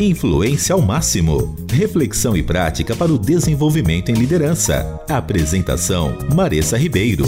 Influência 0.00 0.74
ao 0.74 0.80
máximo. 0.80 1.56
Reflexão 1.68 2.36
e 2.36 2.42
prática 2.42 2.94
para 2.94 3.12
o 3.12 3.18
desenvolvimento 3.18 4.10
em 4.10 4.14
liderança. 4.14 5.02
Apresentação: 5.08 6.16
Maressa 6.32 6.78
Ribeiro. 6.78 7.24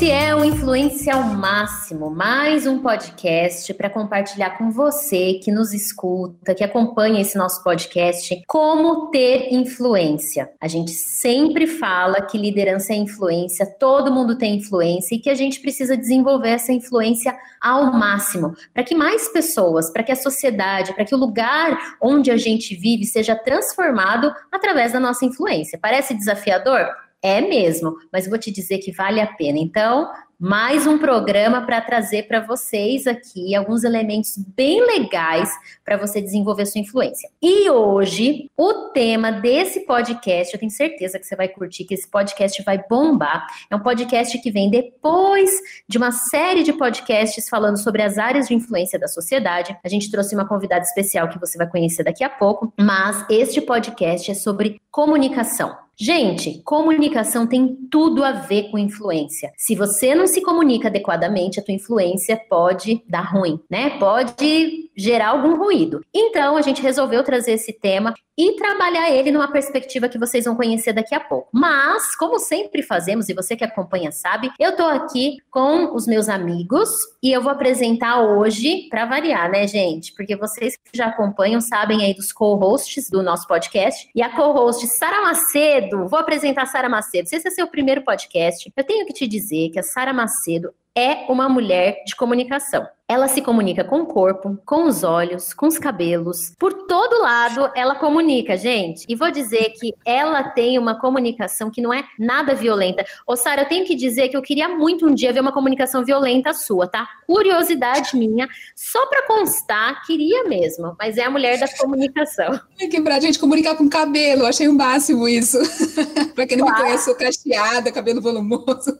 Esse 0.00 0.10
é 0.10 0.34
o 0.34 0.42
Influência 0.42 1.14
ao 1.14 1.24
Máximo, 1.24 2.08
mais 2.08 2.66
um 2.66 2.78
podcast 2.78 3.74
para 3.74 3.90
compartilhar 3.90 4.56
com 4.56 4.70
você 4.70 5.34
que 5.34 5.52
nos 5.52 5.74
escuta, 5.74 6.54
que 6.54 6.64
acompanha 6.64 7.20
esse 7.20 7.36
nosso 7.36 7.62
podcast, 7.62 8.42
como 8.46 9.10
ter 9.10 9.52
influência. 9.52 10.48
A 10.58 10.66
gente 10.66 10.90
sempre 10.92 11.66
fala 11.66 12.22
que 12.22 12.38
liderança 12.38 12.94
é 12.94 12.96
influência, 12.96 13.66
todo 13.78 14.10
mundo 14.10 14.38
tem 14.38 14.56
influência 14.56 15.14
e 15.14 15.18
que 15.18 15.28
a 15.28 15.34
gente 15.34 15.60
precisa 15.60 15.98
desenvolver 15.98 16.52
essa 16.52 16.72
influência 16.72 17.36
ao 17.60 17.92
máximo, 17.92 18.54
para 18.72 18.82
que 18.82 18.94
mais 18.94 19.28
pessoas, 19.28 19.92
para 19.92 20.02
que 20.02 20.12
a 20.12 20.16
sociedade, 20.16 20.94
para 20.94 21.04
que 21.04 21.14
o 21.14 21.18
lugar 21.18 21.78
onde 22.00 22.30
a 22.30 22.38
gente 22.38 22.74
vive 22.74 23.04
seja 23.04 23.36
transformado 23.36 24.32
através 24.50 24.94
da 24.94 24.98
nossa 24.98 25.26
influência. 25.26 25.78
Parece 25.78 26.14
desafiador? 26.14 26.88
É 27.22 27.40
mesmo, 27.40 27.96
mas 28.12 28.26
vou 28.26 28.38
te 28.38 28.50
dizer 28.50 28.78
que 28.78 28.92
vale 28.92 29.20
a 29.20 29.26
pena. 29.26 29.58
Então, 29.58 30.10
mais 30.38 30.86
um 30.86 30.96
programa 30.96 31.66
para 31.66 31.82
trazer 31.82 32.22
para 32.22 32.40
vocês 32.40 33.06
aqui 33.06 33.54
alguns 33.54 33.84
elementos 33.84 34.38
bem 34.38 34.80
legais 34.80 35.50
para 35.84 35.98
você 35.98 36.18
desenvolver 36.18 36.64
sua 36.64 36.80
influência. 36.80 37.28
E 37.42 37.68
hoje, 37.68 38.50
o 38.56 38.88
tema 38.88 39.30
desse 39.30 39.80
podcast, 39.80 40.54
eu 40.54 40.58
tenho 40.58 40.72
certeza 40.72 41.18
que 41.18 41.26
você 41.26 41.36
vai 41.36 41.46
curtir, 41.46 41.84
que 41.84 41.92
esse 41.92 42.08
podcast 42.08 42.62
vai 42.62 42.82
bombar. 42.88 43.46
É 43.70 43.76
um 43.76 43.80
podcast 43.80 44.38
que 44.38 44.50
vem 44.50 44.70
depois 44.70 45.50
de 45.86 45.98
uma 45.98 46.10
série 46.10 46.62
de 46.62 46.72
podcasts 46.72 47.46
falando 47.46 47.76
sobre 47.76 48.00
as 48.00 48.16
áreas 48.16 48.48
de 48.48 48.54
influência 48.54 48.98
da 48.98 49.08
sociedade. 49.08 49.76
A 49.84 49.88
gente 49.90 50.10
trouxe 50.10 50.34
uma 50.34 50.48
convidada 50.48 50.84
especial 50.84 51.28
que 51.28 51.38
você 51.38 51.58
vai 51.58 51.68
conhecer 51.68 52.02
daqui 52.02 52.24
a 52.24 52.30
pouco, 52.30 52.72
mas 52.80 53.26
este 53.28 53.60
podcast 53.60 54.30
é 54.30 54.34
sobre 54.34 54.80
comunicação. 54.90 55.76
Gente, 56.02 56.62
comunicação 56.64 57.46
tem 57.46 57.76
tudo 57.90 58.24
a 58.24 58.32
ver 58.32 58.70
com 58.70 58.78
influência. 58.78 59.52
Se 59.54 59.74
você 59.74 60.14
não 60.14 60.26
se 60.26 60.40
comunica 60.40 60.88
adequadamente, 60.88 61.60
a 61.60 61.62
tua 61.62 61.74
influência 61.74 62.40
pode 62.48 63.02
dar 63.06 63.20
ruim, 63.20 63.60
né? 63.68 63.98
Pode 63.98 64.90
gerar 64.96 65.28
algum 65.28 65.58
ruído. 65.58 66.00
Então, 66.14 66.56
a 66.56 66.62
gente 66.62 66.80
resolveu 66.80 67.22
trazer 67.22 67.52
esse 67.52 67.74
tema 67.74 68.14
e 68.40 68.56
trabalhar 68.56 69.10
ele 69.10 69.30
numa 69.30 69.52
perspectiva 69.52 70.08
que 70.08 70.18
vocês 70.18 70.46
vão 70.46 70.56
conhecer 70.56 70.94
daqui 70.94 71.14
a 71.14 71.20
pouco. 71.20 71.50
Mas, 71.52 72.16
como 72.16 72.38
sempre 72.38 72.82
fazemos, 72.82 73.28
e 73.28 73.34
você 73.34 73.54
que 73.54 73.62
acompanha 73.62 74.10
sabe, 74.10 74.50
eu 74.58 74.74
tô 74.74 74.84
aqui 74.84 75.36
com 75.50 75.94
os 75.94 76.06
meus 76.06 76.26
amigos 76.26 76.88
e 77.22 77.30
eu 77.30 77.42
vou 77.42 77.52
apresentar 77.52 78.22
hoje, 78.22 78.88
para 78.88 79.04
variar, 79.04 79.50
né, 79.50 79.66
gente? 79.66 80.14
Porque 80.14 80.34
vocês 80.36 80.74
que 80.74 80.96
já 80.96 81.08
acompanham 81.08 81.60
sabem 81.60 82.02
aí 82.02 82.14
dos 82.14 82.32
co-hosts 82.32 83.10
do 83.10 83.22
nosso 83.22 83.46
podcast. 83.46 84.08
E 84.14 84.22
a 84.22 84.34
co-host 84.34 84.86
Sara 84.86 85.20
Macedo, 85.20 86.08
vou 86.08 86.18
apresentar 86.18 86.62
a 86.62 86.66
Sara 86.66 86.88
Macedo. 86.88 87.28
Se 87.28 87.36
esse 87.36 87.48
é 87.48 87.50
seu 87.50 87.66
primeiro 87.66 88.02
podcast, 88.02 88.72
eu 88.74 88.84
tenho 88.84 89.04
que 89.04 89.12
te 89.12 89.26
dizer 89.26 89.68
que 89.68 89.78
a 89.78 89.82
Sara 89.82 90.14
Macedo 90.14 90.72
é 90.96 91.26
uma 91.28 91.48
mulher 91.48 92.02
de 92.04 92.16
comunicação. 92.16 92.86
Ela 93.08 93.26
se 93.26 93.42
comunica 93.42 93.82
com 93.82 94.02
o 94.02 94.06
corpo, 94.06 94.56
com 94.64 94.84
os 94.84 95.02
olhos, 95.02 95.52
com 95.52 95.66
os 95.66 95.76
cabelos. 95.78 96.52
Por 96.56 96.86
todo 96.86 97.20
lado, 97.20 97.68
ela 97.74 97.96
comunica, 97.96 98.56
gente. 98.56 99.04
E 99.08 99.16
vou 99.16 99.32
dizer 99.32 99.70
que 99.70 99.92
ela 100.04 100.44
tem 100.44 100.78
uma 100.78 101.00
comunicação 101.00 101.72
que 101.72 101.80
não 101.80 101.92
é 101.92 102.04
nada 102.16 102.54
violenta. 102.54 103.04
Ô, 103.26 103.34
Sara, 103.34 103.62
eu 103.62 103.68
tenho 103.68 103.84
que 103.84 103.96
dizer 103.96 104.28
que 104.28 104.36
eu 104.36 104.42
queria 104.42 104.68
muito 104.68 105.08
um 105.08 105.14
dia 105.14 105.32
ver 105.32 105.40
uma 105.40 105.50
comunicação 105.50 106.04
violenta 106.04 106.54
sua, 106.54 106.86
tá? 106.86 107.08
Curiosidade 107.26 108.16
minha. 108.16 108.48
Só 108.76 109.04
pra 109.06 109.26
constar, 109.26 110.06
queria 110.06 110.44
mesmo. 110.44 110.94
Mas 110.96 111.18
é 111.18 111.24
a 111.24 111.30
mulher 111.30 111.58
da 111.58 111.68
comunicação. 111.76 112.60
É 112.80 112.86
que 112.86 112.98
pra 112.98 113.20
gente 113.20 113.38
comunicar 113.38 113.76
com 113.76 113.86
cabelo, 113.90 114.46
achei 114.46 114.66
o 114.66 114.70
um 114.70 114.74
máximo 114.74 115.28
isso. 115.28 115.58
pra 116.34 116.46
quem 116.46 116.56
não 116.56 116.64
claro. 116.66 116.80
me 116.80 116.86
conhece, 116.86 117.04
sou 117.04 117.14
cacheada, 117.14 117.92
cabelo 117.92 118.22
volumoso. 118.22 118.98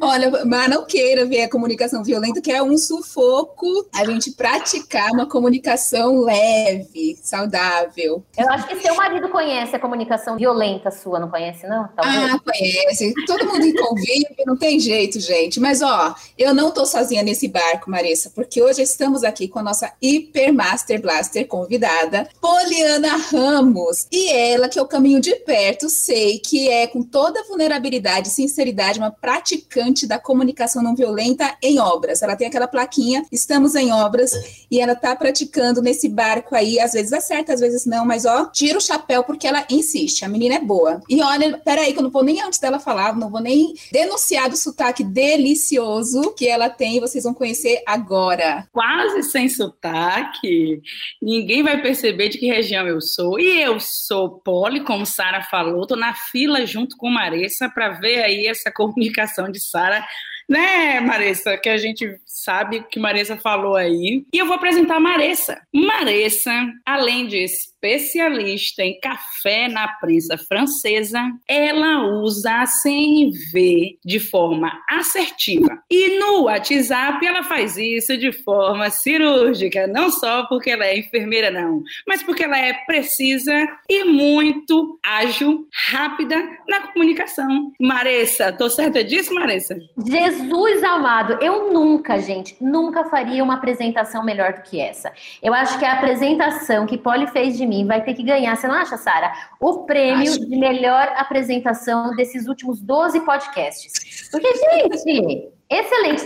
Olha, 0.00 0.44
mas 0.44 0.70
não 0.70 0.84
queira 0.84 1.24
ver 1.24 1.42
a 1.42 1.50
comunicação 1.50 2.02
violenta, 2.02 2.40
que 2.40 2.52
é 2.52 2.62
um 2.62 2.76
sufoco 2.76 3.66
a 3.94 4.04
gente 4.04 4.32
praticar 4.32 5.10
uma 5.12 5.26
comunicação 5.26 6.20
leve, 6.20 7.18
saudável. 7.22 8.24
Eu 8.36 8.48
acho 8.50 8.66
que 8.66 8.76
seu 8.76 8.94
marido 8.94 9.28
conhece 9.28 9.74
a 9.74 9.78
comunicação 9.78 10.36
violenta 10.36 10.90
sua, 10.90 11.18
não 11.18 11.28
conhece, 11.28 11.66
não? 11.66 11.88
Talvez. 11.88 12.34
Ah, 12.34 12.38
conhece. 12.38 13.14
Todo 13.26 13.46
mundo 13.46 13.66
convive, 13.74 14.36
não 14.46 14.56
tem 14.56 14.78
jeito, 14.78 15.18
gente. 15.20 15.58
Mas, 15.58 15.82
ó, 15.82 16.14
eu 16.38 16.54
não 16.54 16.70
tô 16.70 16.84
sozinha 16.86 17.22
nesse 17.22 17.48
barco, 17.48 17.90
Marissa, 17.90 18.30
porque 18.34 18.62
hoje 18.62 18.82
estamos 18.82 19.24
aqui 19.24 19.48
com 19.48 19.58
a 19.58 19.62
nossa 19.62 19.92
Hiper 20.00 20.52
Master 20.52 21.00
Blaster 21.00 21.46
convidada, 21.46 22.28
Poliana 22.40 23.16
Ramos. 23.16 24.06
E 24.10 24.30
ela, 24.30 24.68
que 24.68 24.78
eu 24.78 24.86
caminho 24.86 25.20
de 25.20 25.34
perto, 25.36 25.88
sei 25.88 26.38
que 26.38 26.68
é 26.68 26.86
com 26.86 27.02
toda 27.02 27.44
vulnerabilidade 27.44 28.28
e 28.28 28.32
sinceridade 28.32 28.98
uma 28.98 29.10
praticante 29.10 29.85
da 30.06 30.18
comunicação 30.18 30.82
não 30.82 30.96
violenta 30.96 31.56
em 31.62 31.78
obras. 31.78 32.22
Ela 32.22 32.34
tem 32.34 32.48
aquela 32.48 32.66
plaquinha, 32.66 33.24
estamos 33.30 33.74
em 33.74 33.92
obras, 33.92 34.32
e 34.70 34.80
ela 34.80 34.94
tá 34.94 35.14
praticando 35.14 35.82
nesse 35.82 36.08
barco 36.08 36.54
aí, 36.54 36.80
às 36.80 36.92
vezes 36.92 37.12
acerta, 37.12 37.52
às 37.52 37.60
vezes 37.60 37.86
não, 37.86 38.04
mas 38.04 38.24
ó, 38.24 38.46
tira 38.46 38.78
o 38.78 38.80
chapéu 38.80 39.22
porque 39.22 39.46
ela 39.46 39.64
insiste, 39.70 40.24
a 40.24 40.28
menina 40.28 40.56
é 40.56 40.60
boa. 40.60 41.00
E 41.08 41.22
olha, 41.22 41.58
peraí, 41.58 41.92
que 41.92 41.98
eu 41.98 42.02
não 42.02 42.10
vou 42.10 42.24
nem 42.24 42.42
antes 42.42 42.58
dela 42.58 42.78
falar, 42.78 43.16
não 43.16 43.30
vou 43.30 43.40
nem 43.40 43.74
denunciar 43.92 44.50
do 44.50 44.56
sotaque 44.56 45.04
delicioso 45.04 46.32
que 46.34 46.48
ela 46.48 46.68
tem, 46.68 47.00
vocês 47.00 47.24
vão 47.24 47.34
conhecer 47.34 47.82
agora. 47.86 48.66
Quase 48.72 49.22
sem 49.22 49.48
sotaque, 49.48 50.80
ninguém 51.20 51.62
vai 51.62 51.80
perceber 51.80 52.28
de 52.28 52.38
que 52.38 52.46
região 52.46 52.86
eu 52.86 53.00
sou. 53.00 53.38
E 53.38 53.62
eu 53.62 53.78
sou 53.80 54.40
Poli, 54.40 54.84
como 54.84 55.06
Sara 55.06 55.42
falou, 55.42 55.86
tô 55.86 55.96
na 55.96 56.14
fila 56.14 56.64
junto 56.66 56.96
com 56.96 57.08
Maressa 57.10 57.68
para 57.68 57.90
ver 57.90 58.22
aí 58.22 58.46
essa 58.46 58.70
comunicação 58.70 59.50
de 59.50 59.60
Sara 59.76 60.00
né, 60.48 61.00
Maressa? 61.00 61.56
Que 61.56 61.68
a 61.68 61.76
gente 61.76 62.20
sabe 62.24 62.84
que 62.90 63.00
Maressa 63.00 63.36
falou 63.36 63.74
aí. 63.74 64.24
E 64.32 64.38
eu 64.38 64.46
vou 64.46 64.54
apresentar 64.54 64.96
a 64.96 65.00
Maressa. 65.00 65.60
Maressa, 65.74 66.52
além 66.84 67.26
de 67.26 67.38
especialista 67.38 68.82
em 68.82 68.98
café 69.00 69.68
na 69.68 69.88
prensa 69.88 70.38
francesa, 70.38 71.20
ela 71.48 72.04
usa 72.22 72.62
a 72.62 72.66
CNV 72.66 73.98
de 74.04 74.20
forma 74.20 74.72
assertiva. 74.88 75.82
E 75.90 76.18
no 76.18 76.44
WhatsApp 76.44 77.24
ela 77.26 77.42
faz 77.42 77.76
isso 77.76 78.16
de 78.16 78.32
forma 78.32 78.90
cirúrgica, 78.90 79.86
não 79.86 80.10
só 80.10 80.46
porque 80.46 80.70
ela 80.70 80.86
é 80.86 80.98
enfermeira, 80.98 81.50
não, 81.50 81.82
mas 82.06 82.22
porque 82.22 82.44
ela 82.44 82.58
é 82.58 82.72
precisa 82.86 83.52
e 83.88 84.04
muito 84.04 84.98
ágil, 85.04 85.66
rápida 85.90 86.36
na 86.68 86.88
comunicação. 86.88 87.72
Maressa, 87.80 88.52
tô 88.52 88.68
certa 88.68 89.02
disso, 89.02 89.34
Maressa? 89.34 89.76
Jesus 90.06 90.35
amado, 90.84 91.38
eu 91.40 91.72
nunca, 91.72 92.18
gente, 92.18 92.56
nunca 92.60 93.04
faria 93.04 93.42
uma 93.42 93.54
apresentação 93.54 94.24
melhor 94.24 94.54
do 94.54 94.62
que 94.62 94.80
essa. 94.80 95.12
Eu 95.42 95.54
acho 95.54 95.78
que 95.78 95.84
a 95.84 95.94
apresentação 95.94 96.86
que 96.86 96.98
Polly 96.98 97.26
fez 97.26 97.56
de 97.56 97.66
mim 97.66 97.86
vai 97.86 98.02
ter 98.02 98.14
que 98.14 98.22
ganhar, 98.22 98.56
você 98.56 98.66
não 98.66 98.74
acha, 98.74 98.96
Sara? 98.96 99.32
O 99.60 99.84
prêmio 99.84 100.30
acho. 100.30 100.46
de 100.46 100.56
melhor 100.56 101.12
apresentação 101.16 102.14
desses 102.14 102.46
últimos 102.46 102.80
12 102.80 103.20
podcasts. 103.20 104.28
Porque, 104.30 104.48
gente, 104.54 105.48
excelente. 105.70 106.22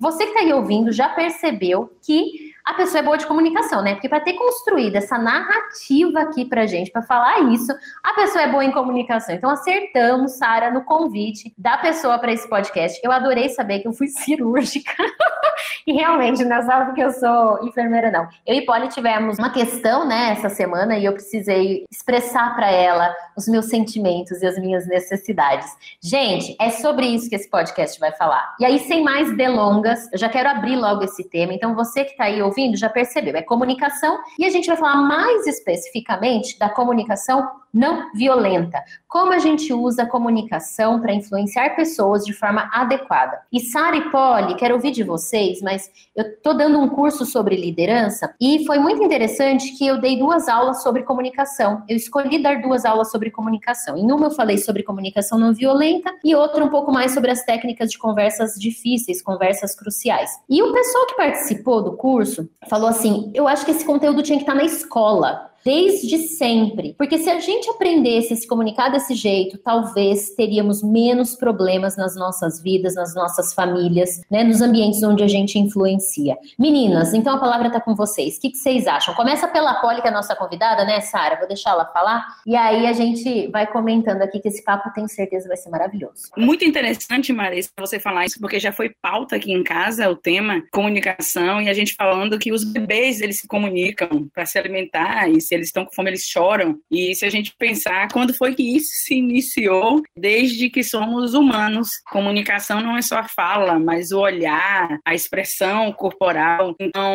Você 0.00 0.24
que 0.24 0.30
está 0.30 0.40
aí 0.40 0.52
ouvindo 0.52 0.92
já 0.92 1.08
percebeu 1.08 1.90
que 2.02 2.43
a 2.64 2.72
pessoa 2.72 3.00
é 3.00 3.02
boa 3.02 3.18
de 3.18 3.26
comunicação, 3.26 3.82
né? 3.82 3.92
Porque 3.92 4.08
para 4.08 4.20
ter 4.20 4.32
construído 4.32 4.96
essa 4.96 5.18
narrativa 5.18 6.20
aqui 6.20 6.46
pra 6.46 6.64
gente, 6.64 6.90
para 6.90 7.02
falar 7.02 7.40
isso, 7.52 7.70
a 8.02 8.14
pessoa 8.14 8.42
é 8.42 8.50
boa 8.50 8.64
em 8.64 8.72
comunicação. 8.72 9.34
Então 9.34 9.50
acertamos, 9.50 10.38
Sara, 10.38 10.70
no 10.70 10.82
convite 10.82 11.52
da 11.58 11.76
pessoa 11.76 12.18
para 12.18 12.32
esse 12.32 12.48
podcast. 12.48 12.98
Eu 13.04 13.12
adorei 13.12 13.50
saber 13.50 13.80
que 13.80 13.88
eu 13.88 13.92
fui 13.92 14.08
cirúrgica. 14.24 14.94
e 15.86 15.92
realmente, 15.92 16.42
não 16.42 16.56
é 16.56 16.62
só 16.62 16.86
porque 16.86 17.02
eu 17.02 17.12
sou 17.12 17.62
enfermeira, 17.66 18.10
não. 18.10 18.26
Eu 18.46 18.54
e 18.54 18.64
Polly 18.64 18.88
tivemos 18.88 19.38
uma 19.38 19.50
questão, 19.50 20.06
né, 20.06 20.30
essa 20.32 20.48
semana 20.48 20.96
e 20.96 21.04
eu 21.04 21.12
precisei 21.12 21.84
expressar 21.90 22.56
para 22.56 22.70
ela 22.70 23.14
os 23.36 23.46
meus 23.46 23.66
sentimentos 23.66 24.40
e 24.40 24.46
as 24.46 24.58
minhas 24.58 24.86
necessidades. 24.86 25.70
Gente, 26.02 26.56
é 26.58 26.70
sobre 26.70 27.06
isso 27.06 27.28
que 27.28 27.34
esse 27.34 27.50
podcast 27.50 28.00
vai 28.00 28.12
falar. 28.12 28.54
E 28.58 28.64
aí, 28.64 28.78
sem 28.78 29.02
mais 29.04 29.36
delongas, 29.36 30.10
eu 30.10 30.18
já 30.18 30.30
quero 30.30 30.48
abrir 30.48 30.76
logo 30.76 31.04
esse 31.04 31.28
tema. 31.28 31.52
Então, 31.52 31.74
você 31.74 32.04
que 32.04 32.12
está 32.12 32.24
aí 32.24 32.40
ouvindo 32.40 32.53
já 32.76 32.88
percebeu, 32.88 33.36
é 33.36 33.42
comunicação. 33.42 34.18
E 34.38 34.44
a 34.44 34.50
gente 34.50 34.66
vai 34.66 34.76
falar 34.76 34.96
mais 34.96 35.46
especificamente 35.46 36.58
da 36.58 36.68
comunicação 36.68 37.63
não 37.74 38.12
violenta. 38.14 38.80
Como 39.08 39.32
a 39.32 39.38
gente 39.38 39.72
usa 39.72 40.04
a 40.04 40.08
comunicação 40.08 41.00
para 41.00 41.12
influenciar 41.12 41.74
pessoas 41.74 42.24
de 42.24 42.32
forma 42.32 42.70
adequada. 42.72 43.40
E 43.52 43.60
Sara 43.60 43.96
e 43.96 44.10
Polly, 44.10 44.54
quero 44.54 44.74
ouvir 44.74 44.92
de 44.92 45.02
vocês, 45.02 45.60
mas 45.60 45.90
eu 46.14 46.24
estou 46.24 46.54
dando 46.54 46.78
um 46.78 46.88
curso 46.88 47.26
sobre 47.26 47.56
liderança 47.56 48.32
e 48.40 48.64
foi 48.64 48.78
muito 48.78 49.02
interessante 49.02 49.72
que 49.76 49.86
eu 49.86 50.00
dei 50.00 50.18
duas 50.18 50.48
aulas 50.48 50.82
sobre 50.82 51.02
comunicação. 51.02 51.82
Eu 51.88 51.96
escolhi 51.96 52.40
dar 52.40 52.62
duas 52.62 52.84
aulas 52.84 53.10
sobre 53.10 53.30
comunicação. 53.30 53.96
Em 53.96 54.10
uma 54.12 54.26
eu 54.26 54.30
falei 54.30 54.58
sobre 54.58 54.82
comunicação 54.82 55.38
não 55.38 55.52
violenta 55.52 56.12
e 56.24 56.34
outra 56.34 56.64
um 56.64 56.68
pouco 56.68 56.92
mais 56.92 57.12
sobre 57.12 57.30
as 57.30 57.42
técnicas 57.42 57.90
de 57.90 57.98
conversas 57.98 58.54
difíceis, 58.54 59.20
conversas 59.20 59.74
cruciais. 59.74 60.30
E 60.48 60.62
o 60.62 60.72
pessoal 60.72 61.06
que 61.06 61.16
participou 61.16 61.82
do 61.82 61.96
curso 61.96 62.48
falou 62.68 62.88
assim: 62.88 63.30
eu 63.34 63.48
acho 63.48 63.64
que 63.64 63.72
esse 63.72 63.84
conteúdo 63.84 64.22
tinha 64.22 64.38
que 64.38 64.44
estar 64.44 64.54
na 64.54 64.64
escola 64.64 65.50
desde 65.64 66.18
sempre. 66.18 66.94
Porque 66.98 67.18
se 67.18 67.30
a 67.30 67.40
gente 67.40 67.68
aprendesse 67.70 68.32
a 68.34 68.36
se 68.36 68.46
comunicar 68.46 68.90
desse 68.90 69.14
jeito, 69.14 69.58
talvez 69.58 70.30
teríamos 70.30 70.82
menos 70.82 71.34
problemas 71.34 71.96
nas 71.96 72.14
nossas 72.14 72.62
vidas, 72.62 72.94
nas 72.94 73.14
nossas 73.14 73.54
famílias, 73.54 74.20
né, 74.30 74.44
nos 74.44 74.60
ambientes 74.60 75.02
onde 75.02 75.22
a 75.22 75.28
gente 75.28 75.58
influencia. 75.58 76.36
Meninas, 76.58 77.14
então 77.14 77.34
a 77.34 77.38
palavra 77.38 77.68
está 77.68 77.80
com 77.80 77.94
vocês. 77.94 78.36
O 78.36 78.40
que, 78.40 78.50
que, 78.50 78.58
vocês 78.58 78.86
acham? 78.86 79.14
Começa 79.14 79.48
pela 79.48 79.74
Poli, 79.80 80.02
que 80.02 80.08
é 80.08 80.10
a 80.10 80.14
nossa 80.14 80.36
convidada, 80.36 80.84
né, 80.84 81.00
Sara? 81.00 81.38
Vou 81.38 81.48
deixar 81.48 81.70
ela 81.70 81.86
falar. 81.86 82.24
E 82.46 82.54
aí 82.54 82.86
a 82.86 82.92
gente 82.92 83.48
vai 83.48 83.66
comentando 83.66 84.22
aqui 84.22 84.40
que 84.40 84.48
esse 84.48 84.62
papo 84.62 84.92
tenho 84.94 85.08
certeza 85.08 85.48
vai 85.48 85.56
ser 85.56 85.70
maravilhoso. 85.70 86.30
Muito 86.36 86.64
interessante, 86.64 87.32
Marisa, 87.32 87.70
você 87.78 87.98
falar 87.98 88.26
isso, 88.26 88.38
porque 88.40 88.60
já 88.60 88.72
foi 88.72 88.90
pauta 89.00 89.36
aqui 89.36 89.52
em 89.52 89.62
casa 89.62 90.10
o 90.10 90.16
tema 90.16 90.62
comunicação 90.70 91.60
e 91.62 91.68
a 91.68 91.72
gente 91.72 91.94
falando 91.94 92.38
que 92.38 92.52
os 92.52 92.64
bebês 92.64 93.20
eles 93.20 93.40
se 93.40 93.48
comunicam 93.48 94.28
para 94.34 94.44
se 94.44 94.58
alimentar 94.58 95.28
e 95.28 95.40
se 95.40 95.53
eles 95.54 95.68
estão 95.68 95.84
com 95.84 95.92
fome, 95.92 96.10
eles 96.10 96.24
choram. 96.24 96.78
E 96.90 97.14
se 97.14 97.24
a 97.24 97.30
gente 97.30 97.54
pensar, 97.58 98.08
quando 98.12 98.34
foi 98.34 98.54
que 98.54 98.76
isso 98.76 98.90
se 99.04 99.14
iniciou? 99.14 100.02
Desde 100.16 100.70
que 100.70 100.82
somos 100.82 101.34
humanos. 101.34 101.88
Comunicação 102.10 102.80
não 102.80 102.96
é 102.96 103.02
só 103.02 103.18
a 103.18 103.28
fala, 103.28 103.78
mas 103.78 104.12
o 104.12 104.20
olhar, 104.20 104.98
a 105.04 105.14
expressão 105.14 105.92
corporal. 105.92 106.74
Então, 106.80 107.14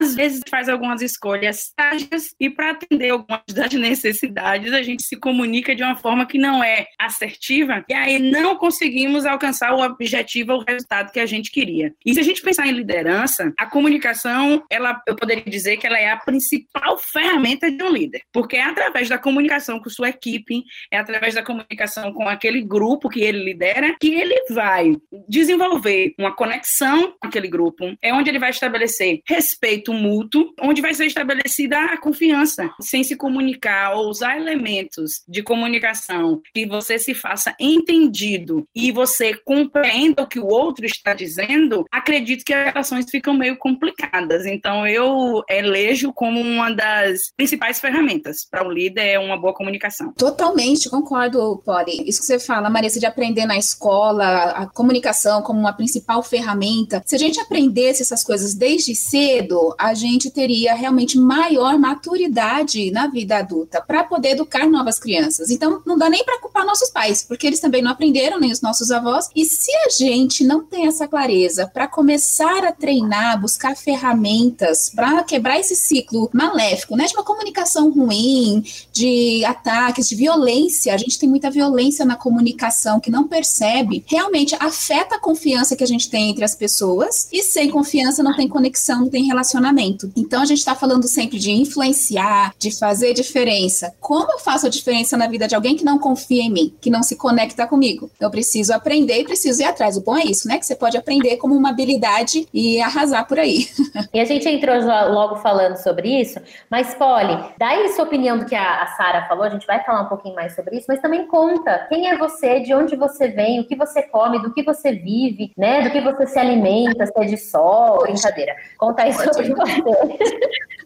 às 0.00 0.14
vezes 0.14 0.40
faz 0.48 0.68
algumas 0.68 1.02
escolhas 1.02 1.72
táticas 1.74 2.28
e 2.38 2.48
para 2.50 2.70
atender 2.70 3.10
algumas 3.10 3.42
das 3.52 3.72
necessidades, 3.72 4.72
a 4.72 4.82
gente 4.82 5.02
se 5.04 5.16
comunica 5.16 5.74
de 5.74 5.82
uma 5.82 5.96
forma 5.96 6.26
que 6.26 6.38
não 6.38 6.62
é 6.62 6.86
assertiva 6.98 7.84
e 7.88 7.94
aí 7.94 8.18
não 8.18 8.56
conseguimos 8.56 9.26
alcançar 9.26 9.74
o 9.74 9.82
objetivo, 9.82 10.54
o 10.54 10.64
resultado 10.66 11.12
que 11.12 11.20
a 11.20 11.26
gente 11.26 11.50
queria. 11.50 11.92
E 12.04 12.14
se 12.14 12.20
a 12.20 12.22
gente 12.22 12.42
pensar 12.42 12.66
em 12.66 12.72
liderança, 12.72 13.52
a 13.58 13.66
comunicação, 13.66 14.62
ela, 14.70 15.00
eu 15.06 15.16
poderia 15.16 15.44
dizer 15.44 15.76
que 15.76 15.86
ela 15.86 15.98
é 15.98 16.10
a 16.10 16.16
principal 16.16 16.98
ferramenta 16.98 17.69
de 17.76 17.84
um 17.84 17.92
líder, 17.92 18.22
porque 18.32 18.56
é 18.56 18.62
através 18.62 19.08
da 19.08 19.18
comunicação 19.18 19.80
com 19.80 19.90
sua 19.90 20.08
equipe, 20.08 20.62
é 20.90 20.98
através 20.98 21.34
da 21.34 21.42
comunicação 21.42 22.12
com 22.12 22.28
aquele 22.28 22.62
grupo 22.62 23.08
que 23.08 23.20
ele 23.20 23.44
lidera, 23.44 23.96
que 24.00 24.14
ele 24.14 24.44
vai 24.50 24.96
desenvolver 25.28 26.14
uma 26.18 26.34
conexão 26.34 27.14
com 27.20 27.28
aquele 27.28 27.48
grupo, 27.48 27.96
é 28.02 28.12
onde 28.12 28.30
ele 28.30 28.38
vai 28.38 28.50
estabelecer 28.50 29.20
respeito 29.26 29.92
mútuo, 29.92 30.52
onde 30.60 30.80
vai 30.80 30.94
ser 30.94 31.06
estabelecida 31.06 31.78
a 31.78 31.96
confiança, 31.98 32.70
sem 32.80 33.04
se 33.04 33.16
comunicar 33.16 33.94
ou 33.94 34.08
usar 34.08 34.36
elementos 34.36 35.22
de 35.28 35.42
comunicação 35.42 36.40
que 36.54 36.66
você 36.66 36.98
se 36.98 37.14
faça 37.14 37.54
entendido 37.58 38.66
e 38.74 38.90
você 38.90 39.34
compreenda 39.34 40.22
o 40.22 40.26
que 40.26 40.38
o 40.38 40.46
outro 40.46 40.84
está 40.84 41.14
dizendo, 41.14 41.84
acredito 41.90 42.44
que 42.44 42.54
as 42.54 42.66
relações 42.66 43.10
ficam 43.10 43.34
meio 43.34 43.56
complicadas. 43.56 44.46
Então 44.46 44.86
eu 44.86 45.42
elejo 45.48 46.12
como 46.12 46.40
uma 46.40 46.70
das 46.70 47.32
principais 47.36 47.59
ferramentas 47.78 48.46
para 48.48 48.66
o 48.66 48.70
líder 48.70 49.06
é 49.06 49.18
uma 49.18 49.36
boa 49.36 49.54
comunicação. 49.54 50.12
Totalmente, 50.12 50.88
concordo, 50.88 51.60
Pori. 51.64 52.02
Isso 52.06 52.20
que 52.20 52.26
você 52.26 52.38
fala, 52.38 52.70
Marisa, 52.70 52.98
de 52.98 53.06
aprender 53.06 53.46
na 53.46 53.56
escola, 53.56 54.26
a 54.50 54.66
comunicação 54.66 55.42
como 55.42 55.60
uma 55.60 55.72
principal 55.72 56.22
ferramenta. 56.22 57.02
Se 57.04 57.14
a 57.14 57.18
gente 57.18 57.40
aprendesse 57.40 58.02
essas 58.02 58.24
coisas 58.24 58.54
desde 58.54 58.94
cedo, 58.94 59.74
a 59.78 59.94
gente 59.94 60.30
teria 60.30 60.74
realmente 60.74 61.18
maior 61.18 61.78
maturidade 61.78 62.90
na 62.90 63.06
vida 63.06 63.38
adulta 63.38 63.80
para 63.80 64.04
poder 64.04 64.30
educar 64.30 64.66
novas 64.66 64.98
crianças. 64.98 65.50
Então, 65.50 65.82
não 65.84 65.98
dá 65.98 66.08
nem 66.08 66.24
para 66.24 66.40
culpar 66.40 66.64
nossos 66.64 66.90
pais, 66.90 67.22
porque 67.22 67.46
eles 67.46 67.60
também 67.60 67.82
não 67.82 67.90
aprenderam, 67.90 68.38
nem 68.38 68.52
os 68.52 68.60
nossos 68.60 68.90
avós. 68.90 69.28
E 69.34 69.44
se 69.44 69.70
a 69.86 69.88
gente 69.90 70.44
não 70.44 70.64
tem 70.64 70.86
essa 70.86 71.06
clareza 71.06 71.66
para 71.66 71.86
começar 71.86 72.64
a 72.64 72.72
treinar, 72.72 73.40
buscar 73.40 73.76
ferramentas 73.76 74.90
para 74.90 75.22
quebrar 75.24 75.58
esse 75.58 75.76
ciclo 75.76 76.30
maléfico, 76.32 76.96
né, 76.96 77.06
de 77.06 77.14
uma 77.14 77.24
comunicação 77.40 77.90
ruim, 77.90 78.62
de 78.92 79.42
ataques, 79.46 80.08
de 80.08 80.14
violência. 80.14 80.94
A 80.94 80.98
gente 80.98 81.18
tem 81.18 81.28
muita 81.28 81.50
violência 81.50 82.04
na 82.04 82.14
comunicação 82.14 83.00
que 83.00 83.10
não 83.10 83.26
percebe. 83.26 84.04
Realmente 84.06 84.54
afeta 84.60 85.16
a 85.16 85.18
confiança 85.18 85.74
que 85.74 85.82
a 85.82 85.86
gente 85.86 86.10
tem 86.10 86.30
entre 86.30 86.44
as 86.44 86.54
pessoas 86.54 87.28
e 87.32 87.42
sem 87.42 87.70
confiança 87.70 88.22
não 88.22 88.36
tem 88.36 88.46
conexão, 88.46 89.00
não 89.00 89.08
tem 89.08 89.24
relacionamento. 89.24 90.12
Então 90.14 90.42
a 90.42 90.44
gente 90.44 90.58
está 90.58 90.74
falando 90.74 91.08
sempre 91.08 91.38
de 91.38 91.50
influenciar, 91.50 92.54
de 92.58 92.70
fazer 92.76 93.14
diferença. 93.14 93.94
Como 94.00 94.30
eu 94.32 94.38
faço 94.38 94.66
a 94.66 94.70
diferença 94.70 95.16
na 95.16 95.26
vida 95.26 95.48
de 95.48 95.54
alguém 95.54 95.74
que 95.74 95.84
não 95.84 95.98
confia 95.98 96.42
em 96.42 96.50
mim, 96.50 96.74
que 96.80 96.90
não 96.90 97.02
se 97.02 97.16
conecta 97.16 97.66
comigo? 97.66 98.10
Eu 98.20 98.30
preciso 98.30 98.74
aprender 98.74 99.20
e 99.20 99.24
preciso 99.24 99.62
ir 99.62 99.64
atrás. 99.64 99.96
O 99.96 100.02
bom 100.02 100.16
é 100.16 100.24
isso, 100.24 100.46
né? 100.46 100.58
Que 100.58 100.66
você 100.66 100.76
pode 100.76 100.96
aprender 100.96 101.38
como 101.38 101.54
uma 101.54 101.70
habilidade 101.70 102.46
e 102.52 102.80
arrasar 102.80 103.26
por 103.26 103.38
aí. 103.38 103.66
E 104.12 104.18
a 104.18 104.24
gente 104.24 104.48
entrou 104.48 104.74
logo 105.12 105.36
falando 105.36 105.76
sobre 105.76 106.20
isso, 106.20 106.40
mas 106.68 106.94
Polly, 106.94 107.29
Dá 107.58 107.68
aí 107.68 107.88
sua 107.90 108.04
opinião 108.04 108.38
do 108.38 108.46
que 108.46 108.54
a, 108.54 108.82
a 108.82 108.86
Sara 108.88 109.26
falou, 109.26 109.44
a 109.44 109.50
gente 109.50 109.66
vai 109.66 109.82
falar 109.84 110.02
um 110.02 110.08
pouquinho 110.08 110.34
mais 110.34 110.54
sobre 110.54 110.76
isso, 110.76 110.86
mas 110.88 111.00
também 111.00 111.26
conta 111.26 111.86
quem 111.88 112.08
é 112.08 112.16
você, 112.16 112.60
de 112.60 112.74
onde 112.74 112.96
você 112.96 113.28
vem, 113.28 113.60
o 113.60 113.66
que 113.66 113.76
você 113.76 114.02
come, 114.02 114.40
do 114.40 114.52
que 114.52 114.62
você 114.62 114.92
vive, 114.92 115.52
né? 115.56 115.82
Do 115.82 115.90
que 115.90 116.00
você 116.00 116.26
se 116.26 116.38
alimenta, 116.38 117.06
se 117.06 117.12
é 117.16 117.24
de 117.24 117.36
sol, 117.36 118.02
brincadeira. 118.02 118.54
Conta 118.78 119.02
aí 119.02 119.12
sobre 119.12 119.54
você. 119.54 120.18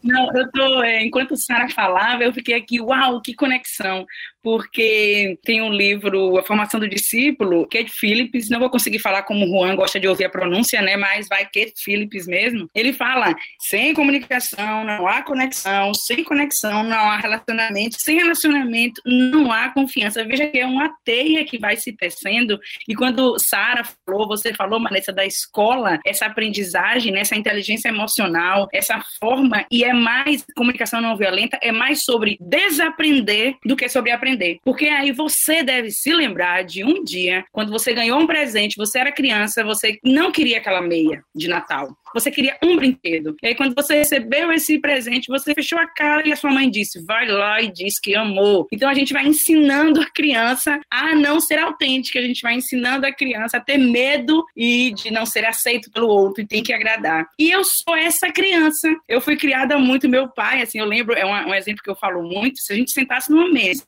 Não, 0.02 0.36
eu 0.36 0.50
tô, 0.50 0.82
é, 0.82 1.02
enquanto 1.02 1.36
Sara 1.36 1.68
falava, 1.70 2.22
eu 2.22 2.32
fiquei 2.32 2.54
aqui, 2.54 2.80
uau, 2.80 3.22
que 3.22 3.34
conexão, 3.34 4.04
porque 4.44 5.38
tem 5.42 5.62
um 5.62 5.72
livro, 5.72 6.38
A 6.38 6.42
Formação 6.42 6.78
do 6.78 6.86
Discípulo, 6.86 7.66
Kate 7.66 7.90
Phillips, 7.90 8.50
não 8.50 8.60
vou 8.60 8.68
conseguir 8.68 8.98
falar 8.98 9.22
como 9.22 9.46
o 9.46 9.48
Juan 9.48 9.74
gosta 9.74 9.98
de 9.98 10.06
ouvir 10.06 10.26
a 10.26 10.28
pronúncia, 10.28 10.82
né, 10.82 10.98
mas 10.98 11.26
vai 11.26 11.44
Kate 11.44 11.72
Phillips 11.82 12.26
mesmo. 12.26 12.68
Ele 12.74 12.92
fala, 12.92 13.34
sem 13.58 13.94
comunicação 13.94 14.84
não 14.84 15.08
há 15.08 15.22
conexão, 15.22 15.94
sem 15.94 16.22
conexão 16.22 16.82
não 16.82 17.10
há 17.10 17.16
relacionamento, 17.16 17.96
sem 17.98 18.18
relacionamento 18.18 19.00
não 19.06 19.50
há 19.50 19.70
confiança. 19.70 20.22
Veja 20.24 20.46
que 20.48 20.58
é 20.58 20.66
uma 20.66 20.94
teia 21.04 21.42
que 21.46 21.58
vai 21.58 21.76
se 21.76 21.90
tecendo, 21.92 22.60
e 22.86 22.94
quando 22.94 23.38
Sara 23.38 23.82
falou, 24.04 24.28
você 24.28 24.52
falou, 24.52 24.82
Vanessa, 24.82 25.10
da 25.10 25.24
escola, 25.24 25.98
essa 26.04 26.26
aprendizagem, 26.26 27.12
né, 27.12 27.20
essa 27.20 27.34
inteligência 27.34 27.88
emocional, 27.88 28.68
essa 28.74 29.02
forma, 29.18 29.64
e 29.70 29.84
é 29.84 29.94
mais, 29.94 30.44
comunicação 30.54 31.00
não 31.00 31.16
violenta, 31.16 31.58
é 31.62 31.72
mais 31.72 32.04
sobre 32.04 32.36
desaprender 32.38 33.56
do 33.64 33.74
que 33.74 33.88
sobre 33.88 34.10
aprender 34.10 34.33
Porque 34.64 34.86
aí 34.86 35.12
você 35.12 35.62
deve 35.62 35.90
se 35.90 36.12
lembrar 36.12 36.64
de 36.64 36.84
um 36.84 37.02
dia, 37.02 37.44
quando 37.52 37.70
você 37.70 37.92
ganhou 37.92 38.18
um 38.18 38.26
presente, 38.26 38.76
você 38.76 38.98
era 38.98 39.12
criança, 39.12 39.64
você 39.64 39.98
não 40.02 40.30
queria 40.30 40.58
aquela 40.58 40.80
meia 40.80 41.24
de 41.34 41.48
Natal 41.48 41.96
você 42.14 42.30
queria 42.30 42.56
um 42.62 42.76
brinquedo. 42.76 43.36
E 43.42 43.48
aí, 43.48 43.54
quando 43.54 43.74
você 43.74 43.96
recebeu 43.96 44.52
esse 44.52 44.78
presente, 44.78 45.28
você 45.28 45.52
fechou 45.52 45.78
a 45.78 45.86
cara 45.86 46.26
e 46.26 46.32
a 46.32 46.36
sua 46.36 46.50
mãe 46.50 46.70
disse: 46.70 47.04
vai 47.04 47.26
lá 47.26 47.60
e 47.60 47.70
diz 47.70 47.98
que 48.00 48.14
amou. 48.14 48.66
Então, 48.72 48.88
a 48.88 48.94
gente 48.94 49.12
vai 49.12 49.26
ensinando 49.26 50.00
a 50.00 50.06
criança 50.06 50.80
a 50.90 51.14
não 51.14 51.40
ser 51.40 51.58
autêntica, 51.58 52.18
a 52.18 52.22
gente 52.22 52.42
vai 52.42 52.54
ensinando 52.54 53.06
a 53.06 53.12
criança 53.12 53.56
a 53.56 53.60
ter 53.60 53.78
medo 53.78 54.44
e 54.56 54.92
de 54.92 55.10
não 55.10 55.26
ser 55.26 55.44
aceito 55.44 55.90
pelo 55.90 56.08
outro 56.08 56.42
e 56.42 56.46
tem 56.46 56.62
que 56.62 56.72
agradar. 56.72 57.26
E 57.38 57.50
eu 57.50 57.64
sou 57.64 57.96
essa 57.96 58.30
criança. 58.30 58.88
Eu 59.08 59.20
fui 59.20 59.36
criada 59.36 59.78
muito, 59.78 60.08
meu 60.08 60.28
pai, 60.28 60.62
assim, 60.62 60.78
eu 60.78 60.86
lembro, 60.86 61.14
é 61.14 61.24
um, 61.24 61.50
um 61.50 61.54
exemplo 61.54 61.82
que 61.82 61.90
eu 61.90 61.96
falo 61.96 62.22
muito: 62.22 62.60
se 62.60 62.72
a 62.72 62.76
gente 62.76 62.92
sentasse 62.92 63.30
numa 63.30 63.50
mesa 63.50 63.84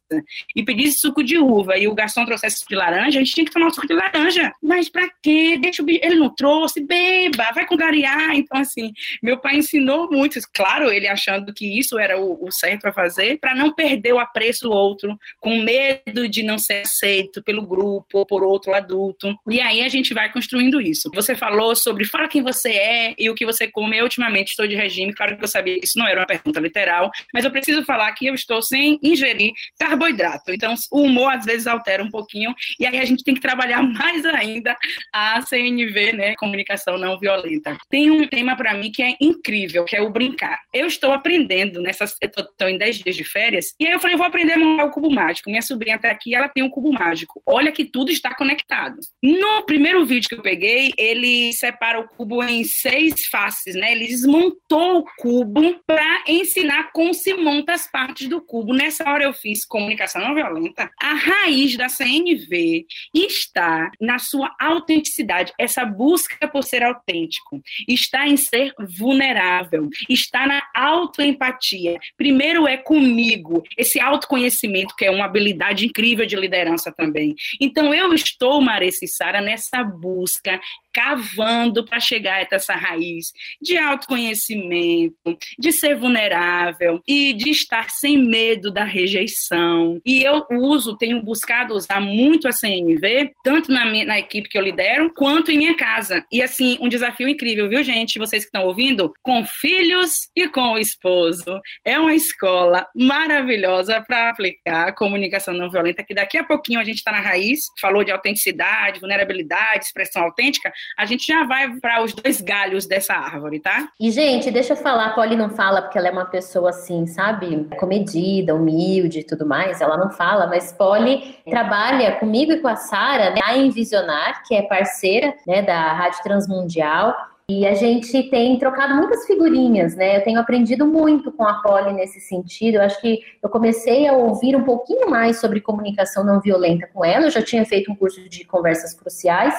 e 0.54 0.64
pedisse 0.64 1.00
suco 1.00 1.22
de 1.22 1.38
uva 1.38 1.78
e 1.78 1.86
o 1.86 1.94
garçom 1.94 2.24
trouxesse 2.24 2.58
suco 2.58 2.70
de 2.70 2.76
laranja, 2.76 3.18
a 3.18 3.22
gente 3.22 3.34
tinha 3.34 3.46
que 3.46 3.52
tomar 3.52 3.70
suco 3.70 3.86
de 3.86 3.94
laranja. 3.94 4.52
Mas 4.62 4.88
pra 4.88 5.08
quê? 5.22 5.58
Deixa 5.60 5.82
o 5.82 5.86
ele 5.88 6.16
não 6.16 6.34
trouxe, 6.34 6.80
beba, 6.80 7.52
vai 7.54 7.66
com 7.66 7.76
gariar 8.16 8.36
então, 8.36 8.60
assim, 8.60 8.92
meu 9.22 9.38
pai 9.38 9.56
ensinou 9.56 10.10
muito, 10.10 10.38
claro, 10.52 10.90
ele 10.90 11.06
achando 11.06 11.52
que 11.52 11.78
isso 11.78 11.98
era 11.98 12.18
o, 12.18 12.44
o 12.44 12.50
certo 12.50 12.86
a 12.86 12.92
fazer, 12.92 13.38
para 13.38 13.54
não 13.54 13.72
perder 13.72 14.12
o 14.12 14.18
apreço 14.18 14.64
do 14.64 14.72
outro, 14.72 15.16
com 15.40 15.62
medo 15.62 16.28
de 16.28 16.42
não 16.42 16.58
ser 16.58 16.82
aceito 16.82 17.42
pelo 17.42 17.66
grupo 17.66 18.18
ou 18.18 18.26
por 18.26 18.42
outro 18.42 18.74
adulto. 18.74 19.34
E 19.48 19.60
aí 19.60 19.82
a 19.82 19.88
gente 19.88 20.14
vai 20.14 20.32
construindo 20.32 20.80
isso. 20.80 21.10
Você 21.14 21.34
falou 21.34 21.74
sobre 21.76 22.04
fala 22.04 22.28
quem 22.28 22.42
você 22.42 22.70
é 22.70 23.14
e 23.18 23.28
o 23.30 23.34
que 23.34 23.44
você 23.44 23.68
come. 23.68 23.98
Eu, 23.98 24.04
ultimamente, 24.04 24.50
estou 24.50 24.66
de 24.66 24.74
regime, 24.74 25.12
claro 25.12 25.36
que 25.36 25.44
eu 25.44 25.48
sabia 25.48 25.78
que 25.78 25.86
isso 25.86 25.98
não 25.98 26.06
era 26.06 26.20
uma 26.20 26.26
pergunta 26.26 26.60
literal, 26.60 27.10
mas 27.32 27.44
eu 27.44 27.50
preciso 27.50 27.84
falar 27.84 28.12
que 28.12 28.26
eu 28.26 28.34
estou 28.34 28.62
sem 28.62 28.98
ingerir 29.02 29.52
carboidrato. 29.78 30.52
Então, 30.52 30.74
o 30.90 31.02
humor 31.02 31.32
às 31.32 31.44
vezes 31.44 31.66
altera 31.66 32.02
um 32.02 32.10
pouquinho, 32.10 32.54
e 32.78 32.86
aí 32.86 32.98
a 32.98 33.04
gente 33.04 33.24
tem 33.24 33.34
que 33.34 33.40
trabalhar 33.40 33.82
mais 33.82 34.24
ainda 34.24 34.76
a 35.12 35.40
CNV, 35.42 36.12
né, 36.12 36.34
comunicação 36.36 36.98
não 36.98 37.18
violenta. 37.18 37.76
Tem 37.88 38.05
um 38.10 38.26
tema 38.26 38.56
para 38.56 38.74
mim 38.74 38.90
que 38.90 39.02
é 39.02 39.16
incrível, 39.20 39.84
que 39.84 39.96
é 39.96 40.02
o 40.02 40.10
brincar. 40.10 40.60
Eu 40.72 40.86
estou 40.86 41.12
aprendendo 41.12 41.80
nessas, 41.80 42.16
eu 42.20 42.28
estou 42.28 42.68
em 42.68 42.78
10 42.78 42.98
dias 42.98 43.16
de 43.16 43.24
férias, 43.24 43.74
e 43.78 43.86
aí 43.86 43.92
eu 43.92 44.00
falei, 44.00 44.16
vou 44.16 44.26
aprender 44.26 44.54
a 44.54 44.58
montar 44.58 44.84
o 44.84 44.90
cubo 44.90 45.10
mágico. 45.10 45.50
Minha 45.50 45.62
sobrinha 45.62 45.96
está 45.96 46.10
aqui, 46.10 46.34
ela 46.34 46.48
tem 46.48 46.62
um 46.62 46.70
cubo 46.70 46.92
mágico. 46.92 47.42
Olha 47.46 47.72
que 47.72 47.84
tudo 47.84 48.10
está 48.10 48.34
conectado. 48.34 48.96
No 49.22 49.62
primeiro 49.64 50.04
vídeo 50.04 50.28
que 50.28 50.34
eu 50.34 50.42
peguei, 50.42 50.92
ele 50.96 51.52
separa 51.52 52.00
o 52.00 52.08
cubo 52.08 52.42
em 52.42 52.64
seis 52.64 53.26
faces, 53.26 53.74
né? 53.74 53.92
Ele 53.92 54.06
desmontou 54.06 54.98
o 54.98 55.04
cubo 55.18 55.80
para 55.86 56.24
ensinar 56.26 56.90
como 56.92 57.14
se 57.14 57.34
monta 57.34 57.72
as 57.72 57.90
partes 57.90 58.28
do 58.28 58.40
cubo. 58.40 58.72
Nessa 58.72 59.08
hora 59.08 59.24
eu 59.24 59.32
fiz 59.32 59.64
comunicação 59.64 60.20
não 60.20 60.34
violenta. 60.34 60.90
A 61.00 61.14
raiz 61.14 61.76
da 61.76 61.88
CNV 61.88 62.86
está 63.14 63.90
na 64.00 64.18
sua 64.18 64.54
autenticidade, 64.60 65.52
essa 65.58 65.84
busca 65.84 66.48
por 66.48 66.62
ser 66.62 66.82
autêntico, 66.82 67.60
está 67.86 68.26
em 68.26 68.36
ser 68.36 68.72
vulnerável, 68.98 69.88
está 70.08 70.46
na 70.46 70.62
autoempatia. 70.74 71.98
Primeiro 72.16 72.66
é 72.66 72.76
comigo, 72.76 73.62
esse 73.76 74.00
autoconhecimento 74.00 74.94
que 74.96 75.04
é 75.04 75.10
uma 75.10 75.24
habilidade 75.24 75.86
incrível 75.86 76.26
de 76.26 76.36
liderança 76.36 76.92
também. 76.92 77.34
Então 77.60 77.94
eu 77.94 78.12
estou, 78.12 78.60
Marissa 78.60 79.04
e 79.04 79.08
Sara, 79.08 79.40
nessa 79.40 79.82
busca 79.82 80.60
cavando 80.96 81.84
para 81.84 82.00
chegar 82.00 82.40
até 82.40 82.56
essa 82.56 82.74
raiz 82.74 83.34
de 83.60 83.76
autoconhecimento, 83.76 85.36
de 85.58 85.70
ser 85.70 85.94
vulnerável 85.94 87.02
e 87.06 87.34
de 87.34 87.50
estar 87.50 87.90
sem 87.90 88.16
medo 88.16 88.70
da 88.70 88.82
rejeição. 88.82 90.00
E 90.06 90.22
eu 90.22 90.46
uso, 90.50 90.96
tenho 90.96 91.22
buscado 91.22 91.74
usar 91.74 92.00
muito 92.00 92.48
a 92.48 92.52
CNV, 92.52 93.32
tanto 93.44 93.70
na, 93.70 93.84
minha, 93.84 94.06
na 94.06 94.18
equipe 94.18 94.48
que 94.48 94.56
eu 94.56 94.62
lidero, 94.62 95.12
quanto 95.14 95.50
em 95.50 95.58
minha 95.58 95.76
casa. 95.76 96.24
E 96.32 96.40
assim, 96.40 96.78
um 96.80 96.88
desafio 96.88 97.28
incrível, 97.28 97.68
viu, 97.68 97.84
gente? 97.84 98.18
Vocês 98.18 98.44
que 98.44 98.48
estão 98.48 98.64
ouvindo, 98.64 99.12
com 99.22 99.44
filhos 99.44 100.30
e 100.34 100.48
com 100.48 100.72
o 100.72 100.78
esposo. 100.78 101.60
É 101.84 102.00
uma 102.00 102.14
escola 102.14 102.86
maravilhosa 102.94 104.00
para 104.00 104.30
aplicar 104.30 104.88
a 104.88 104.92
comunicação 104.92 105.52
não 105.52 105.70
violenta, 105.70 106.02
que 106.02 106.14
daqui 106.14 106.38
a 106.38 106.44
pouquinho 106.44 106.80
a 106.80 106.84
gente 106.84 106.96
está 106.96 107.12
na 107.12 107.20
raiz, 107.20 107.60
falou 107.78 108.02
de 108.02 108.10
autenticidade, 108.10 108.98
vulnerabilidade, 108.98 109.84
expressão 109.84 110.22
autêntica, 110.22 110.72
a 110.96 111.04
gente 111.06 111.26
já 111.26 111.44
vai 111.44 111.68
para 111.80 112.02
os 112.02 112.12
dois 112.12 112.40
galhos 112.40 112.86
dessa 112.86 113.14
árvore, 113.14 113.60
tá? 113.60 113.88
E, 114.00 114.10
gente, 114.10 114.50
deixa 114.50 114.72
eu 114.72 114.76
falar, 114.76 115.06
a 115.06 115.10
Polly 115.10 115.36
não 115.36 115.50
fala 115.50 115.82
porque 115.82 115.98
ela 115.98 116.08
é 116.08 116.10
uma 116.10 116.26
pessoa 116.26 116.70
assim, 116.70 117.06
sabe? 117.06 117.66
Comedida, 117.78 118.54
humilde 118.54 119.20
e 119.20 119.24
tudo 119.24 119.46
mais, 119.46 119.80
ela 119.80 119.96
não 119.96 120.10
fala, 120.10 120.46
mas 120.46 120.72
Polly 120.72 121.36
trabalha 121.48 122.12
comigo 122.16 122.52
e 122.52 122.60
com 122.60 122.68
a 122.68 122.76
Sara, 122.76 123.30
né, 123.30 123.40
a 123.44 123.56
Envisionar, 123.56 124.42
que 124.46 124.54
é 124.54 124.62
parceira 124.62 125.34
né, 125.46 125.62
da 125.62 125.92
Rádio 125.92 126.22
Transmundial, 126.22 127.14
e 127.48 127.64
a 127.64 127.74
gente 127.74 128.24
tem 128.24 128.58
trocado 128.58 128.96
muitas 128.96 129.24
figurinhas, 129.24 129.94
né? 129.94 130.16
Eu 130.16 130.24
tenho 130.24 130.40
aprendido 130.40 130.84
muito 130.84 131.30
com 131.30 131.44
a 131.44 131.62
Polly 131.62 131.92
nesse 131.92 132.18
sentido. 132.18 132.74
Eu 132.74 132.82
acho 132.82 133.00
que 133.00 133.20
eu 133.40 133.48
comecei 133.48 134.08
a 134.08 134.14
ouvir 134.14 134.56
um 134.56 134.64
pouquinho 134.64 135.08
mais 135.08 135.38
sobre 135.38 135.60
comunicação 135.60 136.24
não 136.24 136.40
violenta 136.40 136.88
com 136.92 137.04
ela. 137.04 137.26
Eu 137.26 137.30
já 137.30 137.40
tinha 137.40 137.64
feito 137.64 137.88
um 137.92 137.94
curso 137.94 138.28
de 138.28 138.44
conversas 138.44 138.94
cruciais, 138.94 139.54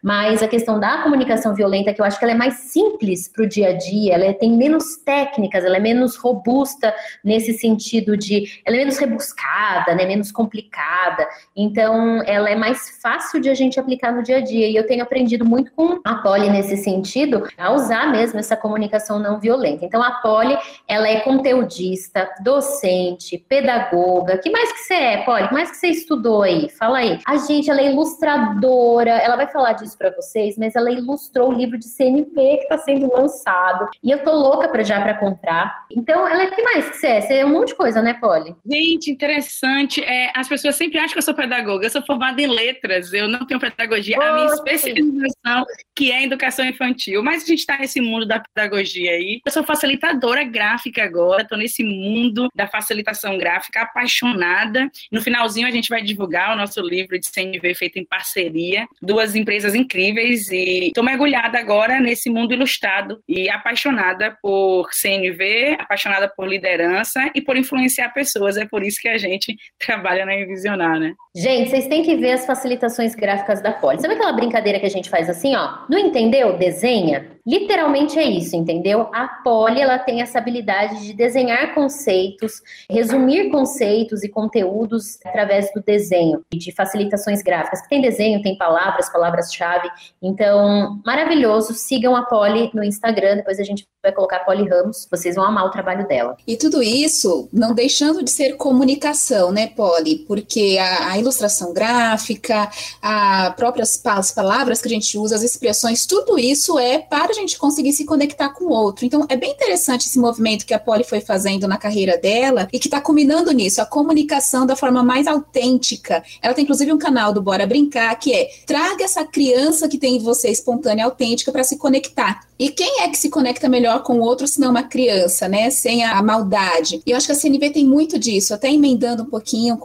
mas 0.00 0.40
a 0.40 0.46
questão 0.46 0.78
da 0.78 1.02
comunicação 1.02 1.52
violenta, 1.52 1.92
que 1.92 2.00
eu 2.00 2.04
acho 2.04 2.16
que 2.16 2.24
ela 2.24 2.32
é 2.32 2.36
mais 2.36 2.54
simples 2.54 3.26
para 3.26 3.42
o 3.42 3.48
dia 3.48 3.70
a 3.70 3.72
dia, 3.72 4.14
ela 4.14 4.32
tem 4.34 4.56
menos 4.56 4.98
técnicas, 4.98 5.64
ela 5.64 5.78
é 5.78 5.80
menos 5.80 6.14
robusta 6.14 6.94
nesse 7.24 7.54
sentido 7.54 8.16
de. 8.16 8.62
Ela 8.64 8.76
é 8.76 8.78
menos 8.78 8.98
rebuscada, 8.98 9.96
né? 9.96 10.06
Menos 10.06 10.30
complicada. 10.30 11.26
Então, 11.56 12.22
ela 12.24 12.48
é 12.48 12.54
mais 12.54 13.00
fácil 13.02 13.40
de 13.40 13.50
a 13.50 13.54
gente 13.54 13.80
aplicar 13.80 14.12
no 14.12 14.22
dia 14.22 14.36
a 14.36 14.40
dia. 14.40 14.68
E 14.68 14.76
eu 14.76 14.86
tenho 14.86 15.02
aprendido 15.02 15.44
muito 15.44 15.72
com 15.72 16.00
a 16.04 16.14
Polly 16.22 16.48
nesse 16.48 16.76
sentido 16.76 17.31
a 17.56 17.72
usar 17.72 18.10
mesmo 18.10 18.38
essa 18.38 18.56
comunicação 18.56 19.18
não 19.18 19.38
violenta. 19.38 19.84
Então, 19.84 20.02
a 20.02 20.12
Poli, 20.12 20.56
ela 20.88 21.08
é 21.08 21.20
conteudista, 21.20 22.28
docente, 22.40 23.38
pedagoga. 23.48 24.38
que 24.38 24.50
mais 24.50 24.72
que 24.72 24.78
você 24.80 24.94
é, 24.94 25.16
Poli? 25.18 25.48
que 25.48 25.54
mais 25.54 25.70
que 25.70 25.76
você 25.76 25.88
estudou 25.88 26.42
aí? 26.42 26.68
Fala 26.70 26.98
aí. 26.98 27.18
A 27.26 27.36
gente, 27.36 27.70
ela 27.70 27.80
é 27.80 27.90
ilustradora, 27.90 29.10
ela 29.10 29.36
vai 29.36 29.46
falar 29.48 29.72
disso 29.74 29.96
para 29.96 30.10
vocês, 30.10 30.56
mas 30.58 30.74
ela 30.74 30.90
ilustrou 30.90 31.50
o 31.50 31.52
livro 31.52 31.78
de 31.78 31.86
CNP 31.86 32.56
que 32.58 32.62
está 32.62 32.78
sendo 32.78 33.12
lançado. 33.12 33.88
E 34.02 34.10
eu 34.10 34.22
tô 34.22 34.32
louca 34.32 34.68
para 34.68 34.82
já 34.82 35.00
para 35.00 35.14
comprar. 35.14 35.86
Então, 35.90 36.26
ela 36.26 36.42
é 36.42 36.46
que 36.50 36.62
mais 36.62 36.90
que 36.90 36.96
você 36.96 37.06
é? 37.06 37.20
Você 37.20 37.34
é 37.34 37.46
um 37.46 37.50
monte 37.50 37.68
de 37.68 37.74
coisa, 37.74 38.02
né, 38.02 38.14
Poli? 38.14 38.54
Gente, 38.64 39.10
interessante. 39.10 40.02
É, 40.02 40.32
as 40.34 40.48
pessoas 40.48 40.76
sempre 40.76 40.98
acham 40.98 41.12
que 41.12 41.18
eu 41.18 41.22
sou 41.22 41.34
pedagoga. 41.34 41.86
Eu 41.86 41.90
sou 41.90 42.02
formada 42.02 42.40
em 42.40 42.46
letras, 42.46 43.12
eu 43.12 43.28
não 43.28 43.46
tenho 43.46 43.60
pedagogia. 43.60 44.18
a 44.20 44.34
minha 44.34 44.54
especialização, 44.54 45.64
que 45.94 46.10
é 46.10 46.24
educação 46.24 46.64
infantil 46.64 47.21
mas 47.22 47.42
a 47.42 47.46
gente 47.46 47.60
está 47.60 47.78
nesse 47.78 48.00
mundo 48.00 48.26
da 48.26 48.40
pedagogia 48.40 49.12
aí. 49.12 49.40
Eu 49.44 49.52
sou 49.52 49.62
facilitadora 49.62 50.44
gráfica 50.44 51.02
agora, 51.02 51.42
estou 51.42 51.58
nesse 51.58 51.82
mundo 51.82 52.48
da 52.54 52.66
facilitação 52.66 53.36
gráfica, 53.38 53.82
apaixonada. 53.82 54.90
No 55.10 55.22
finalzinho 55.22 55.66
a 55.66 55.70
gente 55.70 55.88
vai 55.88 56.02
divulgar 56.02 56.52
o 56.52 56.56
nosso 56.56 56.80
livro 56.80 57.18
de 57.18 57.28
CNV 57.28 57.74
feito 57.74 57.98
em 57.98 58.04
parceria, 58.04 58.86
duas 59.00 59.34
empresas 59.34 59.74
incríveis 59.74 60.48
e 60.50 60.88
estou 60.88 61.04
mergulhada 61.04 61.58
agora 61.58 62.00
nesse 62.00 62.30
mundo 62.30 62.52
ilustrado 62.52 63.20
e 63.28 63.48
apaixonada 63.48 64.36
por 64.42 64.88
CNV, 64.92 65.76
apaixonada 65.78 66.28
por 66.28 66.46
liderança 66.46 67.30
e 67.34 67.40
por 67.40 67.56
influenciar 67.56 68.10
pessoas. 68.10 68.56
É 68.56 68.66
por 68.66 68.82
isso 68.82 69.00
que 69.00 69.08
a 69.08 69.18
gente 69.18 69.56
trabalha 69.78 70.24
na 70.26 70.34
Envisionar, 70.34 70.98
né? 70.98 71.14
Gente, 71.34 71.70
vocês 71.70 71.86
têm 71.86 72.02
que 72.02 72.16
ver 72.16 72.32
as 72.32 72.46
facilitações 72.46 73.14
gráficas 73.14 73.62
da 73.62 73.72
Poli. 73.72 74.00
Sabe 74.00 74.14
aquela 74.14 74.32
brincadeira 74.32 74.78
que 74.78 74.86
a 74.86 74.90
gente 74.90 75.08
faz 75.08 75.30
assim, 75.30 75.54
ó? 75.56 75.78
Não 75.88 75.98
entendeu? 75.98 76.56
Desenha. 76.58 77.11
Literalmente 77.46 78.18
é 78.18 78.24
isso, 78.24 78.54
entendeu? 78.54 79.08
A 79.12 79.26
Poli, 79.26 79.80
ela 79.80 79.98
tem 79.98 80.22
essa 80.22 80.38
habilidade 80.38 81.04
de 81.04 81.12
desenhar 81.12 81.74
conceitos, 81.74 82.62
resumir 82.88 83.50
conceitos 83.50 84.22
e 84.22 84.28
conteúdos 84.28 85.18
através 85.24 85.72
do 85.74 85.82
desenho 85.82 86.44
e 86.52 86.58
de 86.58 86.72
facilitações 86.72 87.42
gráficas. 87.42 87.82
Tem 87.88 88.00
desenho, 88.00 88.42
tem 88.42 88.56
palavras, 88.56 89.10
palavras-chave. 89.10 89.88
Então, 90.22 91.00
maravilhoso. 91.04 91.74
Sigam 91.74 92.14
a 92.14 92.22
Poli 92.22 92.70
no 92.72 92.84
Instagram, 92.84 93.36
depois 93.36 93.58
a 93.58 93.64
gente 93.64 93.86
vai 94.02 94.12
colocar 94.12 94.36
a 94.36 94.44
Poli 94.44 94.68
Ramos. 94.68 95.06
Vocês 95.10 95.34
vão 95.34 95.44
amar 95.44 95.66
o 95.66 95.70
trabalho 95.70 96.06
dela. 96.06 96.36
E 96.46 96.56
tudo 96.56 96.82
isso 96.82 97.48
não 97.52 97.74
deixando 97.74 98.22
de 98.22 98.30
ser 98.30 98.56
comunicação, 98.56 99.52
né, 99.52 99.68
Poli? 99.68 100.24
Porque 100.26 100.78
a, 100.80 101.12
a 101.12 101.18
ilustração 101.18 101.72
gráfica, 101.72 102.70
as 103.00 103.54
próprias 103.54 104.00
as 104.04 104.32
palavras 104.32 104.80
que 104.80 104.88
a 104.88 104.90
gente 104.90 105.16
usa, 105.18 105.36
as 105.36 105.42
expressões, 105.42 106.06
tudo 106.06 106.38
isso 106.38 106.78
é 106.78 107.01
para 107.08 107.30
a 107.30 107.34
gente 107.34 107.58
conseguir 107.58 107.92
se 107.92 108.04
conectar 108.04 108.50
com 108.50 108.64
o 108.64 108.70
outro. 108.70 109.04
Então, 109.04 109.26
é 109.28 109.36
bem 109.36 109.50
interessante 109.50 110.06
esse 110.06 110.18
movimento 110.18 110.64
que 110.64 110.74
a 110.74 110.78
Polly 110.78 111.04
foi 111.04 111.20
fazendo 111.20 111.68
na 111.68 111.76
carreira 111.76 112.16
dela 112.16 112.68
e 112.72 112.78
que 112.78 112.88
está 112.88 113.00
combinando 113.00 113.52
nisso, 113.52 113.80
a 113.80 113.86
comunicação 113.86 114.66
da 114.66 114.76
forma 114.76 115.02
mais 115.02 115.26
autêntica. 115.26 116.22
Ela 116.40 116.54
tem, 116.54 116.64
inclusive, 116.64 116.92
um 116.92 116.98
canal 116.98 117.32
do 117.32 117.42
Bora 117.42 117.66
Brincar, 117.66 118.14
que 118.18 118.32
é 118.32 118.48
traga 118.66 119.04
essa 119.04 119.24
criança 119.24 119.88
que 119.88 119.98
tem 119.98 120.16
em 120.16 120.18
você 120.18 120.48
espontânea, 120.48 121.04
autêntica, 121.04 121.52
para 121.52 121.64
se 121.64 121.76
conectar. 121.76 122.40
E 122.58 122.68
quem 122.68 123.00
é 123.00 123.08
que 123.08 123.18
se 123.18 123.28
conecta 123.28 123.68
melhor 123.68 124.04
com 124.04 124.20
o 124.20 124.20
outro 124.20 124.46
se 124.46 124.60
não 124.60 124.70
uma 124.70 124.84
criança, 124.84 125.48
né? 125.48 125.68
Sem 125.70 126.04
a, 126.04 126.18
a 126.18 126.22
maldade. 126.22 127.02
E 127.04 127.10
eu 127.10 127.16
acho 127.16 127.26
que 127.26 127.32
a 127.32 127.34
CNV 127.34 127.70
tem 127.70 127.84
muito 127.84 128.18
disso, 128.18 128.54
até 128.54 128.70
emendando 128.70 129.24
um 129.24 129.26
pouquinho 129.26 129.76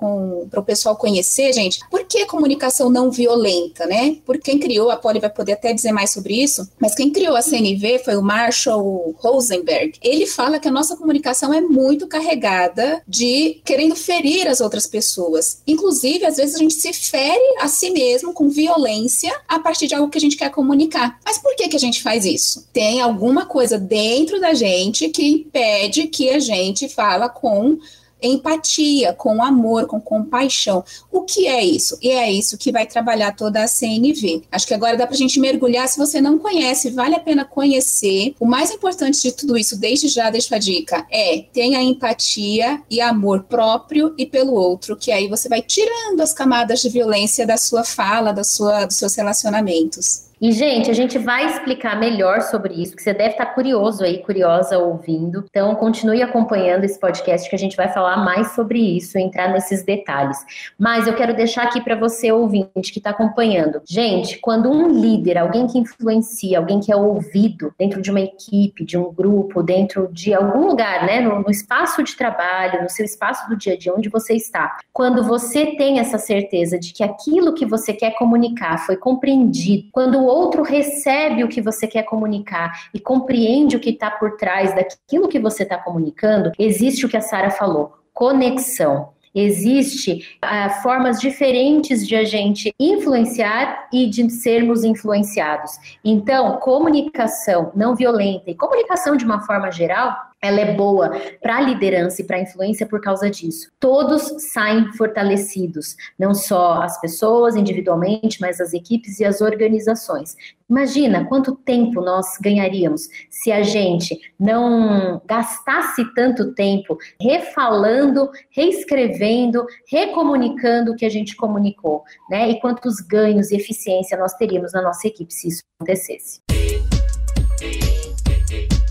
para 0.49 0.59
o 0.59 0.63
pessoal 0.63 0.95
conhecer, 0.95 1.51
gente. 1.53 1.79
Por 1.89 2.05
que 2.05 2.25
comunicação 2.25 2.89
não 2.89 3.09
violenta, 3.09 3.87
né? 3.87 4.17
Por 4.25 4.37
quem 4.37 4.59
criou, 4.59 4.91
a 4.91 4.95
Polly 4.95 5.19
vai 5.19 5.29
poder 5.29 5.53
até 5.53 5.73
dizer 5.73 5.91
mais 5.91 6.11
sobre 6.11 6.35
isso, 6.35 6.69
mas 6.79 6.93
quem 6.93 7.06
criou 7.11 7.35
a 7.35 7.41
CNV 7.41 7.99
foi 7.99 8.15
o 8.15 8.21
Marshall 8.21 9.15
Rosenberg. 9.17 9.93
Ele 10.01 10.25
fala 10.25 10.59
que 10.59 10.67
a 10.67 10.71
nossa 10.71 10.95
comunicação 10.95 11.53
é 11.53 11.61
muito 11.61 12.07
carregada 12.07 13.01
de 13.07 13.61
querendo 13.65 13.95
ferir 13.95 14.47
as 14.47 14.61
outras 14.61 14.87
pessoas. 14.87 15.61
Inclusive, 15.67 16.25
às 16.25 16.37
vezes 16.37 16.55
a 16.55 16.59
gente 16.59 16.75
se 16.75 16.93
fere 16.93 17.57
a 17.59 17.67
si 17.67 17.89
mesmo 17.89 18.33
com 18.33 18.49
violência 18.49 19.33
a 19.47 19.59
partir 19.59 19.87
de 19.87 19.95
algo 19.95 20.09
que 20.09 20.17
a 20.17 20.21
gente 20.21 20.37
quer 20.37 20.51
comunicar. 20.51 21.19
Mas 21.25 21.37
por 21.37 21.55
que, 21.55 21.67
que 21.67 21.75
a 21.75 21.79
gente 21.79 22.01
faz 22.01 22.25
isso? 22.25 22.67
tem 22.77 23.01
alguma 23.01 23.45
coisa 23.47 23.77
dentro 23.79 24.39
da 24.39 24.53
gente 24.53 25.09
que 25.09 25.25
impede 25.25 26.05
que 26.05 26.29
a 26.29 26.39
gente 26.39 26.87
fala 26.87 27.27
com 27.27 27.79
empatia, 28.21 29.13
com 29.13 29.43
amor, 29.43 29.87
com 29.87 29.99
compaixão. 29.99 30.83
O 31.11 31.21
que 31.21 31.47
é 31.47 31.63
isso? 31.63 31.97
E 32.01 32.09
é 32.09 32.31
isso 32.31 32.57
que 32.57 32.71
vai 32.71 32.85
trabalhar 32.85 33.35
toda 33.35 33.63
a 33.63 33.67
CNV. 33.67 34.43
Acho 34.51 34.67
que 34.67 34.73
agora 34.73 34.97
dá 34.97 35.05
para 35.05 35.15
a 35.15 35.17
gente 35.17 35.39
mergulhar. 35.39 35.87
Se 35.87 35.97
você 35.97 36.19
não 36.21 36.37
conhece, 36.37 36.89
vale 36.89 37.15
a 37.15 37.19
pena 37.19 37.45
conhecer. 37.45 38.35
O 38.39 38.45
mais 38.45 38.71
importante 38.71 39.21
de 39.21 39.31
tudo 39.31 39.57
isso, 39.57 39.77
desde 39.77 40.07
já 40.07 40.29
deixo 40.29 40.53
a 40.53 40.57
dica, 40.57 41.05
é 41.11 41.43
tenha 41.53 41.81
empatia 41.81 42.81
e 42.89 43.01
amor 43.01 43.43
próprio 43.43 44.13
e 44.17 44.25
pelo 44.25 44.53
outro, 44.53 44.95
que 44.95 45.11
aí 45.11 45.27
você 45.27 45.49
vai 45.49 45.61
tirando 45.61 46.21
as 46.21 46.33
camadas 46.33 46.81
de 46.81 46.89
violência 46.89 47.45
da 47.45 47.57
sua 47.57 47.83
fala, 47.83 48.31
da 48.31 48.43
sua, 48.43 48.85
dos 48.85 48.97
seus 48.97 49.15
relacionamentos. 49.15 50.26
E, 50.39 50.51
gente, 50.51 50.91
a 50.91 50.93
gente 50.93 51.17
vai 51.17 51.47
explicar 51.47 51.99
melhor 51.99 52.41
sobre 52.41 52.75
isso, 52.75 52.95
que 52.95 53.01
você 53.01 53.11
deve 53.11 53.31
estar 53.31 53.47
curioso 53.47 54.03
aí, 54.03 54.19
curiosa 54.19 54.77
ouvindo. 54.77 55.43
Então, 55.49 55.73
continue 55.73 56.21
acompanhando 56.21 56.83
esse 56.83 56.99
podcast 56.99 57.49
que 57.49 57.55
a 57.55 57.59
gente 57.59 57.75
vai 57.75 57.89
falar 57.89 58.17
mais 58.17 58.51
sobre 58.51 58.79
isso, 58.79 59.17
entrar 59.17 59.51
nesses 59.51 59.83
detalhes. 59.83 60.37
Mas 60.77 61.07
eu 61.07 61.15
quero 61.15 61.35
deixar 61.35 61.63
aqui 61.63 61.81
para 61.81 61.95
você, 61.95 62.31
ouvinte, 62.31 62.91
que 62.91 62.99
está 62.99 63.09
acompanhando. 63.09 63.81
Gente, 63.83 64.37
quando 64.37 64.69
um 64.69 64.87
líder, 64.87 65.39
alguém 65.39 65.65
que 65.65 65.79
influencia, 65.79 66.59
alguém 66.59 66.79
que 66.79 66.91
é 66.91 66.95
ouvido 66.95 67.73
dentro 67.77 67.99
de 67.99 68.11
uma 68.11 68.21
equipe, 68.21 68.85
de 68.85 68.95
um 68.95 69.11
grupo, 69.11 69.63
dentro 69.63 70.07
de 70.11 70.35
algum 70.35 70.67
lugar, 70.67 71.03
né, 71.03 71.19
no, 71.19 71.41
no 71.41 71.49
espaço 71.49 72.03
de 72.03 72.15
trabalho, 72.15 72.83
no 72.83 72.89
seu 72.89 73.05
espaço 73.05 73.49
do 73.49 73.57
dia 73.57 73.73
a 73.73 73.77
dia, 73.77 73.93
onde 73.93 74.07
você 74.07 74.35
está, 74.35 74.77
quando 74.93 75.23
você 75.23 75.77
tem 75.77 75.99
essa 75.99 76.19
certeza 76.19 76.77
de 76.77 76.93
que 76.93 77.03
aquilo 77.03 77.55
que 77.55 77.65
você 77.65 77.91
quer 77.91 78.11
comunicar 78.11 78.77
foi 78.85 78.97
compreendido, 78.97 79.89
quando 79.91 80.26
outro 80.27 80.61
recebe 80.61 81.43
o 81.43 81.47
que 81.47 81.61
você 81.61 81.87
quer 81.87 82.03
comunicar 82.03 82.89
e 82.93 82.99
compreende 82.99 83.75
o 83.75 83.79
que 83.79 83.89
está 83.91 84.11
por 84.11 84.37
trás 84.37 84.75
daquilo 84.75 85.27
que 85.27 85.39
você 85.39 85.63
está 85.63 85.77
comunicando, 85.77 86.51
existe 86.59 87.05
o 87.05 87.09
que 87.09 87.17
a 87.17 87.21
Sara 87.21 87.49
falou: 87.49 87.93
conexão. 88.13 89.15
Existe 89.35 90.37
uh, 90.43 90.81
formas 90.81 91.19
diferentes 91.19 92.07
de 92.07 92.15
a 92.15 92.23
gente 92.23 92.73
influenciar 92.79 93.87
e 93.93 94.07
de 94.07 94.27
sermos 94.31 94.83
influenciados. 94.83 95.73
Então, 96.03 96.57
comunicação 96.57 97.71
não 97.75 97.95
violenta 97.95 98.49
e 98.49 98.55
comunicação 98.55 99.15
de 99.15 99.23
uma 99.23 99.41
forma 99.41 99.71
geral 99.71 100.15
ela 100.41 100.59
é 100.59 100.73
boa 100.73 101.11
para 101.41 101.57
a 101.57 101.61
liderança 101.61 102.21
e 102.21 102.25
para 102.25 102.37
a 102.37 102.41
influência 102.41 102.85
por 102.85 103.01
causa 103.01 103.29
disso. 103.29 103.71
Todos 103.79 104.51
saem 104.51 104.91
fortalecidos, 104.93 105.95
não 106.17 106.33
só 106.33 106.81
as 106.81 106.99
pessoas 107.01 107.55
individualmente, 107.55 108.39
mas 108.39 108.61
as 108.61 108.73
equipes 108.73 109.19
e 109.19 109.25
as 109.25 109.41
organizações. 109.41 110.35
Imagina 110.69 111.25
quanto 111.25 111.55
tempo 111.55 112.01
nós 112.01 112.37
ganharíamos 112.41 113.07
se 113.29 113.51
a 113.51 113.63
gente 113.63 114.19
não 114.39 115.21
gastasse 115.25 116.03
tanto 116.13 116.53
tempo 116.53 116.97
refalando, 117.21 118.29
reescrevendo, 118.49 119.65
recomunicando 119.89 120.91
o 120.91 120.95
que 120.95 121.05
a 121.05 121.09
gente 121.09 121.35
comunicou, 121.35 122.03
né? 122.29 122.49
E 122.49 122.59
quantos 122.59 122.99
ganhos 122.99 123.51
e 123.51 123.55
eficiência 123.55 124.17
nós 124.17 124.33
teríamos 124.33 124.73
na 124.73 124.81
nossa 124.81 125.07
equipe 125.07 125.33
se 125.33 125.47
isso 125.47 125.63
acontecesse. 125.79 126.46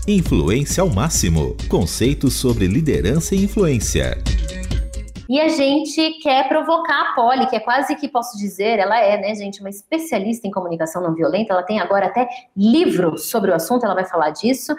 Influência 0.09 0.81
ao 0.81 0.89
máximo. 0.89 1.57
Conceitos 1.67 2.35
sobre 2.35 2.65
liderança 2.65 3.35
e 3.35 3.43
influência. 3.43 4.17
E 5.29 5.41
a 5.41 5.47
gente 5.49 6.11
quer 6.21 6.47
provocar 6.47 7.01
a 7.01 7.13
Polly, 7.13 7.47
que 7.47 7.55
é 7.55 7.59
quase 7.59 7.95
que 7.95 8.07
posso 8.07 8.37
dizer, 8.37 8.79
ela 8.79 8.99
é, 8.99 9.17
né, 9.17 9.35
gente, 9.35 9.59
uma 9.59 9.69
especialista 9.69 10.47
em 10.47 10.51
comunicação 10.51 11.01
não 11.01 11.13
violenta. 11.13 11.53
Ela 11.53 11.63
tem 11.63 11.79
agora 11.79 12.07
até 12.07 12.27
livro 12.55 13.17
sobre 13.17 13.51
o 13.51 13.53
assunto, 13.53 13.83
ela 13.85 13.93
vai 13.93 14.05
falar 14.05 14.29
disso. 14.29 14.75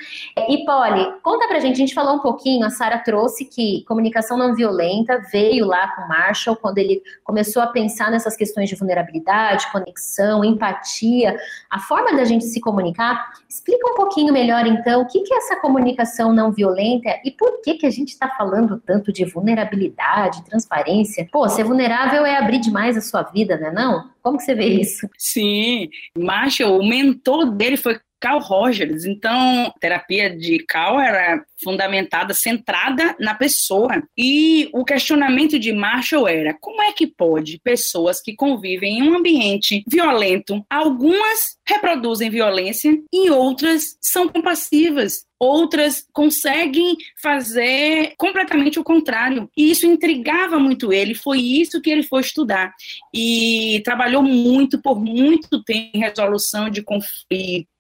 E 0.49 0.65
Polly, 0.65 1.21
conta 1.23 1.47
pra 1.47 1.61
gente, 1.61 1.75
a 1.75 1.79
gente 1.79 1.95
falou 1.95 2.15
um 2.15 2.21
pouquinho, 2.21 2.67
a 2.67 2.71
Sara 2.71 2.99
trouxe 2.99 3.45
que 3.45 3.85
comunicação 3.87 4.39
não 4.39 4.55
violenta 4.55 5.21
veio 5.31 5.67
lá 5.67 5.89
com 5.95 6.03
o 6.03 6.09
Marshall 6.09 6.57
quando 6.57 6.79
ele 6.79 7.03
começou 7.25 7.63
a 7.63 7.67
pensar 7.67 8.11
nessas 8.11 8.37
questões 8.37 8.69
de 8.69 8.75
vulnerabilidade, 8.75 9.71
conexão, 9.71 10.45
empatia, 10.45 11.37
a 11.71 11.79
forma 11.79 12.17
da 12.17 12.25
gente 12.25 12.45
se 12.45 12.61
comunicar. 12.61 13.33
Explica 13.49 13.87
um 13.91 13.95
pouquinho 13.95 14.33
melhor, 14.33 14.67
então, 14.67 15.03
o 15.03 15.07
que 15.07 15.23
é 15.33 15.37
essa 15.37 15.57
comunicação 15.57 16.33
não 16.33 16.51
violenta 16.53 17.19
e 17.25 17.31
por 17.31 17.61
que 17.63 17.75
que 17.75 17.87
a 17.87 17.91
gente 17.91 18.11
está 18.11 18.29
falando 18.29 18.81
tanto 18.85 19.13
de 19.13 19.25
vulnerabilidade, 19.25 20.38
de 20.39 20.45
transparência. 20.45 21.29
Pô, 21.31 21.49
ser 21.49 21.65
vulnerável 21.65 22.25
é 22.25 22.37
abrir 22.37 22.61
demais 22.61 22.97
a 22.97 23.01
sua 23.01 23.23
vida, 23.23 23.57
né? 23.57 23.71
Não? 23.71 24.11
Como 24.23 24.39
que 24.39 24.45
você 24.45 24.55
vê 24.55 24.67
isso? 24.67 25.09
Sim, 25.17 25.89
Marshall, 26.17 26.79
o 26.79 26.89
mentor 26.89 27.51
dele 27.51 27.77
foi 27.77 27.99
Carl 28.21 28.41
Rogers. 28.41 29.05
Então, 29.05 29.67
a 29.67 29.79
terapia 29.79 30.35
de 30.35 30.59
Carl 30.67 31.01
era 31.01 31.45
fundamentada, 31.63 32.35
centrada 32.35 33.17
na 33.19 33.35
pessoa. 33.35 34.03
E 34.17 34.69
o 34.73 34.85
questionamento 34.85 35.59
de 35.59 35.73
Marshall 35.73 36.29
era: 36.29 36.57
como 36.61 36.83
é 36.83 36.93
que 36.93 37.07
pode 37.07 37.61
pessoas 37.63 38.21
que 38.21 38.35
convivem 38.35 38.99
em 38.99 39.03
um 39.09 39.17
ambiente 39.17 39.85
violento, 39.87 40.65
algumas 40.69 41.59
reproduzem 41.67 42.31
violência 42.31 42.99
e 43.13 43.31
outras 43.31 43.97
são 44.01 44.29
compassivas? 44.29 45.27
Outras 45.41 46.05
conseguem 46.13 46.97
fazer 47.23 48.15
completamente 48.19 48.81
o 48.81 48.85
contrário. 48.85 49.49
E 49.57 49.71
isso 49.71 49.87
intrigava 49.87 50.59
muito 50.59 50.93
ele, 50.93 51.15
foi 51.15 51.39
isso 51.41 51.81
que 51.81 51.91
ele 51.91 52.03
foi 52.03 52.23
estudar. 52.23 52.75
E 53.15 53.81
trabalhou 53.85 54.21
muito, 54.21 54.83
por 54.83 55.01
muito 55.01 55.63
tempo, 55.63 55.91
em 55.95 56.01
resolução 56.01 56.69
de 56.69 56.83
conflitos 56.83 57.78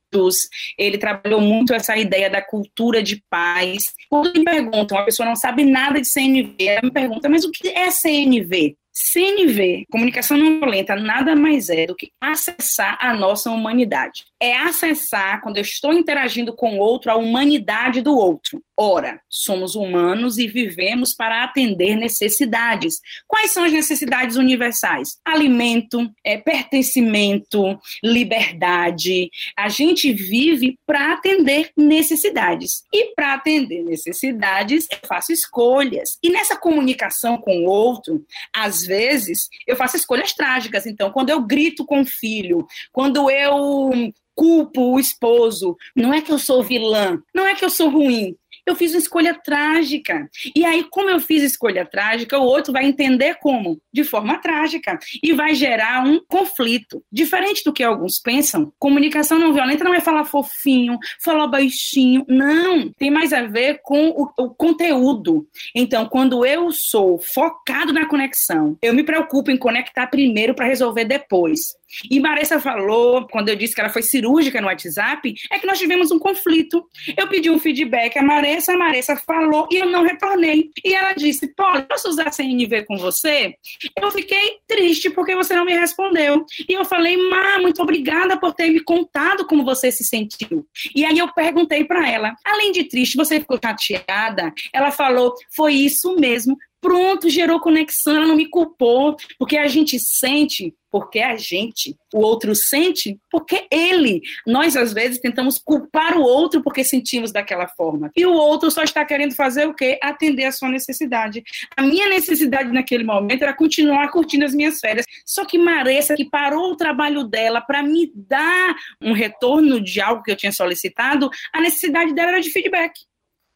ele 0.78 0.98
trabalhou 0.98 1.40
muito 1.40 1.74
essa 1.74 1.96
ideia 1.96 2.30
da 2.30 2.42
cultura 2.42 3.02
de 3.02 3.22
paz. 3.28 3.94
Quando 4.08 4.32
me 4.32 4.44
perguntam, 4.44 4.96
uma 4.96 5.04
pessoa 5.04 5.28
não 5.28 5.36
sabe 5.36 5.64
nada 5.64 6.00
de 6.00 6.06
CNV, 6.06 6.54
ela 6.60 6.80
me 6.82 6.90
pergunta, 6.90 7.28
mas 7.28 7.44
o 7.44 7.50
que 7.50 7.68
é 7.68 7.90
CNV? 7.90 8.76
CNV, 9.00 9.86
comunicação 9.90 10.36
não 10.36 10.58
violenta, 10.58 10.96
nada 10.96 11.36
mais 11.36 11.68
é 11.68 11.86
do 11.86 11.94
que 11.94 12.10
acessar 12.20 12.98
a 13.00 13.14
nossa 13.14 13.48
humanidade. 13.48 14.24
É 14.40 14.56
acessar, 14.56 15.40
quando 15.42 15.56
eu 15.56 15.62
estou 15.62 15.92
interagindo 15.92 16.54
com 16.54 16.78
outro, 16.78 17.10
a 17.10 17.16
humanidade 17.16 18.00
do 18.00 18.16
outro. 18.16 18.62
Ora, 18.80 19.20
somos 19.28 19.74
humanos 19.74 20.38
e 20.38 20.46
vivemos 20.46 21.12
para 21.12 21.42
atender 21.42 21.96
necessidades. 21.96 23.00
Quais 23.26 23.52
são 23.52 23.64
as 23.64 23.72
necessidades 23.72 24.36
universais? 24.36 25.18
Alimento, 25.24 26.08
é, 26.24 26.38
pertencimento, 26.38 27.76
liberdade. 28.04 29.30
A 29.56 29.68
gente 29.68 30.12
vive 30.12 30.78
para 30.86 31.14
atender 31.14 31.72
necessidades. 31.76 32.84
E 32.94 33.12
para 33.16 33.34
atender 33.34 33.82
necessidades, 33.82 34.86
eu 34.92 35.08
faço 35.08 35.32
escolhas. 35.32 36.16
E 36.22 36.30
nessa 36.30 36.56
comunicação 36.56 37.36
com 37.36 37.64
o 37.64 37.68
outro, 37.68 38.24
às 38.54 38.82
vezes, 38.82 39.48
eu 39.66 39.74
faço 39.74 39.96
escolhas 39.96 40.32
trágicas. 40.32 40.86
Então, 40.86 41.10
quando 41.10 41.30
eu 41.30 41.42
grito 41.42 41.84
com 41.84 42.02
o 42.02 42.06
filho, 42.06 42.64
quando 42.92 43.28
eu 43.28 43.90
culpo 44.38 44.94
o 44.94 45.00
esposo, 45.00 45.76
não 45.96 46.14
é 46.14 46.22
que 46.22 46.30
eu 46.30 46.38
sou 46.38 46.62
vilã, 46.62 47.20
não 47.34 47.44
é 47.44 47.56
que 47.56 47.64
eu 47.64 47.70
sou 47.70 47.90
ruim, 47.90 48.36
eu 48.68 48.76
fiz 48.76 48.92
uma 48.92 48.98
escolha 48.98 49.34
trágica. 49.34 50.28
E 50.54 50.64
aí, 50.64 50.84
como 50.90 51.08
eu 51.08 51.18
fiz 51.18 51.42
escolha 51.42 51.86
trágica, 51.86 52.38
o 52.38 52.44
outro 52.44 52.72
vai 52.72 52.84
entender 52.84 53.36
como? 53.40 53.80
De 53.90 54.04
forma 54.04 54.38
trágica. 54.38 54.98
E 55.22 55.32
vai 55.32 55.54
gerar 55.54 56.06
um 56.06 56.20
conflito. 56.28 57.02
Diferente 57.10 57.64
do 57.64 57.72
que 57.72 57.82
alguns 57.82 58.18
pensam, 58.18 58.70
comunicação 58.78 59.38
não 59.38 59.54
violenta 59.54 59.84
não 59.84 59.94
é 59.94 60.00
falar 60.00 60.24
fofinho, 60.24 60.98
falar 61.24 61.46
baixinho. 61.46 62.24
Não. 62.28 62.92
Tem 62.92 63.10
mais 63.10 63.32
a 63.32 63.42
ver 63.42 63.80
com 63.82 64.10
o, 64.10 64.28
o 64.38 64.50
conteúdo. 64.50 65.48
Então, 65.74 66.06
quando 66.06 66.44
eu 66.44 66.70
sou 66.70 67.18
focado 67.18 67.92
na 67.92 68.06
conexão, 68.06 68.76
eu 68.82 68.92
me 68.92 69.02
preocupo 69.02 69.50
em 69.50 69.56
conectar 69.56 70.06
primeiro 70.08 70.54
para 70.54 70.66
resolver 70.66 71.06
depois. 71.06 71.78
E 72.10 72.20
Maressa 72.20 72.60
falou, 72.60 73.26
quando 73.28 73.48
eu 73.48 73.56
disse 73.56 73.74
que 73.74 73.80
ela 73.80 73.90
foi 73.90 74.02
cirúrgica 74.02 74.60
no 74.60 74.66
WhatsApp, 74.66 75.34
é 75.50 75.58
que 75.58 75.66
nós 75.66 75.78
tivemos 75.78 76.10
um 76.10 76.18
conflito. 76.18 76.84
Eu 77.16 77.28
pedi 77.28 77.50
um 77.50 77.58
feedback 77.58 78.18
a 78.18 78.22
Maressa, 78.22 78.72
a 78.72 78.76
Maressa 78.76 79.16
falou 79.16 79.68
e 79.70 79.76
eu 79.76 79.86
não 79.86 80.02
retornei. 80.02 80.70
E 80.84 80.94
ela 80.94 81.12
disse: 81.12 81.48
Pô, 81.54 81.64
posso 81.88 82.08
usar 82.08 82.32
CNV 82.32 82.84
com 82.84 82.96
você? 82.96 83.54
Eu 84.00 84.10
fiquei 84.10 84.58
triste 84.66 85.10
porque 85.10 85.34
você 85.34 85.54
não 85.54 85.64
me 85.64 85.76
respondeu. 85.76 86.44
E 86.68 86.72
eu 86.72 86.84
falei: 86.84 87.16
Má, 87.16 87.58
muito 87.58 87.82
obrigada 87.82 88.38
por 88.38 88.54
ter 88.54 88.70
me 88.70 88.80
contado 88.80 89.46
como 89.46 89.64
você 89.64 89.90
se 89.90 90.04
sentiu. 90.04 90.66
E 90.94 91.04
aí 91.04 91.18
eu 91.18 91.32
perguntei 91.32 91.84
para 91.84 92.08
ela: 92.08 92.34
além 92.44 92.72
de 92.72 92.84
triste, 92.84 93.16
você 93.16 93.40
ficou 93.40 93.58
chateada? 93.80 94.52
Ela 94.72 94.90
falou: 94.90 95.34
Foi 95.54 95.72
isso 95.72 96.14
mesmo, 96.16 96.56
Pronto, 96.80 97.28
gerou 97.28 97.58
conexão, 97.60 98.16
ela 98.16 98.26
não 98.26 98.36
me 98.36 98.48
culpou, 98.48 99.16
porque 99.36 99.56
a 99.56 99.66
gente 99.66 99.98
sente, 99.98 100.72
porque 100.90 101.18
a 101.18 101.36
gente, 101.36 101.96
o 102.14 102.20
outro 102.20 102.54
sente, 102.54 103.18
porque 103.30 103.66
ele. 103.70 104.22
Nós, 104.46 104.76
às 104.76 104.92
vezes, 104.92 105.18
tentamos 105.18 105.58
culpar 105.58 106.16
o 106.16 106.22
outro 106.22 106.62
porque 106.62 106.84
sentimos 106.84 107.32
daquela 107.32 107.66
forma. 107.66 108.10
E 108.16 108.24
o 108.24 108.32
outro 108.32 108.70
só 108.70 108.82
está 108.82 109.04
querendo 109.04 109.34
fazer 109.34 109.66
o 109.66 109.74
quê? 109.74 109.98
Atender 110.02 110.44
a 110.44 110.52
sua 110.52 110.68
necessidade. 110.68 111.42
A 111.76 111.82
minha 111.82 112.08
necessidade 112.08 112.72
naquele 112.72 113.04
momento 113.04 113.42
era 113.42 113.52
continuar 113.52 114.08
curtindo 114.10 114.44
as 114.44 114.54
minhas 114.54 114.78
férias. 114.78 115.04
Só 115.26 115.44
que 115.44 115.58
Maressa, 115.58 116.14
que 116.14 116.24
parou 116.24 116.72
o 116.72 116.76
trabalho 116.76 117.24
dela 117.24 117.60
para 117.60 117.82
me 117.82 118.10
dar 118.14 118.76
um 119.02 119.12
retorno 119.12 119.80
de 119.80 120.00
algo 120.00 120.22
que 120.22 120.30
eu 120.30 120.36
tinha 120.36 120.52
solicitado, 120.52 121.28
a 121.52 121.60
necessidade 121.60 122.14
dela 122.14 122.30
era 122.30 122.40
de 122.40 122.50
feedback. 122.50 122.92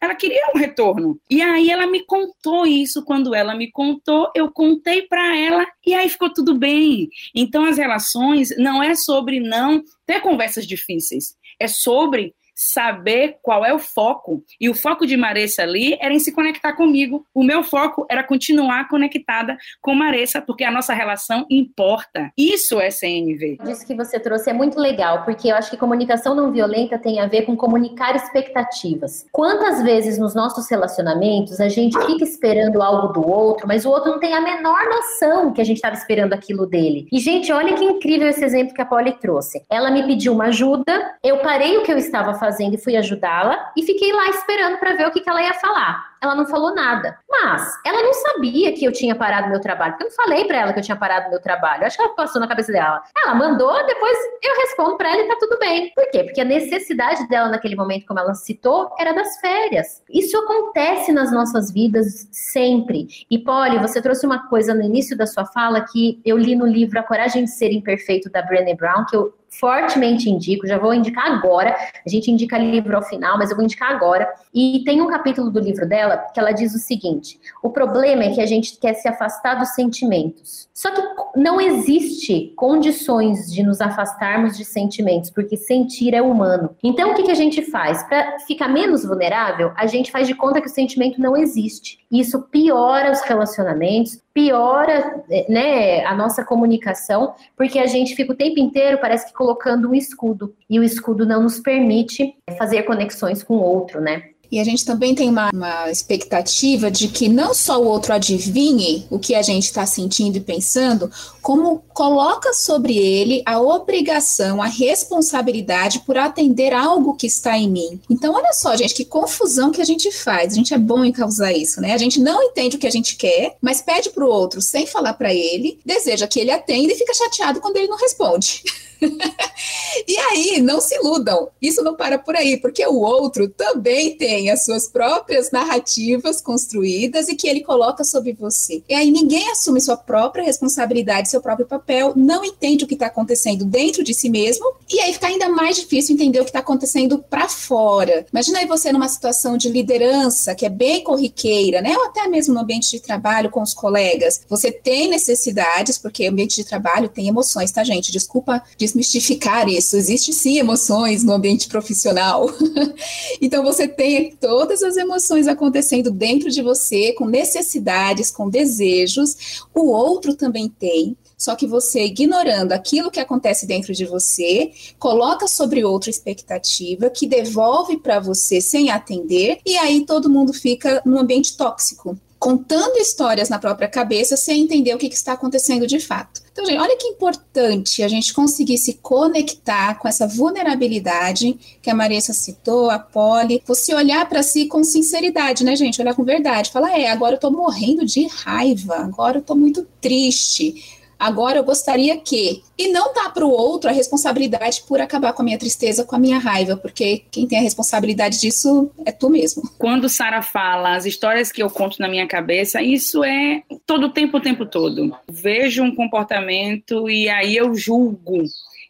Ela 0.02 0.16
queria 0.16 0.50
um 0.52 0.58
retorno. 0.58 1.16
E 1.30 1.40
aí 1.40 1.70
ela 1.70 1.86
me 1.86 2.04
contou 2.04 2.66
isso. 2.66 3.04
Quando 3.04 3.36
ela 3.36 3.54
me 3.54 3.70
contou, 3.70 4.32
eu 4.34 4.50
contei 4.50 5.02
para 5.02 5.38
ela 5.38 5.64
e 5.86 5.94
aí 5.94 6.08
ficou 6.08 6.32
tudo 6.32 6.58
bem. 6.58 7.08
Então 7.32 7.64
as 7.64 7.78
relações 7.78 8.48
não 8.58 8.82
é 8.82 8.96
sobre 8.96 9.38
não 9.38 9.80
ter 10.04 10.20
conversas 10.20 10.66
difíceis, 10.66 11.36
é 11.60 11.68
sobre 11.68 12.34
saber 12.54 13.36
qual 13.42 13.64
é 13.64 13.74
o 13.74 13.78
foco. 13.78 14.42
E 14.60 14.68
o 14.68 14.74
foco 14.74 15.06
de 15.06 15.16
Maressa 15.16 15.62
ali 15.62 15.96
era 16.00 16.14
em 16.14 16.18
se 16.18 16.32
conectar 16.32 16.72
comigo. 16.74 17.26
O 17.34 17.42
meu 17.42 17.62
foco 17.62 18.06
era 18.08 18.22
continuar 18.22 18.88
conectada 18.88 19.56
com 19.80 19.94
Maressa, 19.94 20.40
porque 20.40 20.64
a 20.64 20.70
nossa 20.70 20.94
relação 20.94 21.44
importa. 21.50 22.30
Isso 22.36 22.80
é 22.80 22.90
CNV. 22.90 23.58
Isso 23.66 23.86
que 23.86 23.94
você 23.94 24.18
trouxe 24.18 24.50
é 24.50 24.52
muito 24.52 24.78
legal, 24.78 25.24
porque 25.24 25.48
eu 25.48 25.56
acho 25.56 25.70
que 25.70 25.76
comunicação 25.76 26.34
não 26.34 26.52
violenta 26.52 26.98
tem 26.98 27.20
a 27.20 27.26
ver 27.26 27.42
com 27.42 27.56
comunicar 27.56 28.14
expectativas. 28.14 29.26
Quantas 29.32 29.82
vezes 29.82 30.18
nos 30.18 30.34
nossos 30.34 30.70
relacionamentos 30.70 31.60
a 31.60 31.68
gente 31.68 31.98
fica 32.06 32.24
esperando 32.24 32.82
algo 32.82 33.12
do 33.12 33.28
outro, 33.28 33.66
mas 33.66 33.84
o 33.84 33.90
outro 33.90 34.12
não 34.12 34.20
tem 34.20 34.34
a 34.34 34.40
menor 34.40 34.84
noção 34.86 35.52
que 35.52 35.60
a 35.60 35.64
gente 35.64 35.76
estava 35.76 35.96
esperando 35.96 36.32
aquilo 36.32 36.66
dele. 36.66 37.08
E, 37.12 37.18
gente, 37.18 37.52
olha 37.52 37.74
que 37.74 37.84
incrível 37.84 38.28
esse 38.28 38.44
exemplo 38.44 38.74
que 38.74 38.82
a 38.82 38.86
Polly 38.86 39.12
trouxe. 39.20 39.62
Ela 39.70 39.90
me 39.90 40.04
pediu 40.04 40.32
uma 40.32 40.46
ajuda, 40.46 41.14
eu 41.22 41.38
parei 41.38 41.78
o 41.78 41.82
que 41.82 41.92
eu 41.92 41.98
estava 41.98 42.34
fazendo 42.34 42.51
e 42.74 42.78
fui 42.78 42.96
ajudá-la, 42.96 43.72
e 43.76 43.82
fiquei 43.82 44.12
lá 44.12 44.28
esperando 44.28 44.78
para 44.78 44.94
ver 44.94 45.06
o 45.06 45.10
que, 45.10 45.20
que 45.20 45.28
ela 45.28 45.42
ia 45.42 45.54
falar 45.54 46.11
ela 46.22 46.36
não 46.36 46.46
falou 46.46 46.74
nada. 46.74 47.18
Mas 47.28 47.78
ela 47.84 48.02
não 48.02 48.14
sabia 48.14 48.72
que 48.72 48.84
eu 48.84 48.92
tinha 48.92 49.14
parado 49.14 49.50
meu 49.50 49.60
trabalho, 49.60 49.92
porque 49.94 50.04
eu 50.04 50.08
não 50.08 50.16
falei 50.16 50.44
para 50.44 50.58
ela 50.58 50.72
que 50.72 50.78
eu 50.78 50.82
tinha 50.82 50.96
parado 50.96 51.28
meu 51.28 51.40
trabalho. 51.40 51.84
Acho 51.84 51.96
que 51.96 52.02
ela 52.02 52.14
passou 52.14 52.40
na 52.40 52.46
cabeça 52.46 52.70
dela. 52.70 53.02
Ela 53.24 53.34
mandou, 53.34 53.74
depois 53.86 54.16
eu 54.42 54.54
respondo 54.60 54.96
para 54.96 55.10
ela 55.10 55.22
e 55.22 55.28
tá 55.28 55.36
tudo 55.40 55.58
bem. 55.58 55.90
Por 55.94 56.08
quê? 56.10 56.22
Porque 56.22 56.40
a 56.40 56.44
necessidade 56.44 57.28
dela 57.28 57.48
naquele 57.48 57.74
momento, 57.74 58.06
como 58.06 58.20
ela 58.20 58.34
citou, 58.34 58.90
era 58.98 59.12
das 59.12 59.38
férias. 59.40 60.02
Isso 60.08 60.36
acontece 60.38 61.12
nas 61.12 61.32
nossas 61.32 61.72
vidas 61.72 62.28
sempre. 62.30 63.08
E 63.28 63.38
Polly, 63.38 63.78
você 63.78 64.00
trouxe 64.00 64.24
uma 64.24 64.48
coisa 64.48 64.72
no 64.72 64.82
início 64.82 65.16
da 65.16 65.26
sua 65.26 65.44
fala 65.44 65.80
que 65.80 66.20
eu 66.24 66.38
li 66.38 66.54
no 66.54 66.66
livro 66.66 67.00
A 67.00 67.02
Coragem 67.02 67.44
de 67.44 67.50
Ser 67.50 67.72
Imperfeito 67.72 68.30
da 68.30 68.42
Brené 68.42 68.74
Brown, 68.74 69.04
que 69.06 69.16
eu 69.16 69.34
fortemente 69.58 70.30
indico, 70.30 70.66
já 70.66 70.78
vou 70.78 70.94
indicar 70.94 71.26
agora. 71.26 71.76
A 72.04 72.08
gente 72.08 72.30
indica 72.30 72.56
livro 72.58 72.96
ao 72.96 73.02
final, 73.02 73.36
mas 73.36 73.50
eu 73.50 73.56
vou 73.56 73.64
indicar 73.64 73.90
agora. 73.90 74.28
E 74.54 74.82
tem 74.84 75.00
um 75.00 75.08
capítulo 75.08 75.50
do 75.50 75.60
livro 75.60 75.86
dela 75.86 76.11
que 76.16 76.40
ela 76.40 76.52
diz 76.52 76.74
o 76.74 76.78
seguinte: 76.78 77.40
o 77.62 77.70
problema 77.70 78.24
é 78.24 78.30
que 78.30 78.40
a 78.40 78.46
gente 78.46 78.78
quer 78.78 78.94
se 78.94 79.08
afastar 79.08 79.54
dos 79.54 79.70
sentimentos. 79.70 80.68
Só 80.72 80.90
que 80.90 81.02
não 81.36 81.60
existe 81.60 82.52
condições 82.56 83.52
de 83.52 83.62
nos 83.62 83.80
afastarmos 83.80 84.56
de 84.56 84.64
sentimentos, 84.64 85.30
porque 85.30 85.56
sentir 85.56 86.14
é 86.14 86.22
humano. 86.22 86.74
Então 86.82 87.12
o 87.12 87.14
que, 87.14 87.24
que 87.24 87.30
a 87.30 87.36
gente 87.36 87.62
faz? 87.62 88.02
Para 88.04 88.38
ficar 88.40 88.68
menos 88.68 89.04
vulnerável, 89.04 89.72
a 89.76 89.86
gente 89.86 90.10
faz 90.10 90.26
de 90.26 90.34
conta 90.34 90.60
que 90.60 90.66
o 90.66 90.70
sentimento 90.70 91.20
não 91.20 91.36
existe. 91.36 91.98
Isso 92.10 92.42
piora 92.42 93.12
os 93.12 93.20
relacionamentos, 93.22 94.20
piora 94.34 95.24
né, 95.48 96.04
a 96.04 96.14
nossa 96.14 96.44
comunicação, 96.44 97.34
porque 97.56 97.78
a 97.78 97.86
gente 97.86 98.14
fica 98.14 98.32
o 98.32 98.36
tempo 98.36 98.58
inteiro, 98.58 98.98
parece 98.98 99.26
que 99.26 99.32
colocando 99.32 99.90
um 99.90 99.94
escudo, 99.94 100.54
e 100.68 100.78
o 100.78 100.84
escudo 100.84 101.26
não 101.26 101.42
nos 101.42 101.60
permite 101.60 102.34
fazer 102.58 102.82
conexões 102.82 103.42
com 103.42 103.54
o 103.54 103.62
outro, 103.62 104.00
né? 104.00 104.31
E 104.52 104.60
a 104.60 104.64
gente 104.64 104.84
também 104.84 105.14
tem 105.14 105.30
uma, 105.30 105.50
uma 105.50 105.90
expectativa 105.90 106.90
de 106.90 107.08
que 107.08 107.26
não 107.26 107.54
só 107.54 107.80
o 107.80 107.86
outro 107.86 108.12
adivinhe 108.12 109.06
o 109.08 109.18
que 109.18 109.34
a 109.34 109.40
gente 109.40 109.64
está 109.64 109.86
sentindo 109.86 110.36
e 110.36 110.40
pensando, 110.40 111.10
como 111.40 111.82
coloca 111.94 112.52
sobre 112.52 112.98
ele 112.98 113.42
a 113.46 113.58
obrigação, 113.58 114.60
a 114.60 114.66
responsabilidade 114.66 116.00
por 116.00 116.18
atender 116.18 116.74
algo 116.74 117.14
que 117.14 117.26
está 117.26 117.56
em 117.56 117.70
mim. 117.70 117.98
Então, 118.10 118.34
olha 118.34 118.52
só, 118.52 118.76
gente, 118.76 118.92
que 118.92 119.06
confusão 119.06 119.70
que 119.70 119.80
a 119.80 119.86
gente 119.86 120.12
faz. 120.12 120.52
A 120.52 120.56
gente 120.56 120.74
é 120.74 120.78
bom 120.78 121.02
em 121.02 121.12
causar 121.12 121.54
isso, 121.54 121.80
né? 121.80 121.94
A 121.94 121.98
gente 121.98 122.20
não 122.20 122.42
entende 122.42 122.76
o 122.76 122.78
que 122.78 122.86
a 122.86 122.92
gente 122.92 123.16
quer, 123.16 123.56
mas 123.58 123.80
pede 123.80 124.10
para 124.10 124.22
o 124.24 124.28
outro 124.28 124.60
sem 124.60 124.86
falar 124.86 125.14
para 125.14 125.32
ele, 125.32 125.78
deseja 125.82 126.28
que 126.28 126.38
ele 126.38 126.50
atenda 126.50 126.92
e 126.92 126.96
fica 126.96 127.14
chateado 127.14 127.58
quando 127.58 127.78
ele 127.78 127.88
não 127.88 127.96
responde. 127.96 128.62
e 130.08 130.16
aí, 130.16 130.60
não 130.60 130.80
se 130.80 130.94
iludam, 130.96 131.48
isso 131.60 131.82
não 131.82 131.96
para 131.96 132.18
por 132.18 132.36
aí, 132.36 132.56
porque 132.56 132.86
o 132.86 133.00
outro 133.00 133.48
também 133.48 134.16
tem 134.16 134.50
as 134.50 134.64
suas 134.64 134.88
próprias 134.88 135.50
narrativas 135.50 136.40
construídas 136.40 137.28
e 137.28 137.34
que 137.34 137.48
ele 137.48 137.62
coloca 137.62 138.04
sobre 138.04 138.32
você. 138.32 138.82
E 138.88 138.94
aí 138.94 139.10
ninguém 139.10 139.50
assume 139.50 139.80
sua 139.80 139.96
própria 139.96 140.44
responsabilidade, 140.44 141.28
seu 141.28 141.40
próprio 141.40 141.66
papel, 141.66 142.12
não 142.16 142.44
entende 142.44 142.84
o 142.84 142.86
que 142.86 142.94
está 142.94 143.06
acontecendo 143.06 143.64
dentro 143.64 144.02
de 144.02 144.14
si 144.14 144.28
mesmo, 144.28 144.72
e 144.90 145.00
aí 145.00 145.12
fica 145.12 145.26
ainda 145.26 145.48
mais 145.48 145.76
difícil 145.76 146.14
entender 146.14 146.40
o 146.40 146.44
que 146.44 146.50
está 146.50 146.60
acontecendo 146.60 147.18
para 147.18 147.48
fora. 147.48 148.26
Imagina 148.32 148.58
aí 148.58 148.66
você 148.66 148.92
numa 148.92 149.08
situação 149.08 149.56
de 149.56 149.68
liderança 149.68 150.54
que 150.54 150.66
é 150.66 150.70
bem 150.70 151.02
corriqueira, 151.02 151.80
né? 151.80 151.96
Ou 151.96 152.06
até 152.06 152.26
mesmo 152.28 152.54
no 152.54 152.60
ambiente 152.60 152.90
de 152.90 153.00
trabalho 153.00 153.50
com 153.50 153.62
os 153.62 153.74
colegas. 153.74 154.42
Você 154.48 154.70
tem 154.70 155.08
necessidades, 155.08 155.98
porque 155.98 156.26
o 156.26 156.30
ambiente 156.30 156.56
de 156.56 156.64
trabalho 156.64 157.08
tem 157.08 157.28
emoções, 157.28 157.70
tá, 157.70 157.82
gente? 157.84 158.12
Desculpa 158.12 158.62
desmistificar 158.92 159.68
isso. 159.68 159.96
Existe 159.96 160.32
sim 160.32 160.58
emoções 160.58 161.24
no 161.24 161.32
ambiente 161.32 161.68
profissional. 161.68 162.50
então 163.40 163.64
você 163.64 163.88
tem 163.88 164.36
todas 164.36 164.82
as 164.82 164.96
emoções 164.96 165.48
acontecendo 165.48 166.10
dentro 166.10 166.50
de 166.50 166.62
você, 166.62 167.12
com 167.12 167.26
necessidades, 167.26 168.30
com 168.30 168.48
desejos. 168.48 169.64
O 169.74 169.90
outro 169.90 170.34
também 170.34 170.68
tem. 170.68 171.16
Só 171.36 171.56
que 171.56 171.66
você, 171.66 172.04
ignorando 172.04 172.72
aquilo 172.72 173.10
que 173.10 173.18
acontece 173.18 173.66
dentro 173.66 173.92
de 173.92 174.04
você, 174.04 174.70
coloca 174.96 175.48
sobre 175.48 175.82
outra 175.82 176.08
expectativa 176.08 177.10
que 177.10 177.26
devolve 177.26 177.96
para 177.96 178.20
você 178.20 178.60
sem 178.60 178.90
atender, 178.90 179.58
e 179.66 179.76
aí 179.76 180.06
todo 180.06 180.30
mundo 180.30 180.52
fica 180.52 181.02
num 181.04 181.18
ambiente 181.18 181.56
tóxico 181.56 182.16
contando 182.42 182.96
histórias 182.96 183.48
na 183.48 183.56
própria 183.56 183.86
cabeça 183.86 184.36
sem 184.36 184.62
entender 184.62 184.92
o 184.92 184.98
que, 184.98 185.08
que, 185.08 185.14
está 185.14 185.34
acontecendo 185.34 185.86
de 185.86 186.00
fato. 186.00 186.42
Então, 186.50 186.66
gente, 186.66 186.80
olha 186.80 186.96
que 186.96 187.06
importante 187.06 188.02
a 188.02 188.08
gente 188.08 188.34
conseguir 188.34 188.78
se 188.78 188.94
conectar 188.94 189.94
com 189.94 190.08
essa 190.08 190.26
vulnerabilidade 190.26 191.56
que 191.80 191.88
a 191.88 191.94
Marissa 191.94 192.32
citou, 192.32 192.90
a 192.90 192.98
Polly, 192.98 193.62
você 193.64 193.94
olhar 193.94 194.28
para 194.28 194.42
si 194.42 194.66
com 194.66 194.82
sinceridade, 194.82 195.62
né, 195.62 195.76
gente? 195.76 196.02
Olhar 196.02 196.16
com 196.16 196.24
verdade. 196.24 196.72
Falar, 196.72 196.98
é, 196.98 197.08
agora 197.12 197.36
eu 197.36 197.38
tô 197.38 197.48
morrendo 197.48 198.04
de 198.04 198.26
raiva, 198.26 198.96
agora 198.96 199.38
eu 199.38 199.42
tô 199.42 199.54
muito 199.54 199.86
triste 200.00 201.00
Agora 201.22 201.56
eu 201.56 201.62
gostaria 201.62 202.16
que. 202.18 202.64
E 202.76 202.88
não 202.88 203.14
dá 203.14 203.30
para 203.30 203.46
o 203.46 203.50
outro 203.50 203.88
a 203.88 203.92
responsabilidade 203.92 204.82
por 204.88 205.00
acabar 205.00 205.32
com 205.32 205.42
a 205.42 205.44
minha 205.44 205.58
tristeza, 205.58 206.04
com 206.04 206.16
a 206.16 206.18
minha 206.18 206.36
raiva, 206.36 206.76
porque 206.76 207.22
quem 207.30 207.46
tem 207.46 207.58
a 207.60 207.62
responsabilidade 207.62 208.40
disso 208.40 208.90
é 209.06 209.12
tu 209.12 209.30
mesmo. 209.30 209.62
Quando 209.78 210.08
Sara 210.08 210.42
fala 210.42 210.96
as 210.96 211.06
histórias 211.06 211.52
que 211.52 211.62
eu 211.62 211.70
conto 211.70 212.00
na 212.00 212.08
minha 212.08 212.26
cabeça, 212.26 212.82
isso 212.82 213.22
é 213.22 213.62
todo 213.86 214.06
o 214.06 214.10
tempo, 214.10 214.38
o 214.38 214.40
tempo 214.40 214.66
todo. 214.66 215.16
Vejo 215.30 215.84
um 215.84 215.94
comportamento 215.94 217.08
e 217.08 217.28
aí 217.28 217.56
eu 217.56 217.72
julgo 217.72 218.42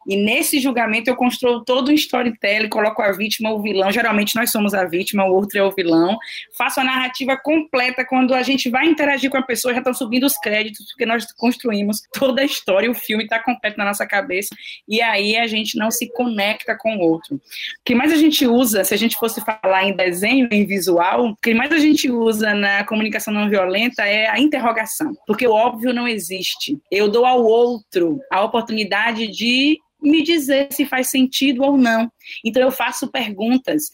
e 0.07 0.17
nesse 0.17 0.61
julgamento 0.61 1.09
eu 1.09 1.17
construo 1.17 1.65
todo 1.65 1.91
um 1.91 1.95
storytelling, 1.95 2.69
coloco 2.69 3.03
a 3.03 3.13
vítima, 3.13 3.51
o 3.51 3.63
vilão. 3.63 3.91
Geralmente 3.91 4.35
nós 4.35 4.51
somos 4.51 4.75
a 4.75 4.85
vítima, 4.85 5.25
o 5.25 5.35
outro 5.35 5.59
é 5.59 5.63
o 5.63 5.71
vilão. 5.71 6.19
Faço 6.57 6.81
a 6.81 6.85
narrativa 6.85 7.37
completa. 7.37 8.05
Quando 8.05 8.35
a 8.35 8.43
gente 8.43 8.69
vai 8.69 8.87
interagir 8.87 9.31
com 9.31 9.39
a 9.39 9.43
pessoa, 9.43 9.73
já 9.73 9.79
estão 9.79 9.95
subindo 9.95 10.25
os 10.25 10.37
créditos, 10.39 10.87
porque 10.91 11.07
nós 11.07 11.31
construímos 11.33 12.03
toda 12.13 12.43
a 12.43 12.45
história, 12.45 12.91
o 12.91 12.95
filme 12.95 13.25
está 13.25 13.39
completo 13.39 13.79
na 13.79 13.85
nossa 13.85 14.07
cabeça. 14.07 14.55
E 14.89 15.01
aí 15.01 15.37
a 15.37 15.47
gente 15.47 15.79
não 15.79 15.91
se 15.91 16.11
conecta 16.13 16.77
com 16.77 16.97
o 16.97 17.01
outro. 17.01 17.37
O 17.37 17.41
que 17.85 17.95
mais 17.95 18.13
a 18.13 18.17
gente 18.17 18.47
usa, 18.47 18.85
se 18.85 18.95
a 18.95 18.97
gente 18.97 19.17
fosse 19.17 19.41
falar 19.41 19.85
em 19.85 19.95
desenho, 19.95 20.49
em 20.51 20.67
visual, 20.67 21.27
o 21.27 21.37
que 21.37 21.55
mais 21.55 21.73
a 21.73 21.79
gente 21.79 22.11
usa 22.11 22.55
na 22.55 22.85
comunicação 22.85 23.33
não 23.33 23.49
violenta 23.49 24.05
é 24.07 24.29
a 24.29 24.39
interrogação. 24.39 25.13
Porque 25.27 25.47
o 25.47 25.53
óbvio 25.53 25.93
não 25.93 26.09
existe. 26.09 26.79
Eu 26.91 27.09
dou 27.09 27.25
ao 27.25 27.43
outro 27.43 28.21
a 28.31 28.43
oportunidade 28.43 29.29
de 29.29 29.79
me 30.03 30.23
dizer 30.23 30.69
se 30.71 30.85
faz 30.85 31.09
sentido 31.09 31.63
ou 31.63 31.77
não. 31.77 32.11
Então 32.45 32.63
eu 32.63 32.71
faço 32.71 33.11
perguntas. 33.11 33.85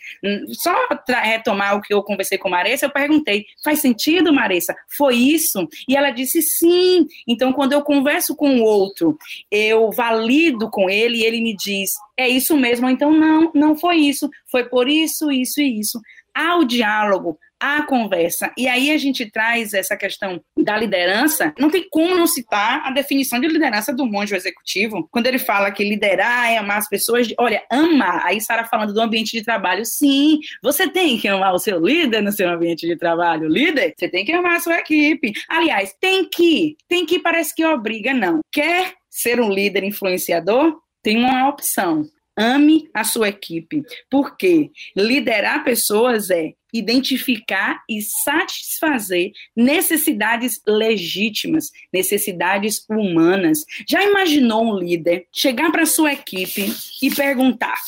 Só 0.53 0.75
para 1.07 1.21
retomar 1.21 1.77
o 1.77 1.81
que 1.81 1.92
eu 1.92 2.03
conversei 2.03 2.38
com 2.38 2.49
Maressa, 2.49 2.87
eu 2.87 2.90
perguntei: 2.90 3.44
faz 3.62 3.81
sentido, 3.81 4.33
Maressa? 4.33 4.75
Foi 4.97 5.14
isso? 5.14 5.68
E 5.88 5.97
ela 5.97 6.11
disse 6.11 6.40
sim. 6.42 7.07
Então 7.27 7.53
quando 7.53 7.73
eu 7.73 7.83
converso 7.83 8.35
com 8.35 8.61
o 8.61 8.64
outro, 8.64 9.16
eu 9.51 9.90
valido 9.90 10.71
com 10.71 10.88
ele 10.88 11.18
e 11.18 11.25
ele 11.25 11.40
me 11.40 11.55
diz: 11.55 11.92
é 12.16 12.29
isso 12.29 12.57
mesmo. 12.57 12.88
Então 12.88 13.12
não, 13.12 13.51
não 13.55 13.77
foi 13.77 13.97
isso. 13.97 14.29
Foi 14.51 14.64
por 14.68 14.88
isso, 14.88 15.31
isso 15.31 15.61
e 15.61 15.79
isso. 15.79 16.01
Há 16.35 16.57
o 16.57 16.64
diálogo, 16.64 17.37
a 17.61 17.83
conversa. 17.83 18.53
E 18.57 18.68
aí 18.68 18.90
a 18.90 18.97
gente 18.97 19.31
traz 19.31 19.75
essa 19.75 19.97
questão 19.97 20.40
da 20.57 20.77
liderança. 20.77 21.53
Não 21.59 21.71
tem 21.71 21.87
como 21.90 22.16
não 22.16 22.27
citar 22.27 22.83
a 22.85 22.90
definição 22.90 23.40
de 23.40 23.49
liderança 23.49 23.92
do 23.92 24.07
monge 24.07 24.35
executivo, 24.35 25.09
quando 25.11 25.27
ele 25.27 25.38
fala 25.38 25.71
que 25.71 25.85
liderar 25.85 26.51
é 26.51 26.59
amar 26.59 26.79
as 26.79 26.88
pessoas. 26.88 27.29
Olha, 27.38 27.62
ama. 27.71 28.25
Aí 28.25 28.40
Sara 28.40 28.64
falando 28.64 28.92
do 28.92 29.01
ambiente 29.01 29.33
de 29.33 29.44
trabalho. 29.44 29.85
Sim, 29.85 30.38
você 30.62 30.88
tem 30.88 31.18
que 31.18 31.29
amar 31.29 31.55
o 31.55 31.59
seu 31.59 31.79
líder 31.81 32.23
no 32.23 32.33
seu 32.33 32.49
ambiente 32.49 32.87
de 32.87 32.97
trabalho. 32.97 33.49
Líder, 33.49 33.94
você 33.97 34.09
tem 34.09 34.25
que 34.25 34.33
amar 34.33 34.57
a 34.57 34.61
sua 34.61 34.79
equipe. 34.79 35.33
Aliás, 35.49 35.94
tem 36.01 36.29
que. 36.29 36.77
Tem 36.88 37.05
que 37.05 37.18
parece 37.18 37.55
que 37.55 37.64
obriga, 37.64 38.14
não. 38.14 38.40
Quer 38.53 38.94
ser 39.11 39.40
um 39.40 39.51
líder 39.51 39.85
influenciador? 39.85 40.79
Tem 41.03 41.16
uma 41.16 41.49
opção 41.49 42.05
ame 42.38 42.88
a 42.94 43.03
sua 43.05 43.29
equipe. 43.29 43.83
Porque 44.09 44.70
liderar 44.96 45.64
pessoas 45.64 46.31
é 46.31 46.55
identificar 46.72 47.83
e 47.88 48.01
satisfazer 48.03 49.33
necessidades 49.57 50.61
legítimas, 50.66 51.70
necessidades 51.92 52.85
humanas. 52.88 53.64
Já 53.88 54.03
imaginou 54.05 54.64
um 54.64 54.79
líder 54.79 55.27
chegar 55.33 55.72
para 55.72 55.87
sua 55.87 56.12
equipe 56.12 56.72
e 57.03 57.11
perguntar: 57.14 57.79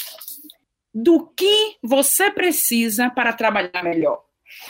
do 0.92 1.26
que 1.36 1.76
você 1.82 2.30
precisa 2.30 3.10
para 3.10 3.32
trabalhar 3.32 3.82
melhor. 3.82 4.22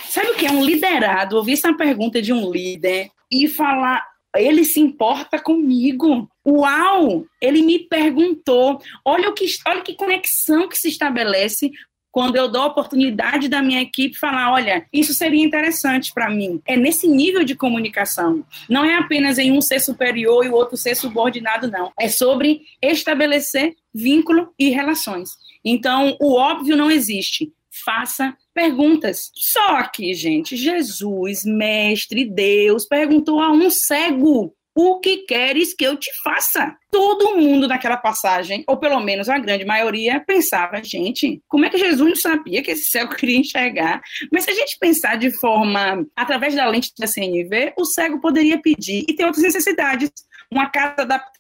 Sabe 0.09 0.31
o 0.31 0.35
que 0.35 0.47
é 0.47 0.53
um 0.53 0.65
liderado? 0.65 1.37
Ouvir 1.37 1.55
essa 1.55 1.73
pergunta 1.73 2.21
de 2.21 2.33
um 2.33 2.51
líder 2.51 3.11
e 3.31 3.49
falar, 3.49 4.07
ele 4.37 4.65
se 4.65 4.81
importa 4.81 5.39
comigo. 5.39 6.29
Uau! 6.47 7.25
Ele 7.41 7.63
me 7.63 7.79
perguntou. 7.81 8.81
Olha 9.05 9.29
o 9.29 9.35
que, 9.35 9.47
olha 9.67 9.83
que 9.83 9.95
conexão 9.95 10.69
que 10.69 10.79
se 10.79 10.89
estabelece 10.89 11.71
quando 12.13 12.37
eu 12.37 12.49
dou 12.49 12.63
a 12.63 12.67
oportunidade 12.67 13.49
da 13.49 13.63
minha 13.63 13.81
equipe 13.81 14.19
falar, 14.19 14.53
olha, 14.53 14.85
isso 14.93 15.15
seria 15.15 15.45
interessante 15.45 16.13
para 16.13 16.29
mim. 16.29 16.61
É 16.67 16.77
nesse 16.77 17.07
nível 17.07 17.45
de 17.45 17.55
comunicação. 17.55 18.45
Não 18.69 18.85
é 18.85 18.97
apenas 18.97 19.39
em 19.39 19.53
um 19.53 19.61
ser 19.61 19.81
superior 19.81 20.45
e 20.45 20.49
o 20.49 20.55
outro 20.55 20.77
ser 20.77 20.97
subordinado, 20.97 21.71
não. 21.71 21.93
É 21.99 22.09
sobre 22.09 22.63
estabelecer 22.83 23.75
vínculo 23.95 24.53
e 24.59 24.71
relações. 24.71 25.31
Então, 25.65 26.17
o 26.21 26.35
óbvio 26.35 26.77
não 26.77 26.91
existe. 26.91 27.53
Faça 27.85 28.37
perguntas. 28.55 29.31
Só 29.35 29.83
que, 29.85 30.13
gente, 30.15 30.57
Jesus, 30.57 31.45
mestre 31.45 32.25
Deus, 32.25 32.87
perguntou 32.87 33.41
a 33.41 33.51
um 33.51 33.71
cego 33.71 34.55
o 34.75 35.01
que 35.01 35.19
queres 35.19 35.75
que 35.75 35.85
eu 35.85 35.97
te 35.97 36.11
faça? 36.23 36.75
Todo 36.91 37.37
mundo 37.37 37.67
naquela 37.67 37.97
passagem, 37.97 38.65
ou 38.67 38.77
pelo 38.77 39.01
menos 39.01 39.29
a 39.29 39.39
grande 39.39 39.65
maioria, 39.65 40.23
pensava, 40.25 40.83
gente, 40.83 41.43
como 41.49 41.65
é 41.65 41.71
que 41.71 41.79
Jesus 41.79 42.09
não 42.09 42.17
sabia 42.17 42.63
que 42.63 42.71
esse 42.71 42.85
cego 42.85 43.15
queria 43.17 43.39
enxergar? 43.39 44.01
Mas 44.33 44.45
se 44.45 44.51
a 44.51 44.55
gente 44.55 44.79
pensar 44.79 45.17
de 45.17 45.31
forma, 45.33 46.07
através 46.17 46.55
da 46.55 46.67
lente 46.67 46.93
da 46.99 47.07
CNV, 47.07 47.75
o 47.77 47.85
cego 47.85 48.21
poderia 48.21 48.61
pedir 48.61 49.05
e 49.09 49.15
ter 49.15 49.25
outras 49.25 49.43
necessidades 49.43 50.11
uma 50.51 50.69
casa 50.69 51.03
adaptada. 51.03 51.40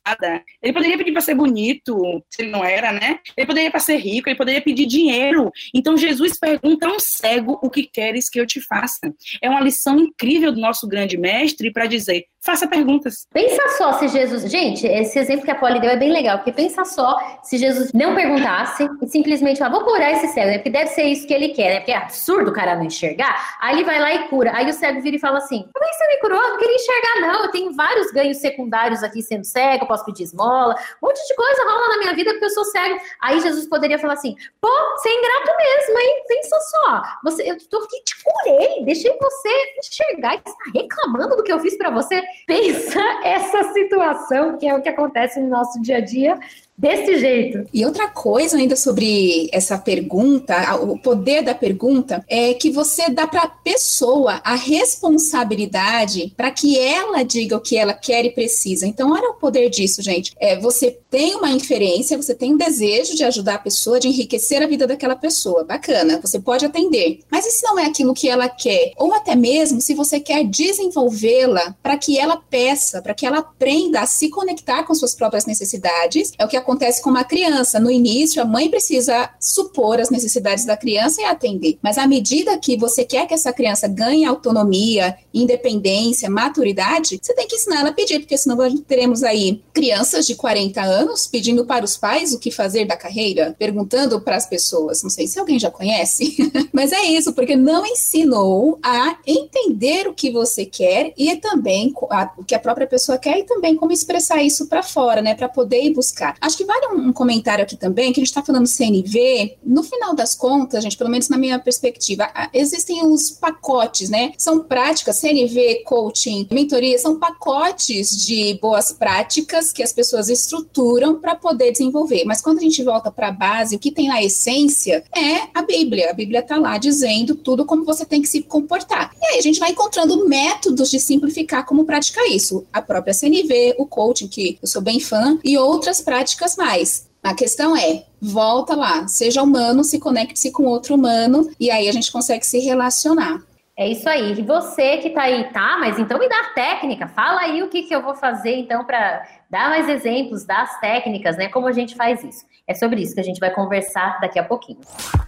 Ele 0.62 0.72
poderia 0.72 0.98
pedir 0.98 1.12
para 1.12 1.20
ser 1.20 1.34
bonito, 1.34 2.22
se 2.30 2.42
ele 2.42 2.50
não 2.50 2.64
era, 2.64 2.92
né? 2.92 3.18
Ele 3.36 3.46
poderia 3.46 3.70
para 3.70 3.80
ser 3.80 3.96
rico, 3.96 4.28
ele 4.28 4.36
poderia 4.36 4.60
pedir 4.60 4.86
dinheiro. 4.86 5.50
Então 5.74 5.96
Jesus 5.96 6.38
pergunta 6.38 6.86
a 6.86 6.92
um 6.92 6.98
cego 6.98 7.58
o 7.62 7.70
que 7.70 7.84
queres 7.84 8.28
que 8.28 8.40
eu 8.40 8.46
te 8.46 8.60
faça. 8.60 9.12
É 9.42 9.48
uma 9.48 9.60
lição 9.60 9.98
incrível 9.98 10.52
do 10.52 10.60
nosso 10.60 10.86
grande 10.86 11.16
mestre 11.16 11.72
para 11.72 11.86
dizer: 11.86 12.24
faça 12.40 12.66
perguntas. 12.66 13.26
Pensa 13.32 13.62
só 13.76 13.92
se 13.94 14.08
Jesus. 14.08 14.50
Gente, 14.50 14.86
esse 14.86 15.18
exemplo 15.18 15.44
que 15.44 15.50
a 15.50 15.54
Polly 15.54 15.80
deu 15.80 15.90
é 15.90 15.96
bem 15.96 16.10
legal, 16.10 16.38
porque 16.38 16.52
pensa 16.52 16.84
só 16.84 17.16
se 17.42 17.58
Jesus 17.58 17.92
não 17.92 18.14
perguntasse 18.14 18.88
e 19.02 19.06
simplesmente 19.06 19.58
falar, 19.58 19.70
vou 19.70 19.84
curar 19.84 20.12
esse 20.12 20.28
cego, 20.28 20.48
né? 20.48 20.58
Porque 20.58 20.70
deve 20.70 20.88
ser 20.88 21.04
isso 21.04 21.26
que 21.26 21.34
ele 21.34 21.50
quer, 21.50 21.74
né? 21.74 21.76
Porque 21.80 21.92
é 21.92 21.96
absurdo 21.96 22.50
o 22.50 22.54
cara 22.54 22.76
não 22.76 22.84
enxergar. 22.84 23.56
Aí 23.60 23.76
ele 23.76 23.84
vai 23.84 24.00
lá 24.00 24.14
e 24.14 24.28
cura. 24.28 24.52
Aí 24.54 24.68
o 24.68 24.72
cego 24.72 25.00
vira 25.00 25.16
e 25.16 25.20
fala 25.20 25.38
assim: 25.38 25.64
como 25.72 25.84
é 25.84 25.88
que 25.88 25.94
você 25.94 26.06
me 26.06 26.20
curou? 26.20 26.42
Eu 26.42 26.50
não 26.50 26.58
queria 26.58 26.74
enxergar, 26.74 27.20
não. 27.20 27.44
Eu 27.44 27.50
tenho 27.50 27.72
vários 27.72 28.10
ganhos 28.10 28.38
secundários 28.38 29.02
aqui 29.02 29.22
sendo 29.22 29.44
cego, 29.44 29.84
eu 29.84 29.88
posso 29.88 29.99
pedir 30.04 30.24
esmola, 30.24 30.74
um 31.02 31.06
monte 31.06 31.26
de 31.26 31.34
coisa 31.34 31.64
rola 31.64 31.88
na 31.88 31.98
minha 31.98 32.14
vida 32.14 32.30
porque 32.32 32.46
eu 32.46 32.50
sou 32.50 32.64
cego. 32.64 33.00
Aí 33.20 33.40
Jesus 33.40 33.66
poderia 33.66 33.98
falar 33.98 34.14
assim: 34.14 34.36
pô, 34.60 34.68
você 34.96 35.08
é 35.08 35.18
ingrato 35.18 35.56
mesmo, 35.56 35.98
hein? 35.98 36.24
Pensa 36.28 36.56
só. 36.60 37.02
Você, 37.24 37.50
eu 37.50 37.56
tô 37.68 37.78
aqui, 37.78 38.02
te 38.04 38.16
curei, 38.22 38.84
deixei 38.84 39.16
você 39.18 39.48
enxergar 39.78 40.34
e 40.34 40.38
está 40.38 40.52
reclamando 40.74 41.36
do 41.36 41.42
que 41.42 41.52
eu 41.52 41.60
fiz 41.60 41.76
para 41.76 41.90
você. 41.90 42.22
Pensa 42.46 43.00
essa 43.24 43.72
situação 43.72 44.58
que 44.58 44.66
é 44.66 44.74
o 44.74 44.82
que 44.82 44.88
acontece 44.88 45.40
no 45.40 45.48
nosso 45.48 45.80
dia 45.80 45.98
a 45.98 46.00
dia 46.00 46.38
desse 46.80 47.18
jeito. 47.18 47.66
E 47.74 47.84
outra 47.84 48.08
coisa 48.08 48.56
ainda 48.56 48.74
sobre 48.74 49.50
essa 49.52 49.76
pergunta, 49.76 50.76
o 50.76 50.98
poder 50.98 51.42
da 51.42 51.54
pergunta, 51.54 52.24
é 52.26 52.54
que 52.54 52.70
você 52.70 53.10
dá 53.10 53.26
para 53.26 53.42
a 53.42 53.48
pessoa 53.48 54.40
a 54.42 54.54
responsabilidade 54.54 56.32
para 56.34 56.50
que 56.50 56.78
ela 56.78 57.22
diga 57.22 57.56
o 57.56 57.60
que 57.60 57.76
ela 57.76 57.92
quer 57.92 58.24
e 58.24 58.30
precisa. 58.30 58.86
Então, 58.86 59.12
olha 59.12 59.30
o 59.30 59.34
poder 59.34 59.68
disso, 59.68 60.00
gente. 60.00 60.32
É, 60.40 60.58
você 60.58 60.98
tem 61.10 61.34
uma 61.34 61.50
inferência, 61.50 62.16
você 62.16 62.34
tem 62.34 62.54
um 62.54 62.56
desejo 62.56 63.14
de 63.14 63.24
ajudar 63.24 63.56
a 63.56 63.58
pessoa, 63.58 64.00
de 64.00 64.08
enriquecer 64.08 64.62
a 64.62 64.66
vida 64.66 64.86
daquela 64.86 65.16
pessoa. 65.16 65.64
Bacana, 65.64 66.18
você 66.20 66.40
pode 66.40 66.64
atender. 66.64 67.20
Mas 67.30 67.44
e 67.44 67.50
se 67.50 67.62
não 67.62 67.78
é 67.78 67.86
aquilo 67.86 68.14
que 68.14 68.28
ela 68.28 68.48
quer? 68.48 68.92
Ou 68.96 69.12
até 69.12 69.36
mesmo 69.36 69.82
se 69.82 69.94
você 69.94 70.18
quer 70.18 70.44
desenvolvê-la 70.44 71.74
para 71.82 71.98
que 71.98 72.18
ela 72.18 72.38
peça, 72.38 73.02
para 73.02 73.12
que 73.12 73.26
ela 73.26 73.38
aprenda 73.38 74.00
a 74.00 74.06
se 74.06 74.30
conectar 74.30 74.84
com 74.84 74.94
suas 74.94 75.14
próprias 75.14 75.44
necessidades, 75.44 76.32
é 76.38 76.44
o 76.44 76.48
que 76.48 76.56
acontece 76.56 76.69
acontece 76.70 77.02
com 77.02 77.10
uma 77.10 77.24
criança. 77.24 77.80
No 77.80 77.90
início, 77.90 78.40
a 78.40 78.44
mãe 78.44 78.70
precisa 78.70 79.30
supor 79.40 80.00
as 80.00 80.08
necessidades 80.08 80.64
da 80.64 80.76
criança 80.76 81.20
e 81.20 81.24
atender. 81.24 81.78
Mas 81.82 81.98
à 81.98 82.06
medida 82.06 82.56
que 82.58 82.76
você 82.76 83.04
quer 83.04 83.26
que 83.26 83.34
essa 83.34 83.52
criança 83.52 83.88
ganhe 83.88 84.24
autonomia, 84.24 85.16
independência, 85.34 86.30
maturidade, 86.30 87.18
você 87.20 87.34
tem 87.34 87.48
que 87.48 87.56
ensinar 87.56 87.80
ela 87.80 87.88
a 87.90 87.92
pedir, 87.92 88.20
porque 88.20 88.38
senão 88.38 88.56
teremos 88.82 89.24
aí 89.24 89.62
crianças 89.72 90.26
de 90.26 90.36
40 90.36 90.80
anos 90.80 91.26
pedindo 91.26 91.66
para 91.66 91.84
os 91.84 91.96
pais 91.96 92.32
o 92.32 92.38
que 92.38 92.50
fazer 92.50 92.84
da 92.84 92.96
carreira, 92.96 93.54
perguntando 93.58 94.20
para 94.20 94.36
as 94.36 94.46
pessoas. 94.46 95.02
Não 95.02 95.10
sei 95.10 95.26
se 95.26 95.40
alguém 95.40 95.58
já 95.58 95.70
conhece, 95.70 96.36
mas 96.72 96.92
é 96.92 97.02
isso, 97.02 97.32
porque 97.32 97.56
não 97.56 97.84
ensinou 97.84 98.78
a 98.82 99.16
entender 99.26 100.06
o 100.06 100.14
que 100.14 100.30
você 100.30 100.64
quer 100.64 101.12
e 101.16 101.34
também 101.36 101.92
o 102.36 102.44
que 102.44 102.54
a 102.54 102.60
própria 102.60 102.86
pessoa 102.86 103.18
quer 103.18 103.38
e 103.38 103.44
também 103.44 103.74
como 103.74 103.92
expressar 103.92 104.42
isso 104.42 104.66
para 104.66 104.82
fora, 104.82 105.20
né, 105.20 105.34
para 105.34 105.48
poder 105.48 105.82
ir 105.82 105.94
buscar. 105.94 106.36
Acho 106.40 106.59
que 106.59 106.59
vale 106.64 106.94
um, 106.94 107.12
comentário 107.12 107.62
aqui 107.64 107.76
também, 107.76 108.12
que 108.12 108.20
a 108.20 108.22
gente 108.22 108.30
está 108.30 108.42
falando 108.42 108.66
CNV, 108.66 109.58
no 109.64 109.82
final 109.82 110.14
das 110.14 110.34
contas, 110.34 110.82
gente, 110.82 110.96
pelo 110.96 111.10
menos 111.10 111.28
na 111.28 111.36
minha 111.36 111.58
perspectiva, 111.58 112.28
existem 112.52 113.04
os 113.06 113.30
pacotes, 113.30 114.08
né? 114.08 114.32
São 114.38 114.60
práticas, 114.60 115.18
CNV, 115.18 115.82
coaching, 115.84 116.48
mentoria, 116.50 116.98
são 116.98 117.18
pacotes 117.18 118.26
de 118.26 118.58
boas 118.60 118.92
práticas 118.92 119.72
que 119.72 119.82
as 119.82 119.92
pessoas 119.92 120.28
estruturam 120.28 121.20
para 121.20 121.34
poder 121.34 121.72
desenvolver. 121.72 122.24
Mas 122.24 122.40
quando 122.40 122.58
a 122.58 122.62
gente 122.62 122.82
volta 122.82 123.10
para 123.10 123.28
a 123.28 123.32
base, 123.32 123.76
o 123.76 123.78
que 123.78 123.90
tem 123.90 124.08
na 124.08 124.22
essência 124.22 125.04
é 125.14 125.48
a 125.54 125.62
Bíblia. 125.62 126.10
A 126.10 126.14
Bíblia 126.14 126.40
está 126.40 126.56
lá 126.56 126.78
dizendo 126.78 127.34
tudo 127.34 127.64
como 127.64 127.84
você 127.84 128.04
tem 128.04 128.22
que 128.22 128.28
se 128.28 128.42
comportar. 128.42 129.12
E 129.20 129.26
aí 129.26 129.38
a 129.38 129.42
gente 129.42 129.60
vai 129.60 129.70
encontrando 129.70 130.28
métodos 130.28 130.90
de 130.90 130.98
simplificar 130.98 131.64
como 131.64 131.84
praticar 131.84 132.26
isso. 132.26 132.66
A 132.72 132.82
própria 132.82 133.14
CNV, 133.14 133.76
o 133.78 133.86
coaching, 133.86 134.28
que 134.28 134.58
eu 134.60 134.68
sou 134.68 134.82
bem 134.82 135.00
fã, 135.00 135.38
e 135.44 135.56
outras 135.58 136.00
práticas 136.00 136.49
mais. 136.56 137.08
A 137.22 137.34
questão 137.34 137.76
é, 137.76 138.04
volta 138.20 138.74
lá, 138.74 139.06
seja 139.06 139.42
humano, 139.42 139.84
se 139.84 139.98
conecte-se 139.98 140.50
com 140.50 140.64
outro 140.64 140.94
humano 140.94 141.50
e 141.60 141.70
aí 141.70 141.88
a 141.88 141.92
gente 141.92 142.10
consegue 142.10 142.46
se 142.46 142.58
relacionar. 142.58 143.42
É 143.76 143.88
isso 143.88 144.08
aí. 144.08 144.38
E 144.38 144.42
você 144.42 144.98
que 144.98 145.10
tá 145.10 145.22
aí, 145.22 145.50
tá? 145.52 145.78
Mas 145.78 145.98
então 145.98 146.18
me 146.18 146.28
dá 146.28 146.50
técnica. 146.54 147.08
Fala 147.08 147.40
aí 147.40 147.62
o 147.62 147.68
que, 147.68 147.84
que 147.84 147.94
eu 147.94 148.02
vou 148.02 148.14
fazer 148.14 148.56
então 148.56 148.84
para 148.84 149.26
dar 149.50 149.70
mais 149.70 149.88
exemplos 149.88 150.44
das 150.44 150.78
técnicas, 150.80 151.36
né? 151.38 151.48
Como 151.48 151.66
a 151.66 151.72
gente 151.72 151.94
faz 151.94 152.22
isso. 152.22 152.44
É 152.66 152.74
sobre 152.74 153.00
isso 153.00 153.14
que 153.14 153.20
a 153.20 153.24
gente 153.24 153.40
vai 153.40 153.50
conversar 153.50 154.20
daqui 154.20 154.38
a 154.38 154.44
pouquinho. 154.44 154.80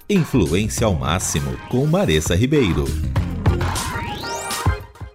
Influência 0.08 0.86
ao 0.86 0.92
máximo 0.92 1.56
com 1.70 1.86
Maressa 1.86 2.34
Ribeiro. 2.34 2.84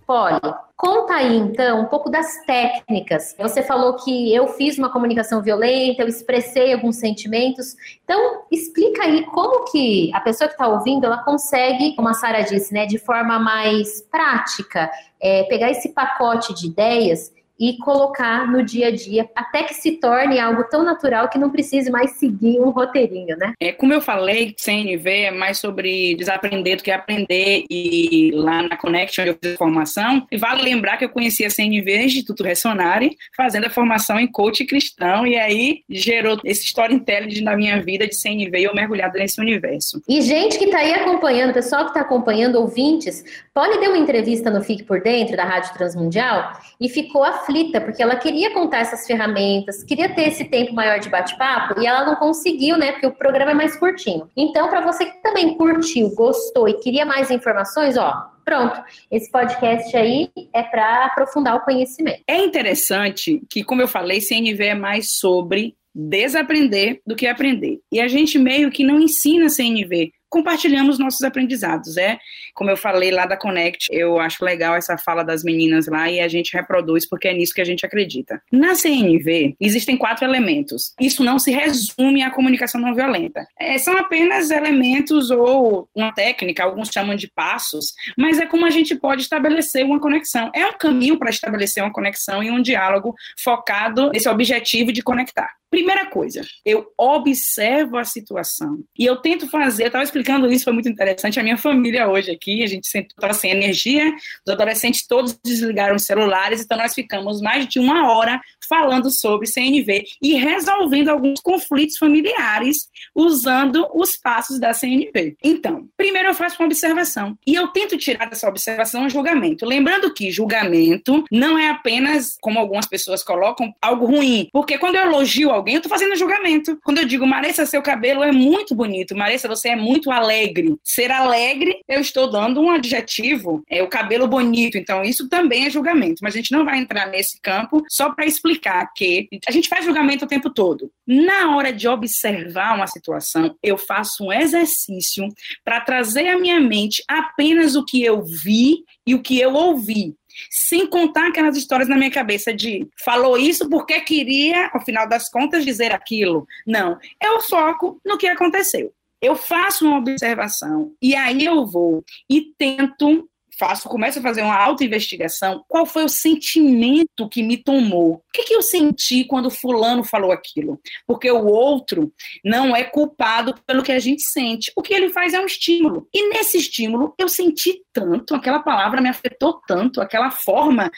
Poli, 0.05 0.39
conta 0.77 1.15
aí 1.15 1.35
então 1.35 1.81
um 1.81 1.85
pouco 1.85 2.09
das 2.09 2.45
técnicas. 2.45 3.35
Você 3.39 3.63
falou 3.63 3.95
que 3.95 4.33
eu 4.33 4.47
fiz 4.49 4.77
uma 4.77 4.91
comunicação 4.91 5.41
violenta, 5.41 6.03
eu 6.03 6.07
expressei 6.07 6.71
alguns 6.71 6.97
sentimentos. 6.97 7.75
Então, 8.03 8.43
explica 8.51 9.03
aí 9.03 9.25
como 9.25 9.65
que 9.71 10.11
a 10.13 10.21
pessoa 10.21 10.47
que 10.47 10.53
está 10.53 10.67
ouvindo, 10.67 11.05
ela 11.05 11.23
consegue, 11.23 11.95
como 11.95 12.07
a 12.07 12.13
Sara 12.13 12.41
disse, 12.41 12.73
né, 12.73 12.85
de 12.85 12.99
forma 12.99 13.39
mais 13.39 14.01
prática, 14.03 14.89
é, 15.19 15.43
pegar 15.45 15.71
esse 15.71 15.89
pacote 15.89 16.53
de 16.53 16.67
ideias 16.67 17.31
e 17.59 17.77
colocar 17.77 18.49
no 18.51 18.63
dia 18.63 18.87
a 18.87 18.91
dia, 18.91 19.29
até 19.35 19.63
que 19.63 19.73
se 19.73 19.93
torne 19.93 20.39
algo 20.39 20.63
tão 20.65 20.83
natural 20.83 21.29
que 21.29 21.37
não 21.37 21.49
precise 21.49 21.89
mais 21.89 22.11
seguir 22.11 22.59
um 22.59 22.69
roteirinho, 22.69 23.35
né? 23.37 23.53
É, 23.59 23.71
como 23.71 23.93
eu 23.93 24.01
falei, 24.01 24.55
CNV 24.57 25.09
é 25.09 25.31
mais 25.31 25.57
sobre 25.57 26.15
desaprender 26.15 26.77
do 26.77 26.83
que 26.83 26.91
aprender, 26.91 27.65
e 27.69 28.31
lá 28.33 28.63
na 28.63 28.77
Connection 28.77 29.25
eu 29.25 29.37
fiz 29.41 29.53
a 29.53 29.57
formação, 29.57 30.25
e 30.31 30.37
vale 30.37 30.61
lembrar 30.61 30.97
que 30.97 31.05
eu 31.05 31.09
conheci 31.09 31.45
a 31.45 31.49
CNV, 31.49 32.03
Instituto 32.03 32.43
Ressonare, 32.43 33.15
fazendo 33.35 33.65
a 33.65 33.69
formação 33.69 34.19
em 34.19 34.27
coach 34.27 34.65
cristão, 34.65 35.25
e 35.25 35.37
aí 35.37 35.81
gerou 35.89 36.39
esse 36.43 36.65
storytelling 36.65 37.41
na 37.41 37.55
minha 37.55 37.81
vida 37.81 38.07
de 38.07 38.15
CNV 38.15 38.59
e 38.59 38.63
eu 38.63 38.75
mergulhado 38.75 39.17
nesse 39.17 39.39
universo. 39.39 40.01
E 40.07 40.21
gente 40.21 40.57
que 40.57 40.67
tá 40.67 40.79
aí 40.79 40.93
acompanhando, 40.93 41.53
pessoal 41.53 41.85
que 41.85 41.93
tá 41.93 42.01
acompanhando, 42.01 42.55
ouvintes, 42.55 43.23
Polly 43.53 43.79
deu 43.79 43.91
uma 43.91 43.97
entrevista 43.97 44.49
no 44.49 44.61
Fique 44.61 44.83
Por 44.83 45.01
Dentro, 45.01 45.35
da 45.35 45.43
Rádio 45.43 45.73
Transmundial, 45.73 46.53
e 46.79 46.89
ficou 46.89 47.23
aflita, 47.47 47.79
porque 47.79 48.03
ela 48.03 48.17
queria 48.17 48.53
contar 48.53 48.79
essas 48.79 49.07
ferramentas, 49.07 49.83
queria 49.83 50.13
ter 50.13 50.27
esse 50.27 50.45
tempo 50.45 50.73
maior 50.73 50.99
de 50.99 51.10
bate-papo, 51.10 51.79
e 51.79 51.88
ela 51.88 52.05
não 52.05 52.15
conseguiu, 52.15 52.77
né, 52.77 52.91
porque 52.91 53.07
o 53.07 53.12
programa 53.12 53.51
é 53.51 53.53
mais 53.53 53.75
curtinho. 53.77 54.29
Então, 54.36 54.69
para 54.69 54.81
você 54.81 55.05
que 55.05 55.21
também 55.23 55.57
curtiu, 55.57 56.13
gostou 56.13 56.67
e 56.67 56.73
queria 56.75 57.05
mais 57.05 57.31
informações, 57.31 57.97
ó, 57.97 58.13
pronto, 58.43 58.81
esse 59.10 59.31
podcast 59.31 59.95
aí 59.95 60.29
é 60.53 60.63
para 60.63 61.05
aprofundar 61.05 61.55
o 61.55 61.62
conhecimento. 61.62 62.21
É 62.27 62.43
interessante 62.43 63.41
que, 63.49 63.63
como 63.63 63.81
eu 63.81 63.88
falei, 63.88 64.19
CNV 64.19 64.65
é 64.65 64.75
mais 64.75 65.17
sobre 65.17 65.75
desaprender 65.95 67.01
do 67.07 67.15
que 67.15 67.25
aprender. 67.25 67.79
E 67.91 67.99
a 67.99 68.07
gente 68.07 68.38
meio 68.38 68.69
que 68.69 68.83
não 68.83 68.99
ensina 68.99 69.49
CNV 69.49 70.12
compartilhamos 70.29 70.99
nossos 70.99 71.21
aprendizados. 71.21 71.97
É, 71.97 72.17
como 72.53 72.69
eu 72.69 72.77
falei 72.77 73.11
lá 73.11 73.25
da 73.25 73.37
Connect, 73.37 73.87
eu 73.91 74.19
acho 74.19 74.43
legal 74.43 74.75
essa 74.75 74.97
fala 74.97 75.23
das 75.23 75.43
meninas 75.43 75.87
lá 75.87 76.09
e 76.09 76.19
a 76.19 76.27
gente 76.27 76.53
reproduz 76.53 77.07
porque 77.07 77.27
é 77.27 77.33
nisso 77.33 77.53
que 77.53 77.61
a 77.61 77.65
gente 77.65 77.85
acredita. 77.85 78.41
Na 78.51 78.75
CNV, 78.75 79.55
existem 79.59 79.97
quatro 79.97 80.25
elementos. 80.25 80.93
Isso 80.99 81.23
não 81.23 81.39
se 81.39 81.51
resume 81.51 82.23
à 82.23 82.31
comunicação 82.31 82.79
não 82.79 82.93
violenta. 82.93 83.45
É, 83.59 83.77
são 83.77 83.97
apenas 83.97 84.49
elementos 84.49 85.29
ou 85.31 85.89
uma 85.95 86.13
técnica, 86.13 86.63
alguns 86.63 86.89
chamam 86.89 87.15
de 87.15 87.27
passos, 87.27 87.93
mas 88.17 88.39
é 88.39 88.45
como 88.45 88.65
a 88.65 88.69
gente 88.69 88.95
pode 88.95 89.21
estabelecer 89.21 89.85
uma 89.85 89.99
conexão. 89.99 90.51
É 90.53 90.65
um 90.65 90.77
caminho 90.77 91.17
para 91.17 91.29
estabelecer 91.29 91.83
uma 91.83 91.93
conexão 91.93 92.43
e 92.43 92.51
um 92.51 92.61
diálogo 92.61 93.15
focado 93.37 94.09
nesse 94.11 94.29
objetivo 94.29 94.91
de 94.91 95.01
conectar. 95.01 95.57
Primeira 95.69 96.05
coisa, 96.05 96.41
eu 96.65 96.87
observo 96.97 97.97
a 97.97 98.05
situação 98.05 98.83
e 98.97 99.05
eu 99.05 99.17
tento 99.17 99.49
fazer. 99.49 99.87
Estava 99.87 100.03
explicando 100.17 100.51
isso, 100.51 100.63
foi 100.63 100.73
muito 100.73 100.89
interessante. 100.89 101.39
A 101.39 101.43
minha 101.43 101.58
família 101.58 102.08
hoje 102.08 102.32
aqui, 102.32 102.63
a 102.63 102.67
gente 102.67 102.86
estava 102.86 103.34
sem 103.34 103.51
energia, 103.51 104.12
os 104.45 104.53
adolescentes 104.53 105.06
todos 105.06 105.38
desligaram 105.43 105.95
os 105.95 106.03
celulares, 106.03 106.62
então 106.62 106.77
nós 106.77 106.93
ficamos 106.93 107.39
mais 107.41 107.67
de 107.67 107.80
uma 107.80 108.12
hora 108.12 108.41
falando 108.67 109.10
sobre 109.10 109.47
CNV 109.47 110.03
e 110.21 110.34
resolvendo 110.34 111.10
alguns 111.10 111.39
conflitos 111.39 111.97
familiares 111.97 112.88
usando 113.15 113.88
os 113.93 114.15
passos 114.15 114.60
da 114.60 114.73
CNV. 114.73 115.36
Então, 115.43 115.88
primeiro 115.95 116.30
eu 116.30 116.34
faço 116.34 116.58
uma 116.60 116.65
observação 116.65 117.38
e 117.45 117.56
eu 117.56 117.67
tento 117.69 117.97
tirar 117.97 118.30
dessa 118.30 118.47
observação 118.47 119.03
um 119.03 119.10
julgamento. 119.10 119.65
Lembrando 119.65 120.13
que 120.13 120.32
julgamento 120.32 121.23
não 121.32 121.58
é 121.58 121.69
apenas, 121.69 122.36
como 122.41 122.60
algumas 122.60 122.88
pessoas 122.88 123.23
colocam, 123.23 123.73
algo 123.82 124.06
ruim, 124.06 124.49
porque 124.51 124.77
quando 124.77 124.95
eu 124.95 125.03
elogio 125.03 125.49
alguém, 125.49 125.75
eu 125.75 125.82
tô 125.82 125.89
fazendo 125.89 126.15
julgamento. 126.15 126.77
Quando 126.84 126.99
eu 126.99 127.06
digo, 127.06 127.25
Maressa, 127.25 127.65
seu 127.65 127.82
cabelo 127.82 128.23
é 128.23 128.32
muito 128.32 128.75
bonito, 128.75 129.15
Maressa, 129.15 129.47
você 129.47 129.69
é 129.69 129.75
muito 129.75 130.12
alegre. 130.12 130.75
Ser 130.84 131.12
alegre, 131.12 131.80
eu 131.88 132.01
estou 132.01 132.30
dando 132.30 132.62
um 132.62 132.71
adjetivo, 132.71 133.63
é 133.69 133.82
o 133.82 133.88
cabelo 133.88 134.27
bonito. 134.27 134.77
Então, 134.77 135.03
isso 135.03 135.27
também 135.30 135.65
é 135.65 135.69
julgamento. 135.69 136.21
Mas 136.21 136.34
a 136.34 136.38
gente 136.38 136.51
não 136.51 136.65
vai 136.65 136.80
entrar 136.80 137.08
nesse 137.08 137.39
campo 137.41 137.84
só 137.89 138.12
para 138.12 138.25
explicar 138.25 138.56
que 138.59 139.27
a 139.47 139.51
gente 139.51 139.69
faz 139.69 139.85
julgamento 139.85 140.25
o 140.25 140.27
tempo 140.27 140.49
todo. 140.49 140.91
Na 141.05 141.55
hora 141.55 141.71
de 141.71 141.87
observar 141.87 142.75
uma 142.75 142.87
situação, 142.87 143.55
eu 143.61 143.77
faço 143.77 144.25
um 144.25 144.33
exercício 144.33 145.27
para 145.63 145.81
trazer 145.81 146.27
à 146.27 146.37
minha 146.37 146.59
mente 146.59 147.03
apenas 147.07 147.75
o 147.75 147.85
que 147.85 148.03
eu 148.03 148.23
vi 148.23 148.83
e 149.05 149.15
o 149.15 149.21
que 149.21 149.39
eu 149.39 149.53
ouvi 149.53 150.15
sem 150.49 150.87
contar 150.87 151.27
aquelas 151.27 151.57
histórias 151.57 151.89
na 151.89 151.95
minha 151.95 152.11
cabeça 152.11 152.53
de 152.53 152.87
falou 153.03 153.37
isso 153.37 153.69
porque 153.69 153.99
queria, 154.01 154.69
ao 154.73 154.83
final 154.83 155.07
das 155.07 155.29
contas, 155.29 155.65
dizer 155.65 155.91
aquilo. 155.91 156.47
Não, 156.65 156.97
eu 157.21 157.41
foco 157.41 157.99
no 158.05 158.17
que 158.17 158.27
aconteceu. 158.27 158.93
Eu 159.21 159.35
faço 159.35 159.85
uma 159.85 159.97
observação 159.97 160.93
e 161.01 161.15
aí 161.15 161.43
eu 161.43 161.65
vou 161.65 162.03
e 162.29 162.53
tento 162.57 163.27
faço, 163.57 163.89
começo 163.89 164.19
a 164.19 164.21
fazer 164.21 164.41
uma 164.41 164.57
autoinvestigação, 164.57 165.63
qual 165.67 165.85
foi 165.85 166.03
o 166.03 166.09
sentimento 166.09 167.27
que 167.29 167.41
me 167.41 167.57
tomou? 167.57 168.13
O 168.13 168.21
que, 168.33 168.43
que 168.43 168.55
eu 168.55 168.61
senti 168.61 169.23
quando 169.23 169.49
fulano 169.49 170.03
falou 170.03 170.31
aquilo? 170.31 170.79
Porque 171.05 171.29
o 171.31 171.45
outro 171.45 172.11
não 172.43 172.75
é 172.75 172.83
culpado 172.83 173.55
pelo 173.65 173.83
que 173.83 173.91
a 173.91 173.99
gente 173.99 174.21
sente. 174.23 174.71
O 174.75 174.81
que 174.81 174.93
ele 174.93 175.09
faz 175.09 175.33
é 175.33 175.39
um 175.39 175.45
estímulo. 175.45 176.07
E 176.13 176.29
nesse 176.29 176.57
estímulo 176.57 177.13
eu 177.17 177.27
senti 177.27 177.81
tanto, 177.91 178.35
aquela 178.35 178.59
palavra 178.59 179.01
me 179.01 179.09
afetou 179.09 179.59
tanto, 179.67 179.99
aquela 179.99 180.29
forma 180.29 180.91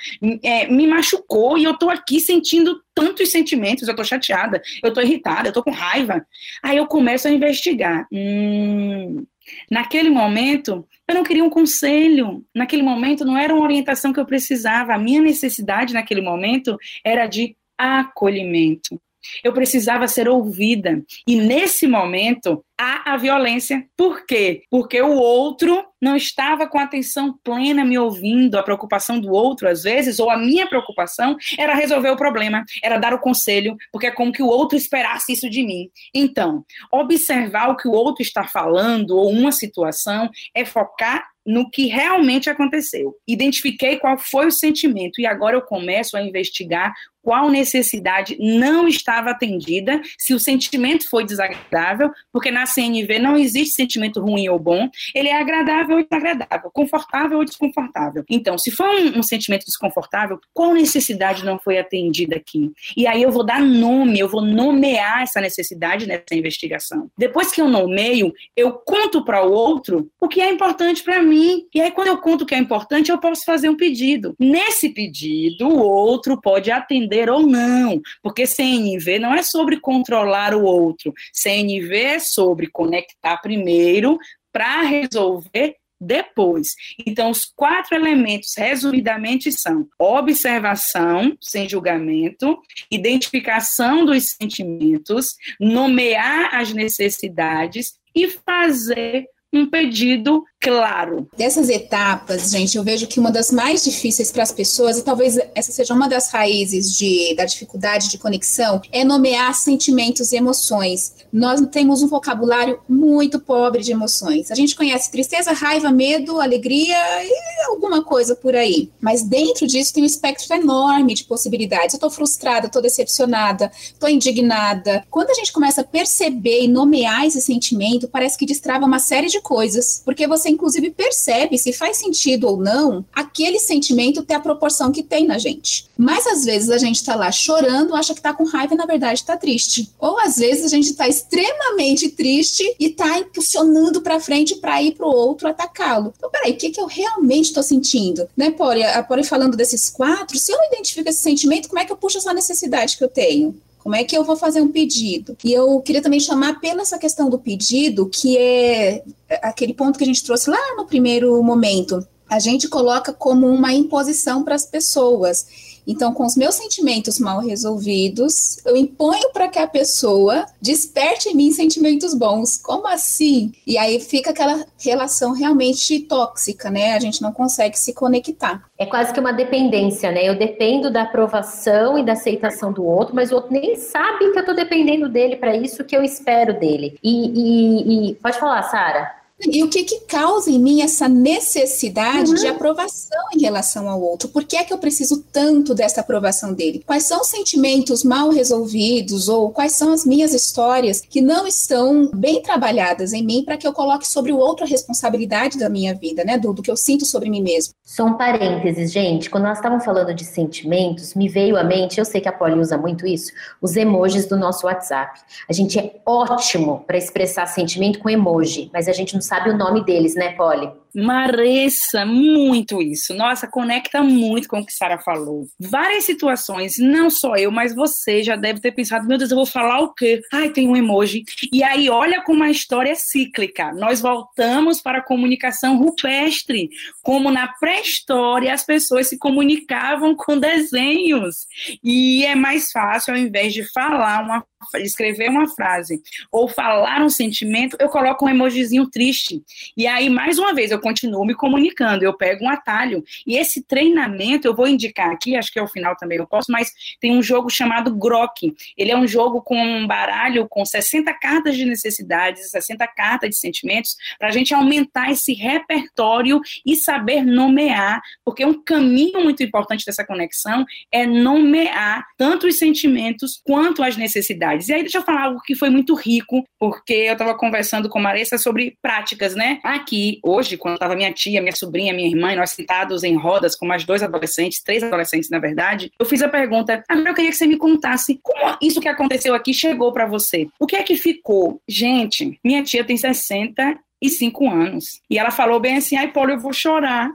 é, 0.43 0.67
me 0.67 0.85
machucou 0.85 1.57
e 1.57 1.63
eu 1.63 1.77
tô 1.77 1.89
aqui 1.89 2.19
sentindo 2.19 2.81
tantos 2.93 3.31
sentimentos, 3.31 3.87
eu 3.87 3.95
tô 3.95 4.03
chateada, 4.03 4.61
eu 4.83 4.93
tô 4.93 4.99
irritada, 4.99 5.47
eu 5.47 5.53
tô 5.53 5.63
com 5.63 5.71
raiva. 5.71 6.25
Aí 6.61 6.75
eu 6.75 6.85
começo 6.85 7.27
a 7.27 7.31
investigar. 7.31 8.05
Hum, 8.11 9.25
Naquele 9.69 10.09
momento, 10.09 10.87
eu 11.07 11.15
não 11.15 11.23
queria 11.23 11.43
um 11.43 11.49
conselho. 11.49 12.45
Naquele 12.53 12.83
momento, 12.83 13.25
não 13.25 13.37
era 13.37 13.53
uma 13.53 13.63
orientação 13.63 14.13
que 14.13 14.19
eu 14.19 14.25
precisava. 14.25 14.93
A 14.93 14.97
minha 14.97 15.21
necessidade 15.21 15.93
naquele 15.93 16.21
momento 16.21 16.77
era 17.03 17.27
de 17.27 17.55
acolhimento. 17.77 18.99
Eu 19.43 19.53
precisava 19.53 20.07
ser 20.07 20.27
ouvida. 20.27 21.03
E 21.27 21.35
nesse 21.35 21.87
momento 21.87 22.63
há 22.79 23.13
a 23.13 23.17
violência. 23.17 23.85
Por 23.97 24.25
quê? 24.25 24.63
Porque 24.69 25.01
o 25.01 25.15
outro 25.15 25.85
não 26.01 26.15
estava 26.15 26.65
com 26.65 26.79
atenção 26.79 27.37
plena 27.43 27.83
me 27.83 27.99
ouvindo, 27.99 28.55
a 28.55 28.63
preocupação 28.63 29.19
do 29.19 29.31
outro, 29.31 29.67
às 29.67 29.83
vezes, 29.83 30.17
ou 30.17 30.29
a 30.29 30.37
minha 30.37 30.65
preocupação 30.65 31.35
era 31.57 31.75
resolver 31.75 32.09
o 32.09 32.15
problema, 32.15 32.63
era 32.81 32.97
dar 32.97 33.13
o 33.13 33.19
conselho, 33.19 33.75
porque 33.91 34.07
é 34.07 34.11
como 34.11 34.31
que 34.31 34.41
o 34.41 34.47
outro 34.47 34.77
esperasse 34.77 35.33
isso 35.33 35.49
de 35.49 35.61
mim. 35.61 35.89
Então, 36.13 36.63
observar 36.89 37.69
o 37.69 37.75
que 37.75 37.87
o 37.87 37.91
outro 37.91 38.21
está 38.21 38.45
falando 38.45 39.17
ou 39.17 39.29
uma 39.29 39.51
situação 39.51 40.29
é 40.55 40.63
focar 40.63 41.27
no 41.49 41.67
que 41.67 41.87
realmente 41.87 42.47
aconteceu. 42.47 43.15
Identifiquei 43.27 43.97
qual 43.97 44.19
foi 44.19 44.45
o 44.45 44.51
sentimento 44.51 45.19
e 45.19 45.25
agora 45.25 45.55
eu 45.55 45.61
começo 45.63 46.15
a 46.15 46.21
investigar 46.21 46.93
qual 47.21 47.49
necessidade 47.49 48.37
não 48.39 48.87
estava 48.87 49.31
atendida, 49.31 50.01
se 50.17 50.33
o 50.33 50.39
sentimento 50.39 51.07
foi 51.09 51.25
desagradável, 51.25 52.09
porque 52.31 52.49
na 52.49 52.65
CNV 52.65 53.19
não 53.19 53.37
existe 53.37 53.75
sentimento 53.75 54.21
ruim 54.21 54.47
ou 54.49 54.57
bom, 54.57 54.89
ele 55.13 55.27
é 55.27 55.39
agradável 55.39 55.97
ou 55.97 56.03
desagradável, 56.03 56.71
confortável 56.71 57.37
ou 57.37 57.45
desconfortável. 57.45 58.23
Então, 58.29 58.57
se 58.57 58.71
for 58.71 58.87
um, 58.87 59.19
um 59.19 59.23
sentimento 59.23 59.65
desconfortável, 59.65 60.39
qual 60.53 60.73
necessidade 60.73 61.45
não 61.45 61.59
foi 61.59 61.77
atendida 61.77 62.35
aqui? 62.35 62.71
E 62.95 63.05
aí 63.05 63.21
eu 63.21 63.31
vou 63.31 63.45
dar 63.45 63.61
nome, 63.61 64.19
eu 64.19 64.29
vou 64.29 64.41
nomear 64.41 65.21
essa 65.21 65.41
necessidade 65.41 66.07
nessa 66.07 66.33
investigação. 66.33 67.09
Depois 67.17 67.51
que 67.51 67.61
eu 67.61 67.67
nomeio, 67.67 68.33
eu 68.55 68.71
conto 68.71 69.23
para 69.23 69.45
o 69.45 69.51
outro 69.51 70.09
o 70.19 70.27
que 70.27 70.41
é 70.41 70.49
importante 70.49 71.03
para 71.03 71.21
mim. 71.21 71.38
E 71.73 71.81
aí, 71.81 71.91
quando 71.91 72.07
eu 72.07 72.17
conto 72.17 72.45
que 72.45 72.53
é 72.53 72.57
importante, 72.57 73.11
eu 73.11 73.17
posso 73.17 73.45
fazer 73.45 73.69
um 73.69 73.77
pedido. 73.77 74.35
Nesse 74.39 74.89
pedido, 74.89 75.67
o 75.67 75.79
outro 75.79 76.39
pode 76.39 76.71
atender 76.71 77.29
ou 77.29 77.45
não, 77.45 78.01
porque 78.21 78.45
CNV 78.45 79.19
não 79.19 79.33
é 79.33 79.41
sobre 79.41 79.79
controlar 79.79 80.53
o 80.53 80.63
outro. 80.63 81.13
CNV 81.33 81.95
é 81.95 82.19
sobre 82.19 82.67
conectar 82.67 83.37
primeiro 83.37 84.17
para 84.51 84.81
resolver 84.81 85.75
depois. 85.99 86.69
Então, 87.05 87.29
os 87.29 87.45
quatro 87.45 87.95
elementos, 87.95 88.53
resumidamente, 88.57 89.51
são 89.51 89.87
observação, 89.97 91.37
sem 91.41 91.67
julgamento, 91.67 92.57
identificação 92.89 94.05
dos 94.05 94.31
sentimentos, 94.31 95.35
nomear 95.59 96.55
as 96.55 96.73
necessidades 96.73 97.99
e 98.15 98.27
fazer 98.29 99.27
um 99.51 99.69
pedido 99.69 100.43
claro. 100.59 101.27
Dessas 101.37 101.69
etapas, 101.69 102.51
gente, 102.51 102.77
eu 102.77 102.83
vejo 102.83 103.07
que 103.07 103.19
uma 103.19 103.31
das 103.31 103.51
mais 103.51 103.83
difíceis 103.83 104.31
para 104.31 104.43
as 104.43 104.51
pessoas, 104.51 104.97
e 104.97 105.03
talvez 105.03 105.37
essa 105.55 105.71
seja 105.71 105.93
uma 105.93 106.07
das 106.07 106.29
raízes 106.29 106.95
de, 106.95 107.33
da 107.35 107.45
dificuldade 107.45 108.09
de 108.09 108.17
conexão, 108.17 108.81
é 108.91 109.03
nomear 109.03 109.53
sentimentos 109.55 110.31
e 110.31 110.35
emoções. 110.35 111.15
Nós 111.31 111.61
temos 111.71 112.01
um 112.01 112.07
vocabulário 112.07 112.79
muito 112.87 113.39
pobre 113.39 113.81
de 113.81 113.91
emoções. 113.91 114.51
A 114.51 114.55
gente 114.55 114.75
conhece 114.75 115.11
tristeza, 115.11 115.53
raiva, 115.53 115.91
medo, 115.91 116.41
alegria 116.41 116.97
e 117.23 117.65
alguma 117.67 118.03
coisa 118.03 118.35
por 118.35 118.55
aí. 118.55 118.91
Mas 118.99 119.23
dentro 119.23 119.65
disso 119.65 119.93
tem 119.93 120.03
um 120.03 120.07
espectro 120.07 120.53
enorme 120.53 121.13
de 121.13 121.23
possibilidades. 121.23 121.93
Eu 121.93 121.97
estou 121.97 122.09
frustrada, 122.09 122.67
estou 122.67 122.81
decepcionada, 122.81 123.71
estou 123.81 124.09
indignada. 124.09 125.05
Quando 125.09 125.29
a 125.29 125.33
gente 125.33 125.53
começa 125.53 125.81
a 125.81 125.85
perceber 125.85 126.63
e 126.63 126.67
nomear 126.67 127.25
esse 127.25 127.41
sentimento, 127.41 128.07
parece 128.07 128.37
que 128.37 128.45
destrava 128.45 128.85
uma 128.85 128.99
série 128.99 129.27
de 129.27 129.38
coisas, 129.41 130.01
porque 130.03 130.27
você 130.27 130.49
inclusive 130.49 130.91
percebe 130.91 131.57
se 131.57 131.73
faz 131.73 131.97
sentido 131.97 132.47
ou 132.47 132.57
não 132.57 133.05
aquele 133.13 133.59
sentimento 133.59 134.23
ter 134.23 134.35
a 134.35 134.39
proporção 134.39 134.91
que 134.91 135.03
tem 135.03 135.25
na 135.25 135.37
gente. 135.37 135.89
Mas 135.97 136.25
às 136.27 136.45
vezes 136.45 136.69
a 136.69 136.77
gente 136.77 136.97
está 136.97 137.15
lá 137.15 137.31
chorando, 137.31 137.95
acha 137.95 138.13
que 138.13 138.19
está 138.19 138.33
com 138.33 138.45
raiva 138.45 138.73
e 138.73 138.77
na 138.77 138.85
verdade 138.85 139.19
está 139.19 139.35
triste. 139.35 139.91
Ou 139.99 140.19
às 140.19 140.37
vezes 140.37 140.65
a 140.65 140.69
gente 140.69 140.89
está 140.89 141.07
extremamente 141.07 142.09
triste 142.09 142.63
e 142.79 142.85
está 142.87 143.19
impulsionando 143.19 144.01
para 144.01 144.19
frente 144.19 144.55
para 144.55 144.81
ir 144.81 144.95
para 144.95 145.05
o 145.05 145.11
outro 145.11 145.47
atacá-lo. 145.47 146.13
Então, 146.17 146.29
peraí, 146.29 146.51
o 146.51 146.57
que, 146.57 146.69
que 146.69 146.79
eu 146.79 146.85
realmente 146.85 147.47
estou 147.47 147.63
sentindo? 147.63 148.27
Né, 148.35 148.51
Pori? 148.51 148.83
A 148.83 149.03
Pori 149.03 149.23
falando 149.23 149.57
desses 149.57 149.89
quatro, 149.89 150.37
se 150.37 150.51
eu 150.51 150.57
identifico 150.71 151.09
esse 151.09 151.21
sentimento, 151.21 151.67
como 151.67 151.79
é 151.79 151.85
que 151.85 151.91
eu 151.91 151.97
puxo 151.97 152.17
essa 152.17 152.33
necessidade 152.33 152.97
que 152.97 153.03
eu 153.03 153.09
tenho? 153.09 153.59
Como 153.89 153.97
é 153.97 154.03
que 154.03 154.15
eu 154.15 154.23
vou 154.23 154.37
fazer 154.37 154.61
um 154.61 154.67
pedido? 154.67 155.35
E 155.43 155.51
eu 155.51 155.81
queria 155.81 155.99
também 155.99 156.19
chamar 156.19 156.59
pela 156.59 156.83
essa 156.83 156.99
questão 156.99 157.27
do 157.27 157.39
pedido, 157.39 158.07
que 158.07 158.37
é 158.37 159.03
aquele 159.41 159.73
ponto 159.73 159.97
que 159.97 160.03
a 160.03 160.05
gente 160.05 160.23
trouxe 160.23 160.47
lá 160.47 160.75
no 160.77 160.85
primeiro 160.85 161.41
momento. 161.41 162.07
A 162.29 162.37
gente 162.37 162.67
coloca 162.67 163.11
como 163.11 163.47
uma 163.47 163.73
imposição 163.73 164.43
para 164.43 164.53
as 164.53 164.63
pessoas. 164.63 165.47
Então, 165.89 166.13
com 166.13 166.23
os 166.23 166.37
meus 166.37 166.53
sentimentos 166.53 167.19
mal 167.19 167.39
resolvidos, 167.39 168.63
eu 168.63 168.77
imponho 168.77 169.31
para 169.33 169.47
que 169.47 169.57
a 169.57 169.67
pessoa 169.67 170.45
desperte 170.61 171.29
em 171.29 171.35
mim 171.35 171.51
sentimentos 171.51 172.13
bons. 172.13 172.57
Como 172.57 172.87
assim? 172.87 173.51
E 173.65 173.75
aí 173.75 173.99
fica 173.99 174.29
aquela 174.29 174.63
relação 174.77 175.33
realmente 175.33 175.99
tóxica, 176.01 176.69
né? 176.69 176.93
A 176.93 176.99
gente 176.99 177.23
não 177.23 177.31
consegue 177.31 177.77
se 177.77 177.91
conectar. 177.91 178.63
É 178.77 178.85
quase 178.85 179.11
que 179.11 179.19
uma 179.19 179.33
dependência, 179.33 180.11
né? 180.11 180.23
Eu 180.23 180.37
dependo 180.37 180.91
da 180.91 181.01
aprovação 181.01 181.97
e 181.97 182.05
da 182.05 182.13
aceitação 182.13 182.71
do 182.71 182.85
outro, 182.85 183.15
mas 183.15 183.31
o 183.31 183.35
outro 183.35 183.51
nem 183.51 183.75
sabe 183.75 184.31
que 184.31 184.37
eu 184.37 184.41
estou 184.41 184.55
dependendo 184.55 185.09
dele 185.09 185.37
para 185.37 185.55
isso 185.55 185.83
que 185.83 185.97
eu 185.97 186.03
espero 186.03 186.59
dele. 186.59 186.99
E, 187.03 187.09
e, 187.09 188.11
e... 188.11 188.15
pode 188.15 188.37
falar, 188.37 188.61
Sara. 188.63 189.18
E 189.41 189.63
o 189.63 189.69
que, 189.69 189.83
que 189.83 190.01
causa 190.01 190.51
em 190.51 190.59
mim 190.59 190.81
essa 190.81 191.07
necessidade 191.07 192.31
uhum. 192.31 192.35
de 192.35 192.47
aprovação 192.47 193.17
em 193.33 193.39
relação 193.39 193.87
ao 193.87 194.01
outro? 194.01 194.27
Por 194.27 194.43
que 194.43 194.57
é 194.57 194.63
que 194.63 194.73
eu 194.73 194.77
preciso 194.77 195.23
tanto 195.31 195.73
dessa 195.73 196.01
aprovação 196.01 196.53
dele? 196.53 196.83
Quais 196.85 197.03
são 197.03 197.21
os 197.21 197.27
sentimentos 197.27 198.03
mal 198.03 198.29
resolvidos 198.29 199.29
ou 199.29 199.49
quais 199.51 199.73
são 199.73 199.93
as 199.93 200.05
minhas 200.05 200.33
histórias 200.33 201.01
que 201.01 201.21
não 201.21 201.47
estão 201.47 202.09
bem 202.13 202.41
trabalhadas 202.41 203.13
em 203.13 203.23
mim 203.23 203.43
para 203.43 203.55
que 203.55 203.65
eu 203.65 203.71
coloque 203.71 204.07
sobre 204.07 204.31
o 204.31 204.37
outro 204.37 204.65
a 204.65 204.67
responsabilidade 204.67 205.57
da 205.57 205.69
minha 205.69 205.95
vida, 205.95 206.23
né? 206.25 206.37
Do, 206.37 206.53
do 206.53 206.61
que 206.61 206.69
eu 206.69 206.77
sinto 206.77 207.05
sobre 207.05 207.29
mim 207.29 207.41
mesmo. 207.41 207.73
Só 207.83 208.05
um 208.05 208.17
parênteses, 208.17 208.91
gente. 208.91 209.29
Quando 209.29 209.45
nós 209.45 209.57
estávamos 209.57 209.85
falando 209.85 210.13
de 210.13 210.25
sentimentos, 210.25 211.15
me 211.15 211.29
veio 211.29 211.55
à 211.57 211.63
mente, 211.63 211.97
eu 211.97 212.05
sei 212.05 212.19
que 212.19 212.27
a 212.27 212.31
Polly 212.31 212.59
usa 212.59 212.77
muito 212.77 213.07
isso, 213.07 213.31
os 213.61 213.75
emojis 213.75 214.25
do 214.25 214.37
nosso 214.37 214.67
WhatsApp. 214.67 215.19
A 215.47 215.53
gente 215.53 215.79
é 215.79 215.95
ótimo 216.05 216.83
para 216.85 216.97
expressar 216.97 217.47
sentimento 217.47 217.99
com 217.99 218.09
emoji, 218.09 218.69
mas 218.73 218.87
a 218.87 218.91
gente 218.91 219.13
não 219.13 219.21
sabe 219.29 219.51
o 219.51 219.57
nome 219.57 219.85
deles, 219.85 220.15
né, 220.15 220.33
Polly? 220.33 220.71
Maressa, 220.95 222.05
muito 222.05 222.81
isso. 222.81 223.13
Nossa, 223.13 223.47
conecta 223.47 224.01
muito 224.01 224.47
com 224.47 224.59
o 224.59 224.65
que 224.65 224.73
Sara 224.73 224.97
falou. 224.97 225.47
Várias 225.59 226.03
situações, 226.03 226.77
não 226.77 227.09
só 227.09 227.35
eu, 227.35 227.51
mas 227.51 227.75
você 227.75 228.23
já 228.23 228.35
deve 228.35 228.59
ter 228.59 228.71
pensado: 228.71 229.07
meu 229.07 229.17
Deus, 229.17 229.31
eu 229.31 229.37
vou 229.37 229.45
falar 229.45 229.79
o 229.81 229.93
quê? 229.93 230.21
Ai, 230.33 230.49
tem 230.49 230.67
um 230.67 230.75
emoji. 230.75 231.23
E 231.51 231.63
aí, 231.63 231.89
olha 231.89 232.21
como 232.23 232.43
a 232.43 232.49
história 232.49 232.91
é 232.91 232.95
cíclica. 232.95 233.71
Nós 233.73 234.01
voltamos 234.01 234.81
para 234.81 234.99
a 234.99 235.03
comunicação 235.03 235.77
rupestre, 235.77 236.69
como 237.01 237.31
na 237.31 237.47
pré-história 237.47 238.53
as 238.53 238.65
pessoas 238.65 239.07
se 239.07 239.17
comunicavam 239.17 240.15
com 240.15 240.37
desenhos. 240.37 241.47
E 241.83 242.25
é 242.25 242.35
mais 242.35 242.71
fácil, 242.71 243.13
ao 243.13 243.19
invés 243.19 243.53
de 243.53 243.63
falar 243.71 244.23
uma 244.23 244.43
escrever 244.75 245.29
uma 245.29 245.47
frase 245.47 246.01
ou 246.31 246.47
falar 246.47 247.01
um 247.01 247.09
sentimento, 247.09 247.77
eu 247.79 247.89
coloco 247.89 248.25
um 248.25 248.29
emojizinho 248.29 248.89
triste. 248.89 249.41
E 249.75 249.87
aí, 249.87 250.09
mais 250.09 250.37
uma 250.37 250.53
vez, 250.53 250.71
eu 250.71 250.78
continuo 250.79 251.25
me 251.25 251.33
comunicando, 251.33 252.03
eu 252.03 252.13
pego 252.13 252.45
um 252.45 252.49
atalho. 252.49 253.03
E 253.25 253.37
esse 253.37 253.63
treinamento, 253.63 254.47
eu 254.47 254.55
vou 254.55 254.67
indicar 254.67 255.11
aqui, 255.11 255.35
acho 255.35 255.51
que 255.51 255.59
ao 255.59 255.67
final 255.67 255.95
também 255.95 256.17
eu 256.17 256.27
posso, 256.27 256.51
mas 256.51 256.71
tem 256.99 257.17
um 257.17 257.21
jogo 257.21 257.49
chamado 257.49 257.95
Grok. 257.95 258.53
Ele 258.77 258.91
é 258.91 258.97
um 258.97 259.07
jogo 259.07 259.41
com 259.41 259.57
um 259.57 259.87
baralho 259.87 260.47
com 260.47 260.65
60 260.65 261.13
cartas 261.15 261.55
de 261.55 261.65
necessidades, 261.65 262.51
60 262.51 262.87
cartas 262.87 263.29
de 263.29 263.37
sentimentos, 263.37 263.95
para 264.17 264.29
a 264.29 264.31
gente 264.31 264.53
aumentar 264.53 265.11
esse 265.11 265.33
repertório 265.33 266.41
e 266.65 266.75
saber 266.75 267.23
nomear, 267.23 268.01
porque 268.23 268.45
um 268.45 268.61
caminho 268.63 269.21
muito 269.23 269.43
importante 269.43 269.85
dessa 269.85 270.05
conexão 270.05 270.65
é 270.91 271.05
nomear 271.05 272.05
tanto 272.17 272.47
os 272.47 272.57
sentimentos 272.57 273.41
quanto 273.43 273.83
as 273.83 273.97
necessidades. 273.97 274.69
E 274.69 274.73
aí, 274.73 274.81
deixa 274.81 274.99
eu 274.99 275.03
falar 275.03 275.23
algo 275.23 275.41
que 275.41 275.55
foi 275.55 275.69
muito 275.69 275.95
rico, 275.95 276.43
porque 276.59 276.93
eu 276.93 277.13
estava 277.13 277.35
conversando 277.35 277.89
com 277.89 277.99
a 277.99 278.01
Marissa 278.01 278.37
sobre 278.37 278.77
práticas, 278.81 279.35
né? 279.35 279.59
Aqui, 279.63 280.19
hoje, 280.23 280.57
quando 280.57 280.68
estava 280.73 280.95
minha 280.95 281.11
tia, 281.11 281.41
minha 281.41 281.55
sobrinha, 281.55 281.93
minha 281.93 282.09
irmã, 282.09 282.33
e 282.33 282.35
nós 282.35 282.51
sentados 282.51 283.03
em 283.03 283.15
rodas 283.15 283.55
com 283.55 283.65
mais 283.65 283.83
dois 283.83 284.03
adolescentes, 284.03 284.61
três 284.61 284.83
adolescentes, 284.83 285.29
na 285.29 285.39
verdade, 285.39 285.91
eu 285.99 286.05
fiz 286.05 286.21
a 286.21 286.29
pergunta: 286.29 286.83
agora 286.87 287.09
eu 287.09 287.15
queria 287.15 287.31
que 287.31 287.37
você 287.37 287.47
me 287.47 287.57
contasse 287.57 288.19
como 288.21 288.57
isso 288.61 288.81
que 288.81 288.87
aconteceu 288.87 289.33
aqui 289.33 289.53
chegou 289.53 289.91
para 289.91 290.05
você. 290.05 290.47
O 290.59 290.65
que 290.65 290.75
é 290.75 290.83
que 290.83 290.95
ficou? 290.95 291.61
Gente, 291.67 292.39
minha 292.43 292.63
tia 292.63 292.83
tem 292.83 292.97
60 292.97 293.79
e 294.01 294.09
cinco 294.09 294.49
anos. 294.49 295.01
E 295.09 295.17
ela 295.17 295.31
falou 295.31 295.59
bem 295.59 295.77
assim, 295.77 295.97
ai, 295.97 296.11
Paulo, 296.11 296.31
eu 296.31 296.39
vou 296.39 296.53
chorar. 296.53 297.11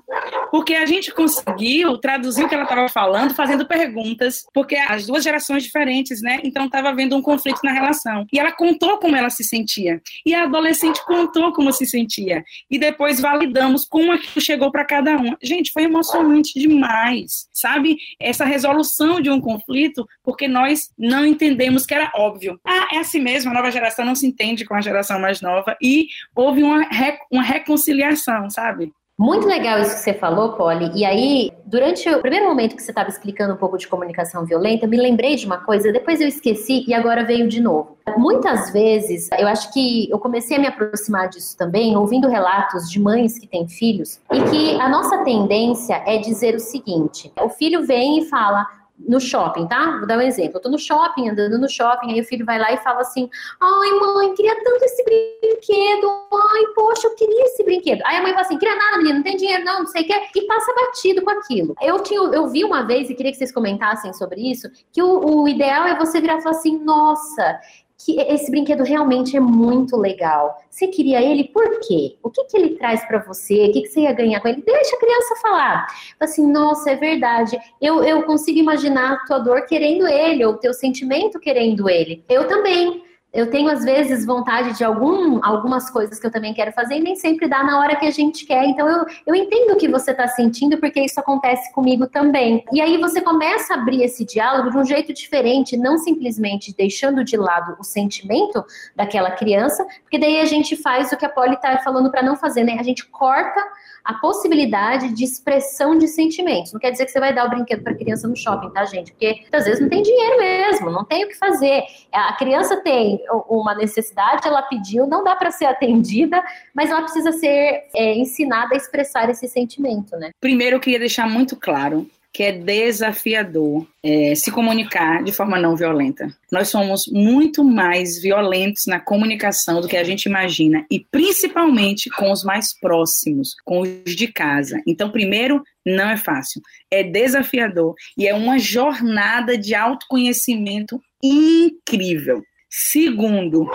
Porque 0.50 0.74
a 0.74 0.86
gente 0.86 1.12
conseguiu 1.12 1.98
traduzir 1.98 2.44
o 2.44 2.48
que 2.48 2.54
ela 2.54 2.64
estava 2.64 2.88
falando, 2.88 3.34
fazendo 3.34 3.66
perguntas, 3.66 4.44
porque 4.52 4.76
as 4.76 5.06
duas 5.06 5.24
gerações 5.24 5.62
diferentes, 5.62 6.20
né? 6.20 6.40
Então 6.44 6.66
estava 6.66 6.90
havendo 6.90 7.16
um 7.16 7.22
conflito 7.22 7.60
na 7.64 7.72
relação. 7.72 8.26
E 8.32 8.38
ela 8.38 8.52
contou 8.52 8.98
como 8.98 9.16
ela 9.16 9.30
se 9.30 9.42
sentia. 9.42 10.00
E 10.24 10.34
a 10.34 10.44
adolescente 10.44 11.04
contou 11.04 11.52
como 11.52 11.72
se 11.72 11.86
sentia. 11.86 12.44
E 12.70 12.78
depois 12.78 13.20
validamos 13.20 13.84
como 13.84 14.12
aquilo 14.12 14.40
chegou 14.40 14.70
para 14.70 14.84
cada 14.84 15.16
um. 15.16 15.34
Gente, 15.42 15.72
foi 15.72 15.84
emocionante 15.84 16.58
demais, 16.58 17.48
sabe? 17.52 17.96
Essa 18.20 18.44
resolução 18.44 19.20
de 19.20 19.30
um 19.30 19.40
conflito, 19.40 20.06
porque 20.22 20.46
nós 20.46 20.90
não 20.98 21.24
entendemos 21.24 21.86
que 21.86 21.94
era 21.94 22.12
óbvio. 22.14 22.60
Ah, 22.64 22.88
é 22.92 22.98
assim 22.98 23.20
mesmo, 23.20 23.50
a 23.50 23.54
nova 23.54 23.70
geração 23.70 24.04
não 24.04 24.14
se 24.14 24.26
entende 24.26 24.64
com 24.64 24.74
a 24.74 24.80
geração 24.80 25.18
mais 25.18 25.40
nova. 25.40 25.76
E 25.82 26.08
houve 26.34 26.62
uma 26.62 26.73
uma, 26.74 26.88
uma 27.30 27.42
reconciliação, 27.42 28.50
sabe? 28.50 28.92
Muito 29.16 29.46
legal 29.46 29.78
isso 29.78 29.94
que 29.94 30.00
você 30.00 30.12
falou, 30.12 30.54
Polly. 30.54 30.90
E 30.92 31.04
aí, 31.04 31.52
durante 31.64 32.08
o 32.08 32.20
primeiro 32.20 32.46
momento 32.46 32.74
que 32.74 32.82
você 32.82 32.90
estava 32.90 33.08
explicando 33.08 33.54
um 33.54 33.56
pouco 33.56 33.78
de 33.78 33.86
comunicação 33.86 34.44
violenta, 34.44 34.88
me 34.88 34.96
lembrei 34.96 35.36
de 35.36 35.46
uma 35.46 35.58
coisa, 35.58 35.92
depois 35.92 36.20
eu 36.20 36.26
esqueci 36.26 36.84
e 36.84 36.92
agora 36.92 37.22
veio 37.22 37.46
de 37.46 37.60
novo. 37.60 37.96
Muitas 38.16 38.72
vezes, 38.72 39.28
eu 39.38 39.46
acho 39.46 39.72
que 39.72 40.10
eu 40.10 40.18
comecei 40.18 40.56
a 40.56 40.60
me 40.60 40.66
aproximar 40.66 41.28
disso 41.28 41.56
também, 41.56 41.96
ouvindo 41.96 42.28
relatos 42.28 42.90
de 42.90 43.00
mães 43.00 43.38
que 43.38 43.46
têm 43.46 43.68
filhos, 43.68 44.20
e 44.32 44.42
que 44.50 44.80
a 44.80 44.88
nossa 44.88 45.18
tendência 45.18 46.02
é 46.04 46.18
dizer 46.18 46.56
o 46.56 46.60
seguinte: 46.60 47.32
o 47.40 47.48
filho 47.48 47.86
vem 47.86 48.18
e 48.18 48.24
fala 48.24 48.66
no 48.98 49.20
shopping, 49.20 49.66
tá? 49.66 49.98
Vou 49.98 50.06
dar 50.06 50.18
um 50.18 50.22
exemplo. 50.22 50.56
Eu 50.56 50.62
tô 50.62 50.68
no 50.68 50.78
shopping, 50.78 51.28
andando 51.28 51.58
no 51.58 51.68
shopping, 51.68 52.12
aí 52.12 52.20
o 52.20 52.24
filho 52.24 52.46
vai 52.46 52.58
lá 52.58 52.72
e 52.72 52.76
fala 52.78 53.00
assim: 53.00 53.28
Ai, 53.60 53.90
mãe, 53.92 54.34
queria 54.34 54.54
tanto 54.62 54.84
esse 54.84 55.04
brinquedo. 55.04 56.06
Ai, 56.32 56.66
poxa, 56.74 57.08
eu 57.08 57.14
queria 57.14 57.44
esse 57.46 57.64
brinquedo. 57.64 58.02
Aí 58.04 58.16
a 58.16 58.22
mãe 58.22 58.32
fala 58.32 58.46
assim: 58.46 58.58
queria 58.58 58.76
nada, 58.76 58.98
menino, 58.98 59.16
não 59.16 59.22
tem 59.22 59.36
dinheiro, 59.36 59.64
não, 59.64 59.80
não 59.80 59.86
sei 59.86 60.02
o 60.02 60.06
que, 60.06 60.38
e 60.38 60.46
passa 60.46 60.72
batido 60.74 61.22
com 61.22 61.30
aquilo. 61.30 61.74
Eu, 61.80 62.00
tinha, 62.00 62.20
eu 62.20 62.48
vi 62.48 62.64
uma 62.64 62.82
vez, 62.82 63.10
e 63.10 63.14
queria 63.14 63.32
que 63.32 63.38
vocês 63.38 63.52
comentassem 63.52 64.12
sobre 64.12 64.40
isso, 64.40 64.70
que 64.92 65.02
o, 65.02 65.42
o 65.42 65.48
ideal 65.48 65.86
é 65.86 65.96
você 65.96 66.20
virar 66.20 66.38
e 66.38 66.42
falar 66.42 66.56
assim: 66.56 66.78
nossa, 66.78 67.60
que 68.04 68.20
esse 68.20 68.50
brinquedo 68.50 68.84
realmente 68.84 69.34
é 69.34 69.40
muito 69.40 69.96
legal. 69.96 70.62
Você 70.68 70.88
queria 70.88 71.22
ele 71.22 71.44
por 71.44 71.80
quê? 71.80 72.16
O 72.22 72.28
que, 72.28 72.44
que 72.44 72.56
ele 72.56 72.76
traz 72.76 73.02
para 73.06 73.18
você? 73.18 73.68
O 73.68 73.72
que, 73.72 73.80
que 73.80 73.88
você 73.88 74.00
ia 74.00 74.12
ganhar 74.12 74.40
com 74.40 74.48
ele? 74.48 74.62
Deixa 74.62 74.94
a 74.94 75.00
criança 75.00 75.36
falar. 75.40 75.86
Assim, 76.20 76.46
nossa, 76.46 76.90
é 76.90 76.96
verdade. 76.96 77.58
Eu, 77.80 78.04
eu 78.04 78.22
consigo 78.24 78.58
imaginar 78.58 79.14
a 79.14 79.26
tua 79.26 79.38
dor 79.38 79.62
querendo 79.62 80.06
ele, 80.06 80.44
ou 80.44 80.52
o 80.52 80.58
teu 80.58 80.74
sentimento 80.74 81.40
querendo 81.40 81.88
ele. 81.88 82.22
Eu 82.28 82.46
também 82.46 83.02
eu 83.34 83.50
tenho 83.50 83.68
às 83.68 83.84
vezes 83.84 84.24
vontade 84.24 84.78
de 84.78 84.84
algum, 84.84 85.40
algumas 85.44 85.90
coisas 85.90 86.20
que 86.20 86.26
eu 86.26 86.30
também 86.30 86.54
quero 86.54 86.72
fazer 86.72 86.94
e 86.94 87.00
nem 87.00 87.16
sempre 87.16 87.48
dá 87.48 87.64
na 87.64 87.80
hora 87.80 87.96
que 87.96 88.06
a 88.06 88.10
gente 88.10 88.46
quer. 88.46 88.64
Então 88.64 88.88
eu, 88.88 89.04
eu 89.26 89.34
entendo 89.34 89.72
o 89.72 89.76
que 89.76 89.88
você 89.88 90.12
está 90.12 90.28
sentindo 90.28 90.78
porque 90.78 91.00
isso 91.00 91.18
acontece 91.18 91.72
comigo 91.72 92.06
também. 92.06 92.64
E 92.72 92.80
aí 92.80 92.96
você 92.96 93.20
começa 93.20 93.74
a 93.74 93.76
abrir 93.76 94.04
esse 94.04 94.24
diálogo 94.24 94.70
de 94.70 94.78
um 94.78 94.84
jeito 94.84 95.12
diferente, 95.12 95.76
não 95.76 95.98
simplesmente 95.98 96.72
deixando 96.76 97.24
de 97.24 97.36
lado 97.36 97.76
o 97.80 97.82
sentimento 97.82 98.64
daquela 98.94 99.32
criança, 99.32 99.84
porque 100.02 100.18
daí 100.18 100.40
a 100.40 100.44
gente 100.44 100.76
faz 100.76 101.10
o 101.10 101.16
que 101.16 101.26
a 101.26 101.28
Polly 101.28 101.54
está 101.54 101.78
falando 101.78 102.12
para 102.12 102.22
não 102.22 102.36
fazer, 102.36 102.62
né? 102.62 102.76
A 102.78 102.84
gente 102.84 103.04
corta 103.06 103.60
a 104.04 104.14
possibilidade 104.14 105.14
de 105.14 105.24
expressão 105.24 105.96
de 105.96 106.06
sentimentos. 106.06 106.72
Não 106.72 106.80
quer 106.80 106.90
dizer 106.90 107.06
que 107.06 107.10
você 107.10 107.18
vai 107.18 107.34
dar 107.34 107.46
o 107.46 107.50
brinquedo 107.50 107.82
para 107.82 107.92
a 107.92 107.96
criança 107.96 108.28
no 108.28 108.36
shopping, 108.36 108.70
tá, 108.70 108.84
gente? 108.84 109.12
Porque 109.12 109.44
às 109.50 109.64
vezes 109.64 109.80
não 109.80 109.88
tem 109.88 110.02
dinheiro 110.02 110.38
mesmo, 110.38 110.90
não 110.90 111.04
tem 111.04 111.24
o 111.24 111.28
que 111.28 111.38
fazer. 111.38 111.82
A 112.12 112.34
criança 112.34 112.76
tem 112.76 113.18
uma 113.48 113.74
necessidade, 113.74 114.46
ela 114.46 114.62
pediu, 114.62 115.06
não 115.06 115.24
dá 115.24 115.34
para 115.34 115.50
ser 115.50 115.64
atendida, 115.64 116.44
mas 116.74 116.90
ela 116.90 117.00
precisa 117.00 117.32
ser 117.32 117.88
é, 117.96 118.14
ensinada 118.14 118.74
a 118.74 118.76
expressar 118.76 119.30
esse 119.30 119.48
sentimento, 119.48 120.16
né? 120.16 120.30
Primeiro, 120.38 120.76
eu 120.76 120.80
queria 120.80 120.98
deixar 120.98 121.26
muito 121.26 121.56
claro 121.56 122.06
que 122.34 122.42
é 122.42 122.50
desafiador 122.50 123.86
é, 124.02 124.34
se 124.34 124.50
comunicar 124.50 125.22
de 125.22 125.30
forma 125.30 125.56
não 125.56 125.76
violenta. 125.76 126.26
Nós 126.50 126.66
somos 126.68 127.06
muito 127.06 127.62
mais 127.62 128.20
violentos 128.20 128.86
na 128.86 128.98
comunicação 128.98 129.80
do 129.80 129.86
que 129.86 129.96
a 129.96 130.02
gente 130.02 130.26
imagina, 130.26 130.84
e 130.90 130.98
principalmente 130.98 132.10
com 132.10 132.32
os 132.32 132.42
mais 132.42 132.76
próximos, 132.76 133.54
com 133.64 133.82
os 133.82 134.16
de 134.16 134.26
casa. 134.26 134.82
Então, 134.84 135.12
primeiro, 135.12 135.62
não 135.86 136.10
é 136.10 136.16
fácil, 136.16 136.60
é 136.90 137.04
desafiador 137.04 137.94
e 138.18 138.26
é 138.26 138.34
uma 138.34 138.58
jornada 138.58 139.56
de 139.56 139.72
autoconhecimento 139.72 141.00
incrível. 141.22 142.42
Segundo, 142.68 143.70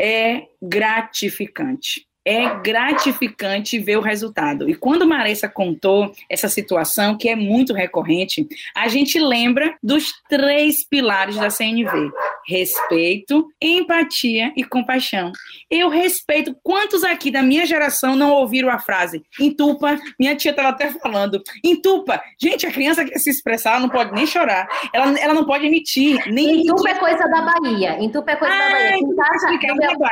é 0.00 0.44
gratificante 0.62 2.06
é 2.24 2.58
gratificante 2.60 3.78
ver 3.78 3.98
o 3.98 4.00
resultado. 4.00 4.68
E 4.68 4.74
quando 4.74 5.06
Maressa 5.06 5.48
contou 5.48 6.12
essa 6.28 6.48
situação, 6.48 7.16
que 7.16 7.28
é 7.28 7.36
muito 7.36 7.74
recorrente, 7.74 8.46
a 8.74 8.88
gente 8.88 9.18
lembra 9.18 9.76
dos 9.82 10.12
três 10.28 10.84
pilares 10.84 11.36
da 11.36 11.50
CNV: 11.50 12.10
respeito, 12.46 13.48
empatia 13.60 14.52
e 14.56 14.64
compaixão. 14.64 15.32
Eu 15.70 15.88
respeito. 15.88 16.56
Quantos 16.62 17.04
aqui 17.04 17.30
da 17.30 17.42
minha 17.42 17.66
geração 17.66 18.16
não 18.16 18.30
ouviram 18.30 18.70
a 18.70 18.78
frase 18.78 19.22
entupa? 19.40 19.98
Minha 20.18 20.36
tia 20.36 20.50
estava 20.50 20.68
até 20.68 20.90
falando 20.90 21.42
entupa. 21.62 22.20
Gente, 22.40 22.66
a 22.66 22.72
criança 22.72 23.04
quer 23.04 23.18
se 23.18 23.30
expressar, 23.30 23.72
ela 23.72 23.80
não 23.80 23.88
pode 23.88 24.12
nem 24.12 24.26
chorar, 24.26 24.68
ela, 24.92 25.18
ela 25.18 25.34
não 25.34 25.44
pode 25.44 25.66
emitir. 25.66 26.22
Nem 26.32 26.60
entupa 26.60 26.90
é 26.90 26.94
coisa 26.94 27.24
da 27.28 27.42
Bahia. 27.42 28.02
Entupa 28.02 28.32
é 28.32 28.36
coisa 28.36 28.54
ah, 28.54 28.58
da 28.58 28.70
Bahia. 28.70 28.98
Explicar, 29.34 29.74
Bahia. 29.76 30.10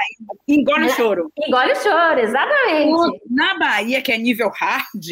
Engole 0.48 0.86
o 0.86 0.90
choro. 0.90 1.32
Engole 1.38 1.72
o 1.72 1.76
choro 1.76 1.92
choro, 1.92 2.20
exatamente. 2.20 3.20
Na 3.30 3.58
Bahia, 3.58 4.00
que 4.00 4.12
é 4.12 4.18
nível 4.18 4.50
hard, 4.54 5.04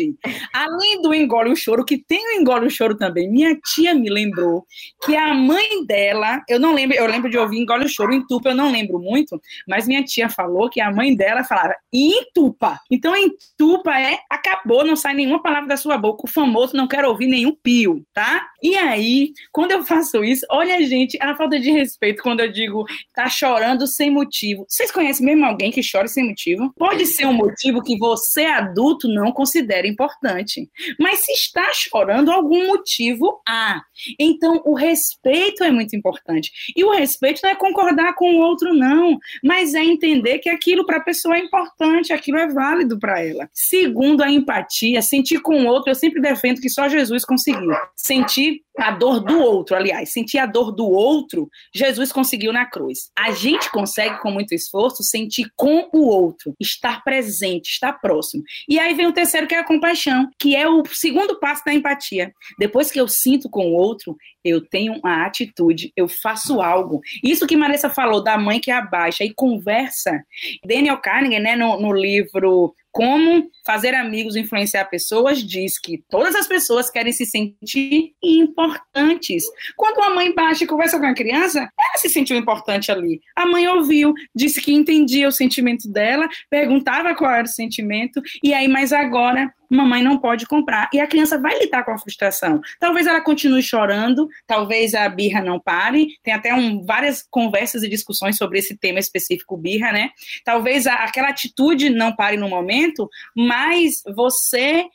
além 0.52 1.02
do 1.02 1.14
engole 1.14 1.50
o 1.50 1.56
choro, 1.56 1.84
que 1.84 1.98
tem 1.98 2.18
o 2.18 2.40
engole 2.40 2.66
o 2.66 2.70
choro 2.70 2.96
também, 2.96 3.30
minha 3.30 3.56
tia 3.56 3.94
me 3.94 4.10
lembrou 4.10 4.64
que 5.04 5.16
a 5.16 5.34
mãe 5.34 5.84
dela, 5.86 6.42
eu 6.48 6.58
não 6.58 6.74
lembro, 6.74 6.96
eu 6.96 7.06
lembro 7.10 7.30
de 7.30 7.38
ouvir 7.38 7.58
engole 7.58 7.84
o 7.84 7.88
choro. 7.88 8.12
Entupa 8.12 8.50
eu 8.50 8.54
não 8.54 8.70
lembro 8.70 8.98
muito, 8.98 9.40
mas 9.66 9.86
minha 9.86 10.04
tia 10.04 10.28
falou 10.28 10.68
que 10.68 10.80
a 10.80 10.90
mãe 10.90 11.14
dela 11.14 11.44
falava 11.44 11.74
entupa. 11.92 12.78
Então 12.90 13.14
entupa 13.16 13.98
é 13.98 14.18
acabou, 14.28 14.84
não 14.84 14.96
sai 14.96 15.14
nenhuma 15.14 15.42
palavra 15.42 15.68
da 15.68 15.76
sua 15.76 15.98
boca. 15.98 16.24
O 16.24 16.30
famoso 16.30 16.76
não 16.76 16.86
quero 16.86 17.08
ouvir 17.08 17.26
nenhum 17.26 17.54
pio, 17.54 18.04
tá? 18.12 18.48
E 18.62 18.76
aí, 18.76 19.32
quando 19.52 19.72
eu 19.72 19.84
faço 19.84 20.22
isso, 20.24 20.46
olha, 20.50 20.82
gente, 20.86 21.18
a 21.20 21.34
falta 21.34 21.58
de 21.58 21.70
respeito 21.70 22.22
quando 22.22 22.40
eu 22.40 22.52
digo 22.52 22.84
tá 23.14 23.28
chorando 23.28 23.86
sem 23.86 24.10
motivo. 24.10 24.64
Vocês 24.68 24.90
conhecem 24.90 25.24
mesmo 25.24 25.44
alguém 25.44 25.70
que 25.70 25.80
chora 25.80 26.06
sem 26.08 26.28
motivo? 26.28 26.72
Pode 26.76 27.06
ser 27.06 27.26
um 27.26 27.32
motivo 27.32 27.82
que 27.82 27.96
você, 27.98 28.44
adulto, 28.44 29.08
não 29.08 29.32
considera 29.32 29.86
importante. 29.86 30.68
Mas 30.98 31.24
se 31.24 31.32
está 31.32 31.72
chorando, 31.72 32.30
algum 32.30 32.66
motivo 32.66 33.40
há. 33.48 33.82
Então, 34.18 34.62
o 34.64 34.74
respeito 34.74 35.64
é 35.64 35.70
muito 35.70 35.96
importante. 35.96 36.50
E 36.76 36.84
o 36.84 36.90
respeito 37.00 37.40
não 37.42 37.50
é 37.50 37.54
concordar 37.54 38.14
com 38.14 38.34
o 38.34 38.38
outro, 38.38 38.74
não, 38.74 39.18
mas 39.42 39.74
é 39.74 39.82
entender 39.82 40.38
que 40.38 40.50
aquilo 40.50 40.84
para 40.84 40.98
a 40.98 41.02
pessoa 41.02 41.36
é 41.36 41.40
importante, 41.40 42.12
aquilo 42.12 42.38
é 42.38 42.48
válido 42.48 42.98
para 42.98 43.24
ela. 43.24 43.48
Segundo, 43.52 44.22
a 44.22 44.30
empatia, 44.30 45.00
sentir 45.02 45.40
com 45.40 45.62
o 45.62 45.66
outro, 45.66 45.90
eu 45.90 45.94
sempre 45.94 46.20
defendo 46.20 46.60
que 46.60 46.68
só 46.68 46.88
Jesus 46.88 47.24
conseguiu. 47.24 47.70
Sentir 47.96 48.62
a 48.78 48.90
dor 48.90 49.20
do 49.20 49.38
outro, 49.38 49.76
aliás, 49.76 50.12
sentir 50.12 50.38
a 50.38 50.46
dor 50.46 50.72
do 50.72 50.88
outro, 50.88 51.50
Jesus 51.74 52.12
conseguiu 52.12 52.52
na 52.52 52.64
cruz. 52.64 53.10
A 53.18 53.32
gente 53.32 53.70
consegue, 53.70 54.20
com 54.20 54.30
muito 54.30 54.54
esforço, 54.54 55.02
sentir 55.02 55.50
com 55.56 55.88
o 55.92 56.06
outro, 56.06 56.54
estar 56.58 57.02
presente, 57.04 57.70
estar 57.70 57.92
próximo. 57.94 58.42
E 58.68 58.78
aí 58.78 58.94
vem 58.94 59.06
o 59.06 59.12
terceiro, 59.12 59.46
que 59.46 59.54
é 59.54 59.58
a 59.58 59.64
compaixão, 59.64 60.28
que 60.38 60.56
é 60.56 60.68
o 60.68 60.82
segundo 60.86 61.38
passo 61.38 61.62
da 61.64 61.74
empatia. 61.74 62.32
Depois 62.58 62.90
que 62.90 63.00
eu 63.00 63.08
sinto 63.08 63.48
com 63.50 63.68
o 63.68 63.74
outro, 63.74 64.16
eu 64.44 64.60
tenho 64.60 64.94
uma 64.94 65.24
atitude, 65.24 65.92
eu 65.96 66.08
faço 66.08 66.60
algo. 66.60 67.00
Isso 67.22 67.46
que 67.46 67.56
Marissa 67.56 67.90
falou 67.90 68.22
da 68.22 68.38
mãe 68.38 68.60
que 68.60 68.70
abaixa 68.70 69.24
e 69.24 69.32
conversa. 69.34 70.24
Daniel 70.64 70.98
Carnegie, 70.98 71.40
né, 71.40 71.56
no, 71.56 71.80
no 71.80 71.92
livro 71.92 72.74
como 72.92 73.48
fazer 73.64 73.94
amigos 73.94 74.34
e 74.34 74.40
influenciar 74.40 74.84
pessoas 74.86 75.42
diz 75.42 75.78
que 75.78 76.02
todas 76.08 76.34
as 76.34 76.46
pessoas 76.46 76.90
querem 76.90 77.12
se 77.12 77.24
sentir 77.24 78.14
importantes. 78.22 79.44
Quando 79.76 79.98
uma 79.98 80.14
mãe 80.14 80.34
baixa 80.34 80.64
e 80.64 80.66
conversa 80.66 80.98
com 80.98 81.06
a 81.06 81.14
criança, 81.14 81.60
ela 81.60 81.96
se 81.96 82.08
sentiu 82.08 82.36
importante 82.36 82.90
ali. 82.90 83.20
A 83.36 83.46
mãe 83.46 83.66
ouviu, 83.68 84.12
disse 84.34 84.60
que 84.60 84.72
entendia 84.72 85.28
o 85.28 85.32
sentimento 85.32 85.88
dela, 85.88 86.28
perguntava 86.48 87.14
qual 87.14 87.30
era 87.30 87.44
o 87.44 87.48
sentimento, 87.48 88.20
e 88.42 88.52
aí, 88.52 88.66
mas 88.66 88.92
agora 88.92 89.52
mamãe 89.70 90.02
não 90.02 90.18
pode 90.18 90.46
comprar. 90.46 90.90
E 90.92 91.00
a 91.00 91.06
criança 91.06 91.38
vai 91.38 91.58
lidar 91.58 91.84
com 91.84 91.92
a 91.92 91.98
frustração. 91.98 92.60
Talvez 92.78 93.06
ela 93.06 93.20
continue 93.20 93.62
chorando, 93.62 94.28
talvez 94.46 94.94
a 94.94 95.08
birra 95.08 95.40
não 95.40 95.60
pare. 95.60 96.08
Tem 96.22 96.34
até 96.34 96.52
um, 96.54 96.84
várias 96.84 97.24
conversas 97.30 97.82
e 97.82 97.88
discussões 97.88 98.36
sobre 98.36 98.58
esse 98.58 98.76
tema 98.76 98.98
específico, 98.98 99.56
birra, 99.56 99.92
né? 99.92 100.10
Talvez 100.44 100.86
a, 100.86 100.94
aquela 100.94 101.28
atitude 101.28 101.88
não 101.90 102.14
pare 102.14 102.36
no 102.36 102.48
momento, 102.48 103.08
mas 103.36 104.02
você 104.14 104.86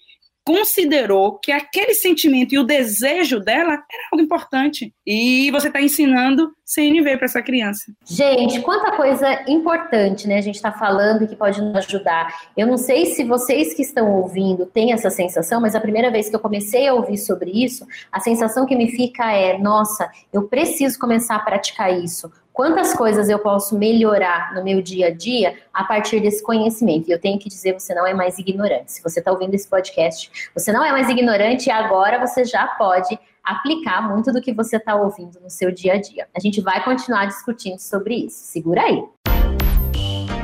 considerou 0.46 1.40
que 1.40 1.52
aquele 1.52 1.96
sentimento 1.96 2.54
e 2.54 2.60
o 2.60 2.64
desejo 2.64 3.40
dela 3.40 3.74
era 3.74 4.10
algo 4.12 4.24
importante. 4.24 4.94
E 5.06 5.50
você 5.50 5.68
está 5.68 5.82
ensinando 5.82 6.52
CNV 6.64 7.18
para 7.18 7.26
essa 7.26 7.42
criança. 7.42 7.92
Gente, 8.06 8.62
quanta 8.62 8.92
coisa 8.92 9.44
importante, 9.48 10.28
né? 10.28 10.38
A 10.38 10.42
gente 10.42 10.56
está 10.56 10.72
falando 10.72 11.28
que 11.28 11.36
pode 11.36 11.60
nos 11.62 11.76
ajudar. 11.76 12.28
Eu 12.56 12.68
não 12.68 12.78
sei 12.78 13.08
se 13.08 13.24
vocês 13.24 13.74
que 13.74 13.82
estão 13.82 14.12
ouvindo 14.12 14.68
têm 14.68 14.94
essa 14.94 15.10
sensação, 15.10 15.60
mas 15.60 15.76
a 15.76 15.82
primeira 15.82 16.12
vez 16.12 16.30
que 16.30 16.36
eu 16.36 16.40
comecei 16.40 16.88
a 16.88 16.94
ouvir 16.94 17.18
sobre 17.18 17.52
isso, 17.52 17.86
a 18.12 18.20
sensação 18.20 18.68
que 18.68 18.76
me 18.76 18.92
fica 18.92 19.32
é: 19.32 19.58
nossa, 19.58 20.10
eu 20.32 20.44
preciso 20.44 21.00
começar 21.00 21.36
a 21.36 21.40
praticar 21.40 21.92
isso 21.92 22.32
quantas 22.56 22.94
coisas 22.94 23.28
eu 23.28 23.38
posso 23.38 23.78
melhorar 23.78 24.56
no 24.56 24.64
meu 24.64 24.82
dia 24.82 25.08
a 25.08 25.12
dia 25.12 25.58
a 25.74 25.84
partir 25.84 26.22
desse 26.22 26.42
conhecimento. 26.42 27.10
E 27.10 27.12
eu 27.12 27.20
tenho 27.20 27.38
que 27.38 27.50
dizer, 27.50 27.74
você 27.74 27.94
não 27.94 28.08
é 28.08 28.14
mais 28.14 28.40
ignorante. 28.40 28.94
Se 28.94 29.04
você 29.04 29.20
está 29.20 29.32
ouvindo 29.32 29.54
esse 29.54 29.68
podcast, 29.68 30.50
você 30.56 30.72
não 30.72 30.84
é 30.84 30.92
mais 30.92 31.10
ignorante 31.10 31.68
e 31.68 31.72
agora 31.72 32.18
você 32.26 32.46
já 32.46 32.66
pode 32.66 33.20
aplicar 33.44 34.10
muito 34.10 34.32
do 34.32 34.42
que 34.42 34.54
você 34.54 34.78
está 34.78 34.96
ouvindo 34.96 35.38
no 35.42 35.50
seu 35.50 35.70
dia 35.70 35.94
a 35.94 36.02
dia. 36.02 36.28
A 36.36 36.40
gente 36.40 36.62
vai 36.62 36.84
continuar 36.84 37.26
discutindo 37.26 37.78
sobre 37.78 38.16
isso. 38.26 38.38
Segura 38.46 38.82
aí. 38.82 39.04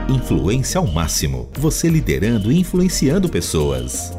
Influência 0.09 0.79
ao 0.79 0.85
máximo. 0.85 1.49
Você 1.53 1.87
liderando 1.87 2.51
e 2.51 2.59
influenciando 2.59 3.29
pessoas. 3.29 4.11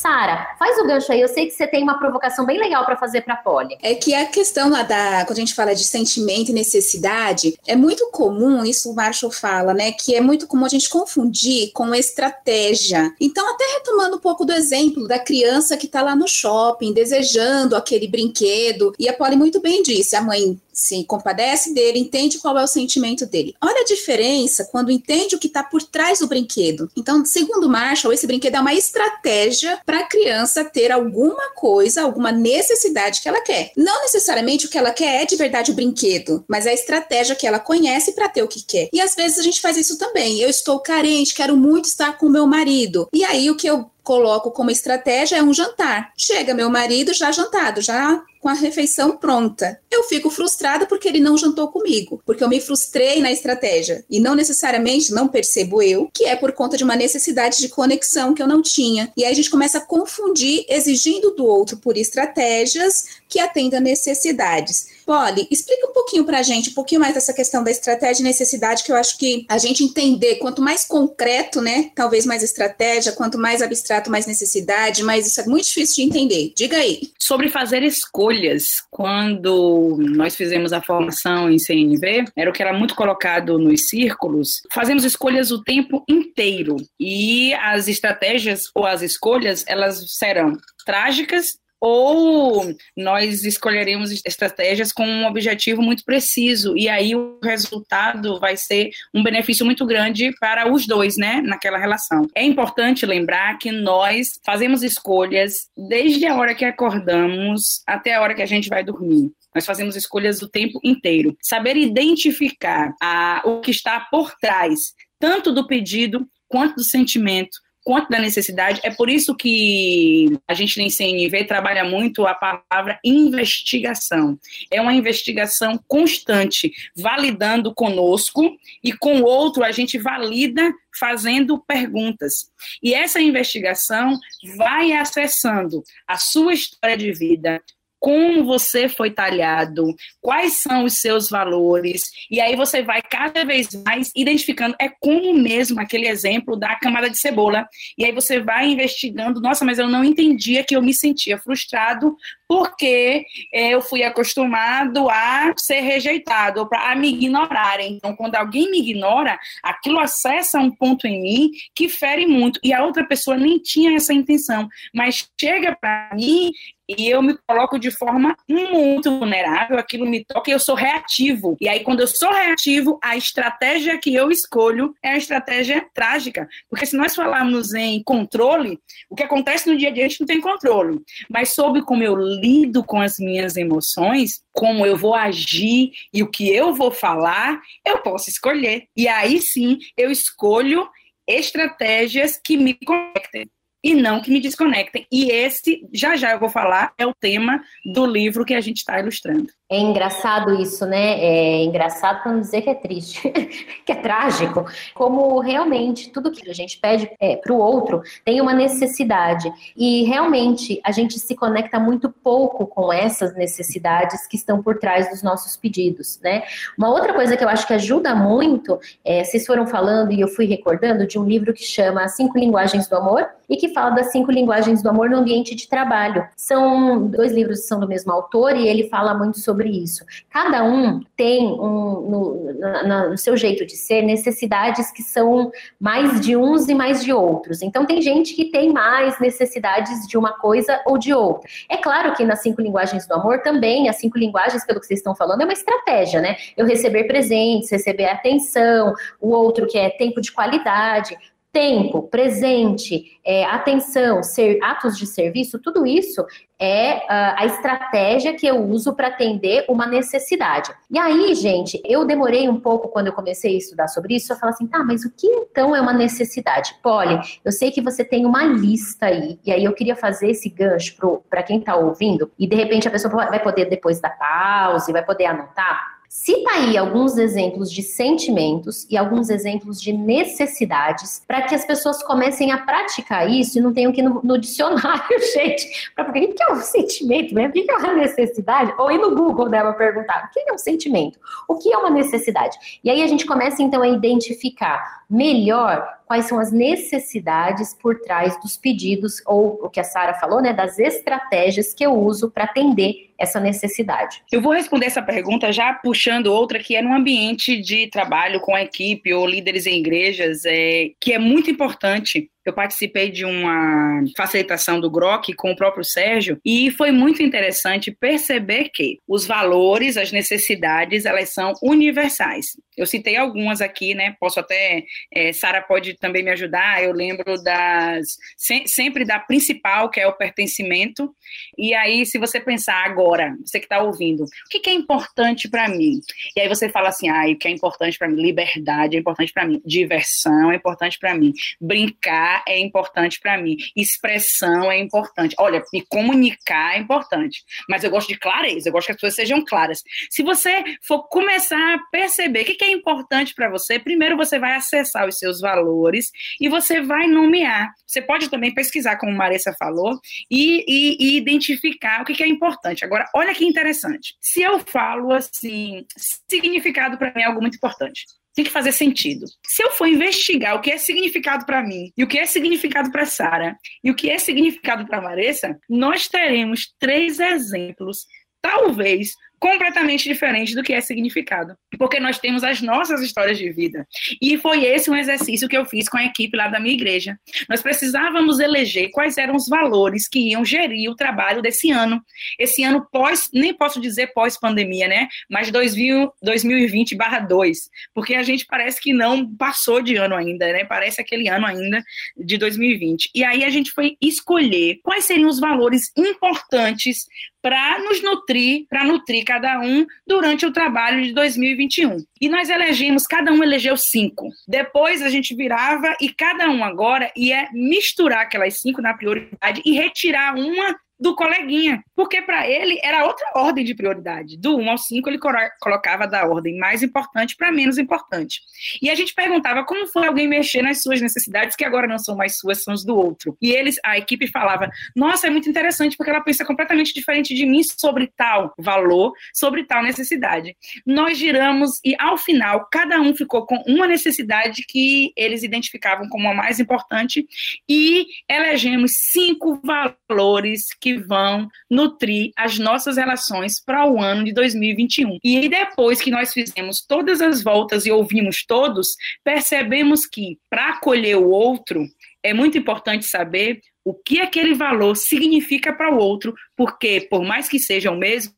Sara, 0.00 0.54
faz 0.58 0.78
o 0.78 0.86
gancho 0.86 1.12
aí. 1.12 1.20
Eu 1.20 1.28
sei 1.28 1.46
que 1.46 1.52
você 1.52 1.66
tem 1.66 1.82
uma 1.82 1.98
provocação 1.98 2.46
bem 2.46 2.58
legal 2.58 2.86
para 2.86 2.96
fazer 2.96 3.20
para 3.20 3.34
a 3.34 3.36
Polly. 3.36 3.76
É 3.82 3.94
que 3.94 4.14
a 4.14 4.24
questão 4.24 4.70
lá 4.70 4.82
da. 4.82 5.26
Quando 5.26 5.36
a 5.36 5.40
gente 5.40 5.54
fala 5.54 5.74
de 5.74 5.84
sentimento 5.84 6.50
e 6.50 6.54
necessidade, 6.54 7.58
é 7.66 7.76
muito 7.76 8.08
comum, 8.10 8.64
isso 8.64 8.90
o 8.90 8.94
Marshall 8.94 9.30
fala, 9.30 9.74
né? 9.74 9.92
Que 9.92 10.14
é 10.14 10.20
muito 10.20 10.46
comum 10.46 10.64
a 10.64 10.70
gente 10.70 10.88
confundir 10.88 11.70
com 11.72 11.94
estratégia. 11.94 13.14
Então, 13.20 13.46
até 13.52 13.64
retomando 13.74 14.16
um 14.16 14.20
pouco 14.20 14.46
do 14.46 14.52
exemplo 14.52 15.06
da 15.06 15.18
criança 15.18 15.76
que 15.76 15.84
está 15.84 16.00
lá 16.00 16.16
no 16.16 16.26
shopping, 16.26 16.94
desejando 16.94 17.76
aquele 17.76 18.08
brinquedo. 18.08 18.94
E 18.98 19.06
a 19.06 19.12
Polly 19.12 19.36
muito 19.36 19.60
bem 19.60 19.82
disse: 19.82 20.16
a 20.16 20.22
mãe 20.22 20.58
se 20.72 21.04
compadece 21.04 21.74
dele, 21.74 21.98
entende 21.98 22.38
qual 22.38 22.58
é 22.58 22.62
o 22.62 22.68
sentimento 22.68 23.26
dele. 23.26 23.54
Olha 23.60 23.82
a 23.82 23.84
diferença 23.84 24.68
quando 24.70 24.90
entende 24.90 25.34
o 25.34 25.38
que 25.38 25.46
está 25.46 25.62
por 25.62 25.82
trás 25.82 26.20
do 26.20 26.26
brinquedo. 26.26 26.90
Então, 26.96 27.24
segundo 27.24 27.68
Marshall, 27.68 28.12
esse 28.12 28.26
brinquedo 28.26 28.56
é 28.56 28.60
uma 28.60 28.74
estratégia 28.74 29.80
para 29.84 30.00
a 30.00 30.06
criança 30.06 30.64
ter 30.64 30.90
alguma 30.90 31.50
coisa, 31.54 32.02
alguma 32.02 32.32
necessidade 32.32 33.20
que 33.20 33.28
ela 33.28 33.40
quer. 33.40 33.72
Não 33.76 34.02
necessariamente 34.02 34.66
o 34.66 34.68
que 34.68 34.78
ela 34.78 34.92
quer 34.92 35.22
é 35.22 35.26
de 35.26 35.36
verdade 35.36 35.70
o 35.70 35.74
brinquedo, 35.74 36.44
mas 36.48 36.66
é 36.66 36.70
a 36.70 36.74
estratégia 36.74 37.34
que 37.34 37.46
ela 37.46 37.58
conhece 37.58 38.12
para 38.12 38.28
ter 38.28 38.42
o 38.42 38.48
que 38.48 38.62
quer. 38.62 38.88
E 38.92 39.00
às 39.00 39.14
vezes 39.14 39.38
a 39.38 39.42
gente 39.42 39.60
faz 39.60 39.76
isso 39.76 39.98
também. 39.98 40.40
Eu 40.40 40.48
estou 40.48 40.78
carente, 40.80 41.34
quero 41.34 41.56
muito 41.56 41.86
estar 41.86 42.16
com 42.18 42.28
meu 42.28 42.46
marido. 42.46 43.08
E 43.12 43.24
aí 43.24 43.50
o 43.50 43.56
que 43.56 43.68
eu 43.68 43.90
coloco 44.02 44.50
como 44.50 44.70
estratégia 44.70 45.36
é 45.36 45.42
um 45.42 45.54
jantar. 45.54 46.12
Chega 46.16 46.54
meu 46.54 46.70
marido 46.70 47.12
já 47.14 47.30
jantado, 47.30 47.80
já 47.80 48.22
com 48.40 48.48
a 48.48 48.54
refeição 48.54 49.16
pronta. 49.16 49.78
Eu 49.90 50.04
fico 50.04 50.30
frustrada 50.30 50.86
porque 50.86 51.06
ele 51.06 51.20
não 51.20 51.36
jantou 51.36 51.68
comigo, 51.68 52.22
porque 52.24 52.42
eu 52.42 52.48
me 52.48 52.60
frustrei 52.60 53.20
na 53.20 53.30
estratégia 53.30 54.04
e 54.08 54.18
não 54.18 54.34
necessariamente 54.34 55.12
não 55.12 55.28
percebo 55.28 55.82
eu 55.82 56.10
que 56.12 56.24
é 56.24 56.34
por 56.34 56.52
conta 56.52 56.76
de 56.76 56.84
uma 56.84 56.96
necessidade 56.96 57.58
de 57.58 57.68
conexão 57.68 58.34
que 58.34 58.42
eu 58.42 58.48
não 58.48 58.62
tinha. 58.62 59.12
E 59.16 59.24
aí 59.24 59.30
a 59.30 59.34
gente 59.34 59.50
começa 59.50 59.78
a 59.78 59.82
confundir 59.82 60.64
exigindo 60.68 61.32
do 61.32 61.44
outro 61.44 61.76
por 61.76 61.96
estratégias 61.96 63.04
que 63.28 63.38
atendam 63.38 63.80
necessidades. 63.80 64.99
Polly, 65.10 65.48
explica 65.50 65.88
um 65.88 65.92
pouquinho 65.92 66.24
para 66.24 66.38
a 66.38 66.42
gente, 66.42 66.70
um 66.70 66.72
pouquinho 66.72 67.00
mais 67.00 67.14
dessa 67.14 67.32
questão 67.32 67.64
da 67.64 67.70
estratégia 67.72 68.22
e 68.22 68.24
necessidade, 68.24 68.84
que 68.84 68.92
eu 68.92 68.96
acho 68.96 69.18
que 69.18 69.44
a 69.48 69.58
gente 69.58 69.82
entender, 69.82 70.36
quanto 70.36 70.62
mais 70.62 70.86
concreto, 70.86 71.60
né, 71.60 71.90
talvez 71.96 72.24
mais 72.24 72.44
estratégia, 72.44 73.10
quanto 73.10 73.36
mais 73.36 73.60
abstrato, 73.60 74.08
mais 74.08 74.24
necessidade, 74.24 75.02
mas 75.02 75.26
isso 75.26 75.40
é 75.40 75.46
muito 75.46 75.64
difícil 75.64 75.96
de 75.96 76.02
entender. 76.02 76.52
Diga 76.54 76.76
aí. 76.76 77.10
Sobre 77.18 77.48
fazer 77.48 77.82
escolhas, 77.82 78.84
quando 78.88 79.96
nós 79.98 80.36
fizemos 80.36 80.72
a 80.72 80.80
formação 80.80 81.50
em 81.50 81.58
CNV, 81.58 82.26
era 82.36 82.48
o 82.48 82.52
que 82.52 82.62
era 82.62 82.72
muito 82.72 82.94
colocado 82.94 83.58
nos 83.58 83.88
círculos, 83.88 84.62
fazemos 84.72 85.04
escolhas 85.04 85.50
o 85.50 85.60
tempo 85.64 86.04
inteiro 86.08 86.76
e 87.00 87.52
as 87.54 87.88
estratégias 87.88 88.70
ou 88.76 88.86
as 88.86 89.02
escolhas, 89.02 89.64
elas 89.66 90.04
serão 90.06 90.56
trágicas 90.84 91.59
ou 91.80 92.74
nós 92.96 93.44
escolheremos 93.44 94.10
estratégias 94.24 94.92
com 94.92 95.06
um 95.06 95.26
objetivo 95.26 95.80
muito 95.80 96.04
preciso 96.04 96.76
e 96.76 96.88
aí 96.88 97.16
o 97.16 97.38
resultado 97.42 98.38
vai 98.38 98.56
ser 98.56 98.90
um 99.14 99.22
benefício 99.22 99.64
muito 99.64 99.86
grande 99.86 100.32
para 100.38 100.70
os 100.70 100.86
dois, 100.86 101.16
né, 101.16 101.40
naquela 101.40 101.78
relação. 101.78 102.26
É 102.34 102.42
importante 102.42 103.06
lembrar 103.06 103.58
que 103.58 103.72
nós 103.72 104.38
fazemos 104.44 104.82
escolhas 104.82 105.68
desde 105.76 106.26
a 106.26 106.36
hora 106.36 106.54
que 106.54 106.64
acordamos 106.64 107.82
até 107.86 108.14
a 108.14 108.20
hora 108.20 108.34
que 108.34 108.42
a 108.42 108.46
gente 108.46 108.68
vai 108.68 108.84
dormir. 108.84 109.30
Nós 109.54 109.66
fazemos 109.66 109.96
escolhas 109.96 110.42
o 110.42 110.48
tempo 110.48 110.78
inteiro. 110.84 111.36
Saber 111.42 111.76
identificar 111.76 112.94
a, 113.02 113.42
o 113.44 113.60
que 113.60 113.70
está 113.70 114.00
por 114.00 114.34
trás, 114.36 114.92
tanto 115.18 115.52
do 115.52 115.66
pedido 115.66 116.26
quanto 116.48 116.76
do 116.76 116.84
sentimento, 116.84 117.58
quanto 117.90 118.08
da 118.08 118.20
necessidade. 118.20 118.80
É 118.84 118.90
por 118.90 119.10
isso 119.10 119.34
que 119.34 120.38
a 120.46 120.54
gente 120.54 120.78
nem 120.78 120.88
CNV 120.88 121.42
trabalha 121.44 121.82
muito 121.82 122.24
a 122.24 122.32
palavra 122.32 123.00
investigação. 123.04 124.38
É 124.70 124.80
uma 124.80 124.94
investigação 124.94 125.76
constante, 125.88 126.70
validando 126.96 127.74
conosco 127.74 128.56
e 128.84 128.92
com 128.92 129.22
o 129.22 129.24
outro 129.24 129.64
a 129.64 129.72
gente 129.72 129.98
valida 129.98 130.72
fazendo 130.96 131.58
perguntas. 131.58 132.52
E 132.80 132.94
essa 132.94 133.20
investigação 133.20 134.16
vai 134.56 134.92
acessando 134.92 135.82
a 136.06 136.16
sua 136.16 136.54
história 136.54 136.96
de 136.96 137.10
vida, 137.12 137.60
como 138.00 138.44
você 138.44 138.88
foi 138.88 139.10
talhado, 139.10 139.94
quais 140.20 140.54
são 140.54 140.84
os 140.84 140.94
seus 140.94 141.28
valores, 141.28 142.02
e 142.30 142.40
aí 142.40 142.56
você 142.56 142.82
vai 142.82 143.02
cada 143.02 143.44
vez 143.44 143.68
mais 143.84 144.10
identificando, 144.16 144.74
é 144.80 144.88
como 144.88 145.34
mesmo 145.34 145.78
aquele 145.78 146.08
exemplo 146.08 146.56
da 146.56 146.74
camada 146.76 147.10
de 147.10 147.18
cebola, 147.18 147.68
e 147.96 148.04
aí 148.04 148.12
você 148.12 148.40
vai 148.40 148.66
investigando, 148.68 149.40
nossa, 149.40 149.64
mas 149.64 149.78
eu 149.78 149.86
não 149.86 150.02
entendia 150.02 150.64
que 150.64 150.74
eu 150.74 150.82
me 150.82 150.94
sentia 150.94 151.38
frustrado 151.38 152.16
porque 152.48 153.24
é, 153.54 153.68
eu 153.68 153.80
fui 153.80 154.02
acostumado 154.02 155.08
a 155.08 155.52
ser 155.56 155.82
rejeitado, 155.82 156.68
a 156.72 156.96
me 156.96 157.08
ignorarem. 157.08 157.92
Então, 157.92 158.16
quando 158.16 158.34
alguém 158.34 158.68
me 158.72 158.80
ignora, 158.80 159.38
aquilo 159.62 160.00
acessa 160.00 160.58
um 160.58 160.68
ponto 160.68 161.06
em 161.06 161.22
mim 161.22 161.50
que 161.76 161.88
fere 161.88 162.26
muito, 162.26 162.58
e 162.64 162.72
a 162.72 162.84
outra 162.84 163.04
pessoa 163.04 163.36
nem 163.36 163.58
tinha 163.58 163.94
essa 163.94 164.12
intenção, 164.12 164.68
mas 164.92 165.28
chega 165.40 165.76
para 165.80 166.10
mim 166.16 166.50
e 166.98 167.08
eu 167.08 167.22
me 167.22 167.36
coloco 167.46 167.78
de 167.78 167.90
forma 167.90 168.36
muito 168.48 169.18
vulnerável, 169.18 169.78
aquilo 169.78 170.06
me 170.06 170.24
toca 170.24 170.50
e 170.50 170.52
eu 170.52 170.58
sou 170.58 170.74
reativo. 170.74 171.56
E 171.60 171.68
aí, 171.68 171.84
quando 171.84 172.00
eu 172.00 172.06
sou 172.06 172.30
reativo, 172.32 172.98
a 173.02 173.16
estratégia 173.16 173.98
que 173.98 174.14
eu 174.14 174.30
escolho 174.30 174.94
é 175.02 175.10
a 175.10 175.16
estratégia 175.16 175.86
trágica. 175.94 176.48
Porque 176.68 176.86
se 176.86 176.96
nós 176.96 177.14
falarmos 177.14 177.74
em 177.74 178.02
controle, 178.02 178.78
o 179.08 179.14
que 179.14 179.22
acontece 179.22 179.70
no 179.70 179.76
dia 179.76 179.90
a 179.90 179.92
dia 179.92 180.06
a 180.06 180.08
gente 180.08 180.20
não 180.20 180.26
tem 180.26 180.40
controle. 180.40 181.00
Mas 181.28 181.54
sobre 181.54 181.82
como 181.82 182.02
eu 182.02 182.16
lido 182.16 182.82
com 182.82 183.00
as 183.00 183.18
minhas 183.18 183.56
emoções, 183.56 184.42
como 184.52 184.84
eu 184.84 184.96
vou 184.96 185.14
agir 185.14 185.92
e 186.12 186.22
o 186.22 186.30
que 186.30 186.52
eu 186.52 186.74
vou 186.74 186.90
falar, 186.90 187.60
eu 187.86 187.98
posso 187.98 188.28
escolher. 188.30 188.86
E 188.96 189.06
aí 189.06 189.40
sim, 189.40 189.78
eu 189.96 190.10
escolho 190.10 190.88
estratégias 191.26 192.40
que 192.42 192.56
me 192.56 192.74
conectem 192.74 193.48
e 193.82 193.94
não 193.94 194.20
que 194.20 194.30
me 194.30 194.40
desconectem. 194.40 195.06
E 195.10 195.30
esse, 195.30 195.86
já 195.92 196.16
já 196.16 196.32
eu 196.32 196.40
vou 196.40 196.48
falar, 196.48 196.92
é 196.98 197.06
o 197.06 197.14
tema 197.14 197.62
do 197.84 198.06
livro 198.06 198.44
que 198.44 198.54
a 198.54 198.60
gente 198.60 198.78
está 198.78 198.98
ilustrando. 198.98 199.48
É 199.70 199.78
engraçado 199.78 200.60
isso, 200.60 200.84
né? 200.84 201.20
É 201.20 201.62
engraçado 201.62 202.24
para 202.24 202.32
não 202.32 202.40
dizer 202.40 202.62
que 202.62 202.70
é 202.70 202.74
triste, 202.74 203.30
que 203.86 203.92
é 203.92 203.94
trágico. 203.94 204.66
Como 204.92 205.38
realmente 205.38 206.10
tudo 206.10 206.32
que 206.32 206.50
a 206.50 206.52
gente 206.52 206.76
pede 206.78 207.08
é, 207.20 207.36
para 207.36 207.52
o 207.52 207.58
outro 207.58 208.02
tem 208.24 208.40
uma 208.40 208.52
necessidade. 208.52 209.52
E 209.76 210.02
realmente 210.02 210.80
a 210.82 210.90
gente 210.90 211.20
se 211.20 211.36
conecta 211.36 211.78
muito 211.78 212.10
pouco 212.10 212.66
com 212.66 212.92
essas 212.92 213.32
necessidades 213.36 214.26
que 214.26 214.34
estão 214.34 214.60
por 214.60 214.76
trás 214.78 215.08
dos 215.08 215.22
nossos 215.22 215.56
pedidos, 215.56 216.18
né? 216.20 216.42
Uma 216.76 216.90
outra 216.90 217.14
coisa 217.14 217.36
que 217.36 217.44
eu 217.44 217.48
acho 217.48 217.64
que 217.64 217.74
ajuda 217.74 218.12
muito, 218.12 218.76
é, 219.04 219.22
vocês 219.22 219.46
foram 219.46 219.68
falando 219.68 220.10
e 220.10 220.20
eu 220.20 220.26
fui 220.26 220.46
recordando 220.46 221.06
de 221.06 221.16
um 221.16 221.24
livro 221.24 221.54
que 221.54 221.62
chama 221.62 222.08
Cinco 222.08 222.36
Linguagens 222.36 222.88
do 222.88 222.96
Amor 222.96 223.28
e 223.50 223.56
que 223.56 223.68
fala 223.68 223.90
das 223.90 224.12
cinco 224.12 224.30
linguagens 224.30 224.80
do 224.80 224.88
amor 224.88 225.10
no 225.10 225.16
ambiente 225.16 225.56
de 225.56 225.68
trabalho. 225.68 226.24
São 226.36 227.04
dois 227.08 227.32
livros 227.32 227.60
que 227.60 227.66
são 227.66 227.80
do 227.80 227.88
mesmo 227.88 228.12
autor 228.12 228.54
e 228.54 228.68
ele 228.68 228.88
fala 228.88 229.12
muito 229.12 229.40
sobre 229.40 229.59
sobre 229.60 229.68
isso. 229.68 230.04
Cada 230.30 230.64
um 230.64 231.00
tem 231.16 231.46
um, 231.46 232.00
no, 232.00 232.52
no, 232.54 233.10
no, 233.10 233.18
seu 233.18 233.36
jeito 233.36 233.66
de 233.66 233.76
ser 233.76 234.02
necessidades 234.02 234.90
que 234.90 235.02
são 235.02 235.52
mais 235.78 236.20
de 236.20 236.36
uns 236.36 236.68
e 236.68 236.74
mais 236.74 237.04
de 237.04 237.12
outros. 237.12 237.60
Então 237.62 237.84
tem 237.84 238.00
gente 238.00 238.34
que 238.34 238.46
tem 238.46 238.72
mais 238.72 239.20
necessidades 239.20 240.06
de 240.06 240.16
uma 240.16 240.32
coisa 240.38 240.80
ou 240.86 240.96
de 240.96 241.12
outra. 241.12 241.48
É 241.68 241.76
claro 241.76 242.14
que 242.14 242.24
nas 242.24 242.40
cinco 242.40 242.62
linguagens 242.62 243.06
do 243.06 243.14
amor 243.14 243.42
também, 243.42 243.88
as 243.88 243.96
cinco 243.96 244.18
linguagens, 244.18 244.64
pelo 244.64 244.80
que 244.80 244.86
vocês 244.86 245.00
estão 245.00 245.14
falando, 245.14 245.42
é 245.42 245.44
uma 245.44 245.52
estratégia, 245.52 246.20
né? 246.20 246.36
Eu 246.56 246.66
receber 246.66 247.04
presentes, 247.04 247.70
receber 247.70 248.06
atenção, 248.06 248.94
o 249.20 249.30
outro 249.30 249.66
que 249.66 249.78
é 249.78 249.90
tempo 249.90 250.20
de 250.20 250.32
qualidade 250.32 251.16
tempo, 251.52 252.02
presente, 252.02 253.18
é, 253.24 253.44
atenção, 253.44 254.22
ser, 254.22 254.58
atos 254.62 254.96
de 254.96 255.06
serviço, 255.06 255.58
tudo 255.58 255.86
isso 255.86 256.24
é 256.58 256.96
uh, 256.98 257.34
a 257.38 257.46
estratégia 257.46 258.34
que 258.34 258.46
eu 258.46 258.62
uso 258.62 258.94
para 258.94 259.08
atender 259.08 259.64
uma 259.68 259.86
necessidade. 259.86 260.70
E 260.90 260.98
aí, 260.98 261.34
gente, 261.34 261.80
eu 261.84 262.04
demorei 262.04 262.48
um 262.48 262.60
pouco 262.60 262.88
quando 262.88 263.06
eu 263.06 263.12
comecei 263.12 263.54
a 263.54 263.58
estudar 263.58 263.88
sobre 263.88 264.14
isso, 264.14 264.32
eu 264.32 264.36
falo 264.36 264.52
assim, 264.52 264.66
tá, 264.66 264.84
mas 264.84 265.04
o 265.04 265.10
que 265.10 265.26
então 265.26 265.74
é 265.74 265.80
uma 265.80 265.92
necessidade? 265.92 266.74
Polly, 266.82 267.18
eu 267.44 267.50
sei 267.50 267.70
que 267.70 267.80
você 267.80 268.04
tem 268.04 268.26
uma 268.26 268.44
lista 268.44 269.06
aí, 269.06 269.38
e 269.44 269.50
aí 269.50 269.64
eu 269.64 269.72
queria 269.72 269.96
fazer 269.96 270.30
esse 270.30 270.48
gancho 270.50 270.96
para 271.28 271.42
quem 271.42 271.58
está 271.58 271.74
ouvindo, 271.76 272.30
e 272.38 272.46
de 272.46 272.54
repente 272.54 272.86
a 272.86 272.90
pessoa 272.90 273.12
vai 273.12 273.42
poder 273.42 273.64
depois 273.64 274.00
da 274.00 274.10
pausa, 274.10 274.92
vai 274.92 275.04
poder 275.04 275.26
anotar. 275.26 275.99
Cita 276.12 276.50
aí 276.54 276.76
alguns 276.76 277.16
exemplos 277.16 277.70
de 277.70 277.84
sentimentos 277.84 278.84
e 278.90 278.96
alguns 278.96 279.30
exemplos 279.30 279.80
de 279.80 279.92
necessidades 279.92 281.22
para 281.24 281.42
que 281.42 281.54
as 281.54 281.64
pessoas 281.64 282.02
comecem 282.02 282.50
a 282.50 282.58
praticar 282.58 283.30
isso 283.30 283.56
e 283.56 283.60
não 283.60 283.72
tenham 283.72 283.92
que 283.92 284.00
ir 284.00 284.02
no, 284.02 284.20
no 284.20 284.36
dicionário, 284.36 285.06
gente. 285.32 285.92
Para 285.94 286.06
porque 286.06 286.24
o 286.24 286.34
que 286.34 286.42
é 286.42 286.52
um 286.52 286.56
sentimento 286.56 287.32
mesmo? 287.32 287.50
O 287.50 287.52
que 287.52 287.70
é 287.70 287.76
uma 287.76 287.92
necessidade? 287.92 288.74
Ou 288.76 288.90
ir 288.90 288.98
no 288.98 289.14
Google 289.14 289.48
dela 289.48 289.72
perguntar 289.72 290.24
o 290.26 290.32
que 290.32 290.50
é 290.50 290.52
um 290.52 290.58
sentimento? 290.58 291.16
O 291.46 291.58
que 291.58 291.72
é 291.72 291.78
uma 291.78 291.90
necessidade? 291.90 292.58
E 292.82 292.90
aí 292.90 293.04
a 293.04 293.06
gente 293.06 293.24
começa 293.24 293.62
então 293.62 293.80
a 293.80 293.88
identificar 293.88 295.04
melhor 295.08 296.00
quais 296.06 296.24
são 296.24 296.40
as 296.40 296.50
necessidades 296.50 297.72
por 297.72 298.00
trás 298.00 298.36
dos 298.40 298.56
pedidos, 298.56 299.22
ou 299.24 299.60
o 299.62 299.70
que 299.70 299.78
a 299.78 299.84
Sara 299.84 300.14
falou, 300.14 300.42
né, 300.42 300.52
das 300.52 300.76
estratégias 300.76 301.72
que 301.72 301.86
eu 301.86 301.92
uso 301.96 302.28
para 302.28 302.42
atender 302.42 303.09
essa 303.20 303.38
necessidade. 303.38 304.22
Eu 304.32 304.40
vou 304.40 304.52
responder 304.52 304.86
essa 304.86 305.02
pergunta 305.02 305.52
já 305.52 305.74
puxando 305.74 306.28
outra 306.28 306.58
que 306.58 306.74
é 306.74 306.82
no 306.82 306.94
ambiente 306.94 307.60
de 307.60 307.88
trabalho 307.88 308.40
com 308.40 308.54
a 308.54 308.62
equipe 308.62 309.12
ou 309.12 309.26
líderes 309.26 309.66
em 309.66 309.78
igrejas, 309.78 310.44
é, 310.46 310.90
que 311.00 311.12
é 311.12 311.18
muito 311.18 311.50
importante 311.50 312.30
eu 312.44 312.54
participei 312.54 313.10
de 313.10 313.24
uma 313.24 314.02
facilitação 314.16 314.80
do 314.80 314.90
GROC 314.90 315.34
com 315.36 315.52
o 315.52 315.56
próprio 315.56 315.84
Sérgio 315.84 316.38
e 316.44 316.70
foi 316.70 316.90
muito 316.90 317.22
interessante 317.22 317.90
perceber 317.90 318.70
que 318.72 318.98
os 319.06 319.26
valores, 319.26 319.96
as 319.96 320.10
necessidades, 320.10 321.04
elas 321.04 321.32
são 321.32 321.52
universais. 321.62 322.46
Eu 322.80 322.86
citei 322.86 323.14
algumas 323.14 323.60
aqui, 323.60 323.94
né? 323.94 324.16
Posso 324.18 324.40
até, 324.40 324.84
é, 325.12 325.34
Sara 325.34 325.60
pode 325.60 325.98
também 325.98 326.22
me 326.22 326.30
ajudar. 326.30 326.82
Eu 326.82 326.92
lembro 326.92 327.36
das 327.42 328.16
se, 328.38 328.66
sempre 328.66 329.04
da 329.04 329.18
principal, 329.18 329.90
que 329.90 330.00
é 330.00 330.06
o 330.06 330.14
pertencimento. 330.14 331.14
E 331.58 331.74
aí, 331.74 332.06
se 332.06 332.18
você 332.18 332.40
pensar 332.40 332.82
agora, 332.86 333.36
você 333.44 333.58
que 333.58 333.66
está 333.66 333.82
ouvindo, 333.82 334.24
o 334.24 334.48
que, 334.48 334.60
que, 334.60 334.70
é 334.70 334.72
importante 334.72 335.46
para 335.46 335.68
mim? 335.68 336.00
E 336.34 336.40
aí 336.40 336.48
você 336.48 336.70
fala 336.70 336.88
assim, 336.88 337.10
ah, 337.10 337.26
o 337.26 337.36
que 337.36 337.48
é 337.48 337.50
importante 337.50 337.98
para 337.98 338.08
mim? 338.08 338.22
Liberdade 338.22 338.96
é 338.96 339.00
importante 339.00 339.30
para 339.30 339.46
mim, 339.46 339.60
diversão 339.62 340.50
é 340.50 340.56
importante 340.56 340.98
para 340.98 341.14
mim, 341.14 341.34
brincar 341.60 342.42
é 342.48 342.58
importante 342.58 343.20
para 343.20 343.36
mim, 343.36 343.58
expressão 343.76 344.72
é 344.72 344.78
importante. 344.78 345.34
Olha, 345.38 345.62
me 345.70 345.84
comunicar 345.86 346.76
é 346.76 346.78
importante, 346.78 347.44
mas 347.68 347.84
eu 347.84 347.90
gosto 347.90 348.08
de 348.08 348.18
clareza, 348.18 348.68
eu 348.68 348.72
gosto 348.72 348.86
que 348.86 348.92
as 348.92 348.96
pessoas 348.96 349.14
sejam 349.14 349.44
claras. 349.44 349.82
Se 350.08 350.22
você 350.22 350.64
for 350.82 351.08
começar 351.08 351.74
a 351.74 351.78
perceber 351.90 352.42
o 352.42 352.44
que, 352.44 352.54
que 352.54 352.64
é 352.64 352.69
é 352.70 352.72
importante 352.72 353.34
para 353.34 353.50
você, 353.50 353.78
primeiro 353.78 354.16
você 354.16 354.38
vai 354.38 354.54
acessar 354.54 355.08
os 355.08 355.18
seus 355.18 355.40
valores 355.40 356.10
e 356.40 356.48
você 356.48 356.80
vai 356.80 357.06
nomear. 357.06 357.72
Você 357.86 358.00
pode 358.00 358.28
também 358.28 358.54
pesquisar, 358.54 358.96
como 358.96 359.12
Marissa 359.12 359.54
falou, 359.58 359.98
e, 360.30 360.64
e, 360.66 360.96
e 361.00 361.16
identificar 361.16 362.02
o 362.02 362.04
que, 362.04 362.14
que 362.14 362.22
é 362.22 362.28
importante. 362.28 362.84
Agora, 362.84 363.06
olha 363.14 363.34
que 363.34 363.44
interessante. 363.44 364.14
Se 364.20 364.42
eu 364.42 364.58
falo 364.60 365.12
assim, 365.12 365.84
significado 366.28 366.96
para 366.96 367.12
mim 367.14 367.22
é 367.22 367.24
algo 367.24 367.40
muito 367.40 367.56
importante 367.56 368.04
tem 368.34 368.44
que 368.44 368.50
fazer 368.50 368.72
sentido. 368.72 369.26
Se 369.44 369.62
eu 369.62 369.72
for 369.72 369.86
investigar 369.86 370.56
o 370.56 370.60
que 370.60 370.70
é 370.70 370.78
significado 370.78 371.44
para 371.44 371.62
mim 371.62 371.92
e 371.96 372.04
o 372.04 372.06
que 372.06 372.18
é 372.18 372.26
significado 372.26 372.90
para 372.90 373.04
Sara 373.04 373.56
e 373.82 373.90
o 373.90 373.94
que 373.94 374.08
é 374.08 374.18
significado 374.18 374.86
para 374.86 375.00
Marissa, 375.00 375.58
nós 375.68 376.08
teremos 376.08 376.72
três 376.78 377.18
exemplos, 377.18 378.06
talvez 378.40 379.10
completamente 379.40 380.04
diferente 380.04 380.54
do 380.54 380.62
que 380.62 380.74
é 380.74 380.80
significado, 380.82 381.56
porque 381.78 381.98
nós 381.98 382.18
temos 382.18 382.44
as 382.44 382.60
nossas 382.60 383.00
histórias 383.00 383.38
de 383.38 383.50
vida. 383.50 383.88
E 384.20 384.36
foi 384.36 384.66
esse 384.66 384.90
um 384.90 384.96
exercício 384.96 385.48
que 385.48 385.56
eu 385.56 385.64
fiz 385.64 385.88
com 385.88 385.96
a 385.96 386.04
equipe 386.04 386.36
lá 386.36 386.48
da 386.48 386.60
minha 386.60 386.74
igreja. 386.74 387.18
Nós 387.48 387.62
precisávamos 387.62 388.38
eleger 388.38 388.90
quais 388.90 389.16
eram 389.16 389.34
os 389.34 389.48
valores 389.48 390.06
que 390.06 390.30
iam 390.30 390.44
gerir 390.44 390.90
o 390.90 390.94
trabalho 390.94 391.40
desse 391.40 391.70
ano. 391.70 392.02
Esse 392.38 392.62
ano 392.62 392.86
pós, 392.92 393.30
nem 393.32 393.54
posso 393.54 393.80
dizer 393.80 394.12
pós-pandemia, 394.12 394.86
né? 394.86 395.08
Mas 395.30 395.50
2020/2, 395.50 397.56
porque 397.94 398.14
a 398.14 398.22
gente 398.22 398.44
parece 398.46 398.78
que 398.78 398.92
não 398.92 399.34
passou 399.36 399.80
de 399.80 399.96
ano 399.96 400.14
ainda, 400.14 400.52
né? 400.52 400.66
Parece 400.66 401.00
aquele 401.00 401.28
ano 401.28 401.46
ainda 401.46 401.82
de 402.14 402.36
2020. 402.36 403.08
E 403.14 403.24
aí 403.24 403.42
a 403.42 403.48
gente 403.48 403.70
foi 403.70 403.96
escolher 404.02 404.80
quais 404.82 405.06
seriam 405.06 405.30
os 405.30 405.40
valores 405.40 405.90
importantes 405.96 407.06
para 407.42 407.78
nos 407.78 408.02
nutrir, 408.02 408.66
para 408.68 408.84
nutrir 408.84 409.24
cada 409.24 409.60
um 409.60 409.86
durante 410.06 410.44
o 410.46 410.52
trabalho 410.52 411.02
de 411.02 411.12
2021. 411.12 412.04
E 412.20 412.28
nós 412.28 412.48
elegemos, 412.50 413.06
cada 413.06 413.32
um 413.32 413.42
elegeu 413.42 413.76
cinco. 413.76 414.28
Depois 414.46 415.02
a 415.02 415.08
gente 415.08 415.34
virava 415.34 415.96
e 416.00 416.08
cada 416.12 416.48
um 416.50 416.62
agora 416.62 417.10
ia 417.16 417.48
misturar 417.52 418.20
aquelas 418.20 418.60
cinco 418.60 418.82
na 418.82 418.94
prioridade 418.94 419.62
e 419.64 419.72
retirar 419.72 420.34
uma 420.34 420.78
do 421.00 421.14
coleguinha, 421.14 421.82
porque 421.96 422.20
para 422.20 422.46
ele 422.46 422.78
era 422.82 423.06
outra 423.06 423.26
ordem 423.34 423.64
de 423.64 423.74
prioridade. 423.74 424.36
Do 424.36 424.56
1 424.58 424.70
ao 424.70 424.78
5, 424.78 425.08
ele 425.08 425.18
colocava 425.60 426.06
da 426.06 426.26
ordem 426.26 426.58
mais 426.58 426.82
importante 426.82 427.36
para 427.36 427.50
menos 427.50 427.78
importante. 427.78 428.40
E 428.82 428.90
a 428.90 428.94
gente 428.94 429.14
perguntava 429.14 429.64
como 429.64 429.86
foi 429.86 430.06
alguém 430.06 430.28
mexer 430.28 430.62
nas 430.62 430.82
suas 430.82 431.00
necessidades, 431.00 431.56
que 431.56 431.64
agora 431.64 431.86
não 431.86 431.98
são 431.98 432.16
mais 432.16 432.38
suas, 432.38 432.62
são 432.62 432.74
as 432.74 432.84
do 432.84 432.96
outro. 432.96 433.36
E 433.40 433.50
eles, 433.50 433.76
a 433.84 433.96
equipe 433.96 434.26
falava: 434.26 434.70
nossa, 434.94 435.26
é 435.26 435.30
muito 435.30 435.48
interessante, 435.48 435.96
porque 435.96 436.10
ela 436.10 436.20
pensa 436.20 436.44
completamente 436.44 436.92
diferente 436.92 437.34
de 437.34 437.46
mim 437.46 437.62
sobre 437.62 438.12
tal 438.16 438.52
valor, 438.58 439.12
sobre 439.32 439.64
tal 439.64 439.82
necessidade. 439.82 440.56
Nós 440.84 441.16
giramos 441.16 441.80
e, 441.84 441.94
ao 441.98 442.18
final, 442.18 442.68
cada 442.70 443.00
um 443.00 443.14
ficou 443.14 443.46
com 443.46 443.56
uma 443.66 443.86
necessidade 443.86 444.64
que 444.68 445.12
eles 445.16 445.42
identificavam 445.42 446.08
como 446.08 446.28
a 446.28 446.34
mais 446.34 446.60
importante 446.60 447.26
e 447.68 448.06
elegemos 448.28 448.92
cinco 448.96 449.60
valores 449.64 450.68
que 450.80 450.89
vão 450.96 451.48
nutrir 451.70 452.30
as 452.36 452.58
nossas 452.58 452.96
relações 452.96 453.62
para 453.64 453.86
o 453.86 454.00
ano 454.00 454.24
de 454.24 454.32
2021. 454.32 455.18
E 455.22 455.48
depois 455.48 456.00
que 456.00 456.10
nós 456.10 456.32
fizemos 456.32 456.84
todas 456.86 457.20
as 457.20 457.42
voltas 457.42 457.86
e 457.86 457.90
ouvimos 457.90 458.44
todos, 458.46 458.94
percebemos 459.24 460.06
que 460.06 460.38
para 460.48 460.70
acolher 460.70 461.16
o 461.16 461.30
outro, 461.30 461.86
é 462.22 462.34
muito 462.34 462.58
importante 462.58 463.06
saber 463.06 463.60
o 463.84 463.94
que 463.94 464.20
aquele 464.20 464.54
valor 464.54 464.94
significa 464.94 465.72
para 465.72 465.92
o 465.92 465.98
outro, 465.98 466.34
porque, 466.56 467.06
por 467.10 467.24
mais 467.24 467.48
que 467.48 467.58
seja 467.58 467.90
o 467.90 467.96
mesmo, 467.96 468.34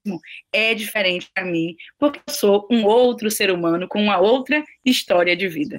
é 0.52 0.72
diferente 0.72 1.28
para 1.34 1.44
mim, 1.44 1.74
porque 1.98 2.20
eu 2.26 2.32
sou 2.32 2.68
um 2.70 2.84
outro 2.84 3.30
ser 3.30 3.50
humano 3.50 3.88
com 3.88 4.00
uma 4.00 4.18
outra 4.18 4.62
história 4.84 5.36
de 5.36 5.48
vida. 5.48 5.78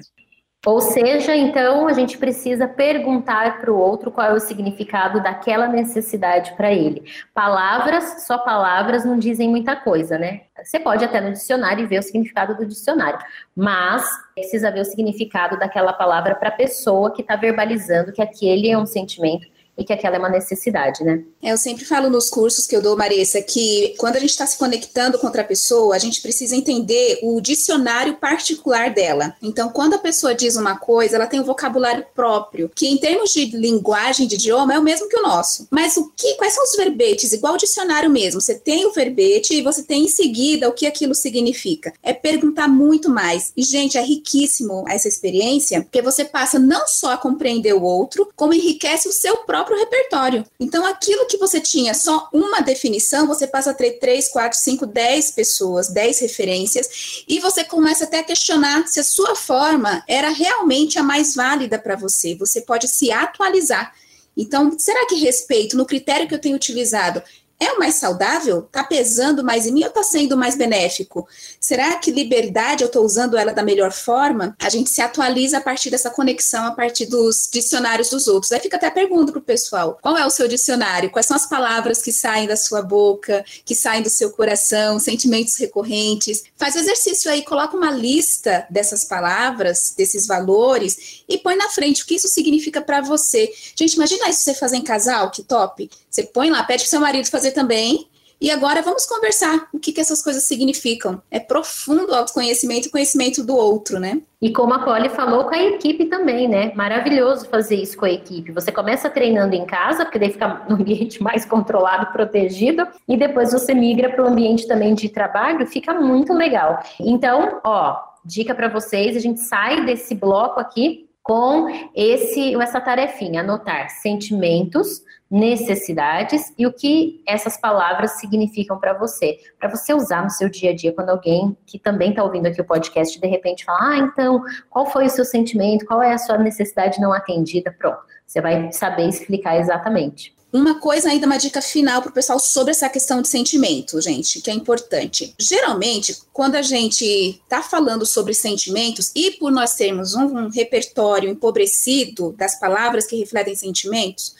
Ou 0.66 0.80
seja, 0.80 1.36
então 1.36 1.86
a 1.86 1.92
gente 1.92 2.16
precisa 2.16 2.66
perguntar 2.66 3.60
para 3.60 3.70
o 3.70 3.78
outro 3.78 4.10
qual 4.10 4.28
é 4.28 4.32
o 4.32 4.40
significado 4.40 5.22
daquela 5.22 5.68
necessidade 5.68 6.52
para 6.56 6.72
ele. 6.72 7.04
Palavras, 7.34 8.24
só 8.26 8.38
palavras 8.38 9.04
não 9.04 9.18
dizem 9.18 9.48
muita 9.48 9.76
coisa, 9.76 10.18
né? 10.18 10.42
Você 10.62 10.80
pode 10.80 11.04
até 11.04 11.20
no 11.20 11.32
dicionário 11.32 11.86
ver 11.86 11.98
o 11.98 12.02
significado 12.02 12.56
do 12.56 12.64
dicionário, 12.64 13.18
mas 13.54 14.04
precisa 14.34 14.70
ver 14.70 14.80
o 14.80 14.84
significado 14.84 15.58
daquela 15.58 15.92
palavra 15.92 16.34
para 16.34 16.48
a 16.48 16.52
pessoa 16.52 17.12
que 17.12 17.20
está 17.20 17.36
verbalizando 17.36 18.12
que 18.12 18.22
aquele 18.22 18.70
é 18.70 18.78
um 18.78 18.86
sentimento 18.86 19.53
e 19.76 19.84
que 19.84 19.92
aquela 19.92 20.16
é 20.16 20.18
uma 20.18 20.28
necessidade, 20.28 21.02
né? 21.02 21.22
É, 21.42 21.52
eu 21.52 21.58
sempre 21.58 21.84
falo 21.84 22.08
nos 22.08 22.28
cursos 22.28 22.66
que 22.66 22.76
eu 22.76 22.82
dou, 22.82 22.96
Marissa, 22.96 23.42
que 23.42 23.94
quando 23.98 24.16
a 24.16 24.20
gente 24.20 24.30
está 24.30 24.46
se 24.46 24.56
conectando 24.56 25.18
com 25.18 25.26
outra 25.26 25.44
pessoa, 25.44 25.94
a 25.94 25.98
gente 25.98 26.20
precisa 26.20 26.54
entender 26.54 27.18
o 27.22 27.40
dicionário 27.40 28.14
particular 28.14 28.92
dela. 28.92 29.34
Então, 29.42 29.68
quando 29.68 29.94
a 29.94 29.98
pessoa 29.98 30.34
diz 30.34 30.56
uma 30.56 30.76
coisa, 30.76 31.16
ela 31.16 31.26
tem 31.26 31.40
um 31.40 31.44
vocabulário 31.44 32.06
próprio, 32.14 32.70
que 32.74 32.86
em 32.86 32.96
termos 32.96 33.30
de 33.30 33.46
linguagem, 33.56 34.26
de 34.26 34.36
idioma, 34.36 34.74
é 34.74 34.78
o 34.78 34.82
mesmo 34.82 35.08
que 35.08 35.16
o 35.16 35.22
nosso. 35.22 35.66
Mas 35.70 35.96
o 35.96 36.10
que, 36.16 36.34
quais 36.34 36.54
são 36.54 36.64
os 36.64 36.76
verbetes? 36.76 37.32
Igual 37.32 37.54
o 37.54 37.58
dicionário 37.58 38.10
mesmo. 38.10 38.40
Você 38.40 38.54
tem 38.54 38.86
o 38.86 38.92
verbete 38.92 39.54
e 39.54 39.62
você 39.62 39.82
tem 39.82 40.04
em 40.04 40.08
seguida 40.08 40.68
o 40.68 40.72
que 40.72 40.86
aquilo 40.86 41.14
significa. 41.14 41.92
É 42.02 42.12
perguntar 42.12 42.68
muito 42.68 43.10
mais. 43.10 43.52
E, 43.56 43.62
gente, 43.62 43.98
é 43.98 44.02
riquíssimo 44.02 44.84
essa 44.88 45.08
experiência, 45.08 45.82
porque 45.82 46.02
você 46.02 46.24
passa 46.24 46.58
não 46.58 46.86
só 46.86 47.12
a 47.12 47.18
compreender 47.18 47.74
o 47.74 47.82
outro, 47.82 48.30
como 48.36 48.54
enriquece 48.54 49.08
o 49.08 49.12
seu 49.12 49.38
próprio 49.38 49.63
próprio 49.64 49.78
repertório. 49.78 50.44
Então, 50.60 50.84
aquilo 50.84 51.26
que 51.26 51.38
você 51.38 51.60
tinha 51.60 51.94
só 51.94 52.28
uma 52.32 52.60
definição, 52.60 53.26
você 53.26 53.46
passa 53.46 53.70
a 53.70 53.74
ter 53.74 53.98
três, 53.98 54.28
quatro, 54.28 54.58
cinco, 54.58 54.86
dez 54.86 55.30
pessoas, 55.30 55.88
dez 55.88 56.20
referências, 56.20 57.24
e 57.26 57.40
você 57.40 57.64
começa 57.64 58.04
até 58.04 58.20
a 58.20 58.24
questionar 58.24 58.86
se 58.86 59.00
a 59.00 59.04
sua 59.04 59.34
forma 59.34 60.04
era 60.06 60.28
realmente 60.28 60.98
a 60.98 61.02
mais 61.02 61.34
válida 61.34 61.78
para 61.78 61.96
você. 61.96 62.34
Você 62.36 62.60
pode 62.60 62.86
se 62.88 63.10
atualizar. 63.10 63.94
Então, 64.36 64.76
será 64.78 65.06
que 65.06 65.14
respeito 65.14 65.76
no 65.76 65.86
critério 65.86 66.28
que 66.28 66.34
eu 66.34 66.40
tenho 66.40 66.56
utilizado 66.56 67.22
é 67.60 67.72
o 67.72 67.78
mais 67.78 67.94
saudável? 67.94 68.60
Está 68.60 68.84
pesando 68.84 69.44
mais 69.44 69.66
em 69.66 69.72
mim 69.72 69.82
ou 69.82 69.88
está 69.88 70.02
sendo 70.02 70.36
mais 70.36 70.56
benéfico? 70.56 71.26
Será 71.60 71.96
que 71.96 72.10
liberdade 72.10 72.82
eu 72.82 72.88
estou 72.88 73.04
usando 73.04 73.36
ela 73.36 73.52
da 73.52 73.62
melhor 73.62 73.92
forma? 73.92 74.56
A 74.60 74.68
gente 74.68 74.90
se 74.90 75.00
atualiza 75.00 75.58
a 75.58 75.60
partir 75.60 75.90
dessa 75.90 76.10
conexão, 76.10 76.66
a 76.66 76.72
partir 76.72 77.06
dos 77.06 77.48
dicionários 77.50 78.10
dos 78.10 78.26
outros. 78.26 78.52
Aí 78.52 78.60
fica 78.60 78.76
até 78.76 78.88
a 78.88 78.90
pergunta 78.90 79.32
para 79.32 79.38
o 79.38 79.42
pessoal: 79.42 79.98
qual 80.02 80.16
é 80.16 80.26
o 80.26 80.30
seu 80.30 80.48
dicionário? 80.48 81.10
Quais 81.10 81.26
são 81.26 81.36
as 81.36 81.46
palavras 81.46 82.02
que 82.02 82.12
saem 82.12 82.46
da 82.46 82.56
sua 82.56 82.82
boca, 82.82 83.44
que 83.64 83.74
saem 83.74 84.02
do 84.02 84.10
seu 84.10 84.30
coração, 84.30 84.98
sentimentos 84.98 85.56
recorrentes? 85.56 86.44
Faz 86.56 86.74
o 86.74 86.78
exercício 86.78 87.30
aí, 87.30 87.44
coloca 87.44 87.76
uma 87.76 87.90
lista 87.90 88.66
dessas 88.68 89.04
palavras, 89.04 89.94
desses 89.96 90.26
valores 90.26 91.24
e 91.28 91.38
põe 91.38 91.56
na 91.56 91.68
frente 91.68 92.02
o 92.02 92.06
que 92.06 92.16
isso 92.16 92.28
significa 92.28 92.80
para 92.80 93.00
você. 93.00 93.52
Gente, 93.76 93.94
imagina 93.94 94.28
isso 94.28 94.40
você 94.40 94.54
fazer 94.54 94.76
em 94.76 94.82
casal, 94.82 95.30
que 95.30 95.42
top. 95.42 95.88
Você 96.10 96.22
põe 96.22 96.50
lá, 96.50 96.62
pede 96.62 96.84
para 96.84 96.90
seu 96.90 97.00
marido 97.00 97.28
fazer 97.28 97.43
também. 97.52 98.08
E 98.40 98.50
agora 98.50 98.82
vamos 98.82 99.06
conversar 99.06 99.68
o 99.72 99.78
que, 99.78 99.92
que 99.92 100.00
essas 100.00 100.22
coisas 100.22 100.42
significam. 100.42 101.22
É 101.30 101.40
profundo 101.40 102.14
autoconhecimento 102.14 102.88
e 102.88 102.90
conhecimento 102.90 103.42
do 103.42 103.56
outro, 103.56 103.98
né? 103.98 104.20
E 104.42 104.52
como 104.52 104.74
a 104.74 104.80
Polly 104.80 105.08
falou, 105.08 105.44
com 105.44 105.54
a 105.54 105.62
equipe 105.62 106.06
também, 106.06 106.46
né? 106.46 106.72
Maravilhoso 106.74 107.48
fazer 107.48 107.76
isso 107.76 107.96
com 107.96 108.04
a 108.04 108.10
equipe. 108.10 108.52
Você 108.52 108.70
começa 108.70 109.08
treinando 109.08 109.54
em 109.54 109.64
casa, 109.64 110.04
porque 110.04 110.18
daí 110.18 110.30
fica 110.30 110.62
no 110.68 110.74
ambiente 110.74 111.22
mais 111.24 111.46
controlado, 111.46 112.12
protegido, 112.12 112.86
e 113.08 113.16
depois 113.16 113.52
você 113.52 113.72
migra 113.72 114.10
para 114.10 114.22
o 114.22 114.28
ambiente 114.28 114.66
também 114.66 114.94
de 114.94 115.08
trabalho, 115.08 115.66
fica 115.66 115.94
muito 115.94 116.34
legal. 116.34 116.82
Então, 117.00 117.60
ó, 117.64 117.98
dica 118.24 118.54
para 118.54 118.68
vocês, 118.68 119.16
a 119.16 119.20
gente 119.20 119.40
sai 119.40 119.86
desse 119.86 120.14
bloco 120.14 120.60
aqui 120.60 121.08
com 121.22 121.66
esse 121.94 122.54
essa 122.56 122.78
tarefinha, 122.78 123.40
anotar 123.40 123.88
sentimentos, 123.88 125.02
necessidades 125.34 126.54
e 126.56 126.64
o 126.64 126.72
que 126.72 127.20
essas 127.26 127.56
palavras 127.56 128.12
significam 128.20 128.78
para 128.78 128.92
você, 128.92 129.36
para 129.58 129.68
você 129.68 129.92
usar 129.92 130.22
no 130.22 130.30
seu 130.30 130.48
dia 130.48 130.70
a 130.70 130.74
dia 130.76 130.92
quando 130.92 131.10
alguém 131.10 131.56
que 131.66 131.76
também 131.76 132.10
está 132.10 132.22
ouvindo 132.22 132.46
aqui 132.46 132.60
o 132.60 132.64
podcast 132.64 133.20
de 133.20 133.26
repente 133.26 133.64
fala: 133.64 133.78
"Ah, 133.80 133.98
então, 133.98 134.40
qual 134.70 134.86
foi 134.86 135.06
o 135.06 135.10
seu 135.10 135.24
sentimento? 135.24 135.86
Qual 135.86 136.00
é 136.00 136.12
a 136.12 136.18
sua 136.18 136.38
necessidade 136.38 137.00
não 137.00 137.12
atendida?" 137.12 137.74
Pronto. 137.76 137.98
Você 138.24 138.40
vai 138.40 138.70
saber 138.70 139.08
explicar 139.08 139.58
exatamente. 139.58 140.32
Uma 140.54 140.76
coisa 140.76 141.10
ainda, 141.10 141.26
uma 141.26 141.36
dica 141.36 141.60
final 141.60 142.00
para 142.00 142.10
o 142.10 142.14
pessoal 142.14 142.38
sobre 142.38 142.70
essa 142.70 142.88
questão 142.88 143.20
de 143.20 143.26
sentimento, 143.26 144.00
gente, 144.00 144.40
que 144.40 144.48
é 144.48 144.54
importante. 144.54 145.34
Geralmente, 145.36 146.16
quando 146.32 146.54
a 146.54 146.62
gente 146.62 147.04
está 147.04 147.60
falando 147.60 148.06
sobre 148.06 148.32
sentimentos, 148.34 149.10
e 149.16 149.32
por 149.32 149.50
nós 149.50 149.74
termos 149.74 150.14
um, 150.14 150.26
um, 150.26 150.48
repertório 150.48 151.28
empobrecido 151.28 152.36
das 152.38 152.56
palavras 152.60 153.04
que 153.04 153.16
refletem 153.16 153.56
sentimentos, 153.56 154.32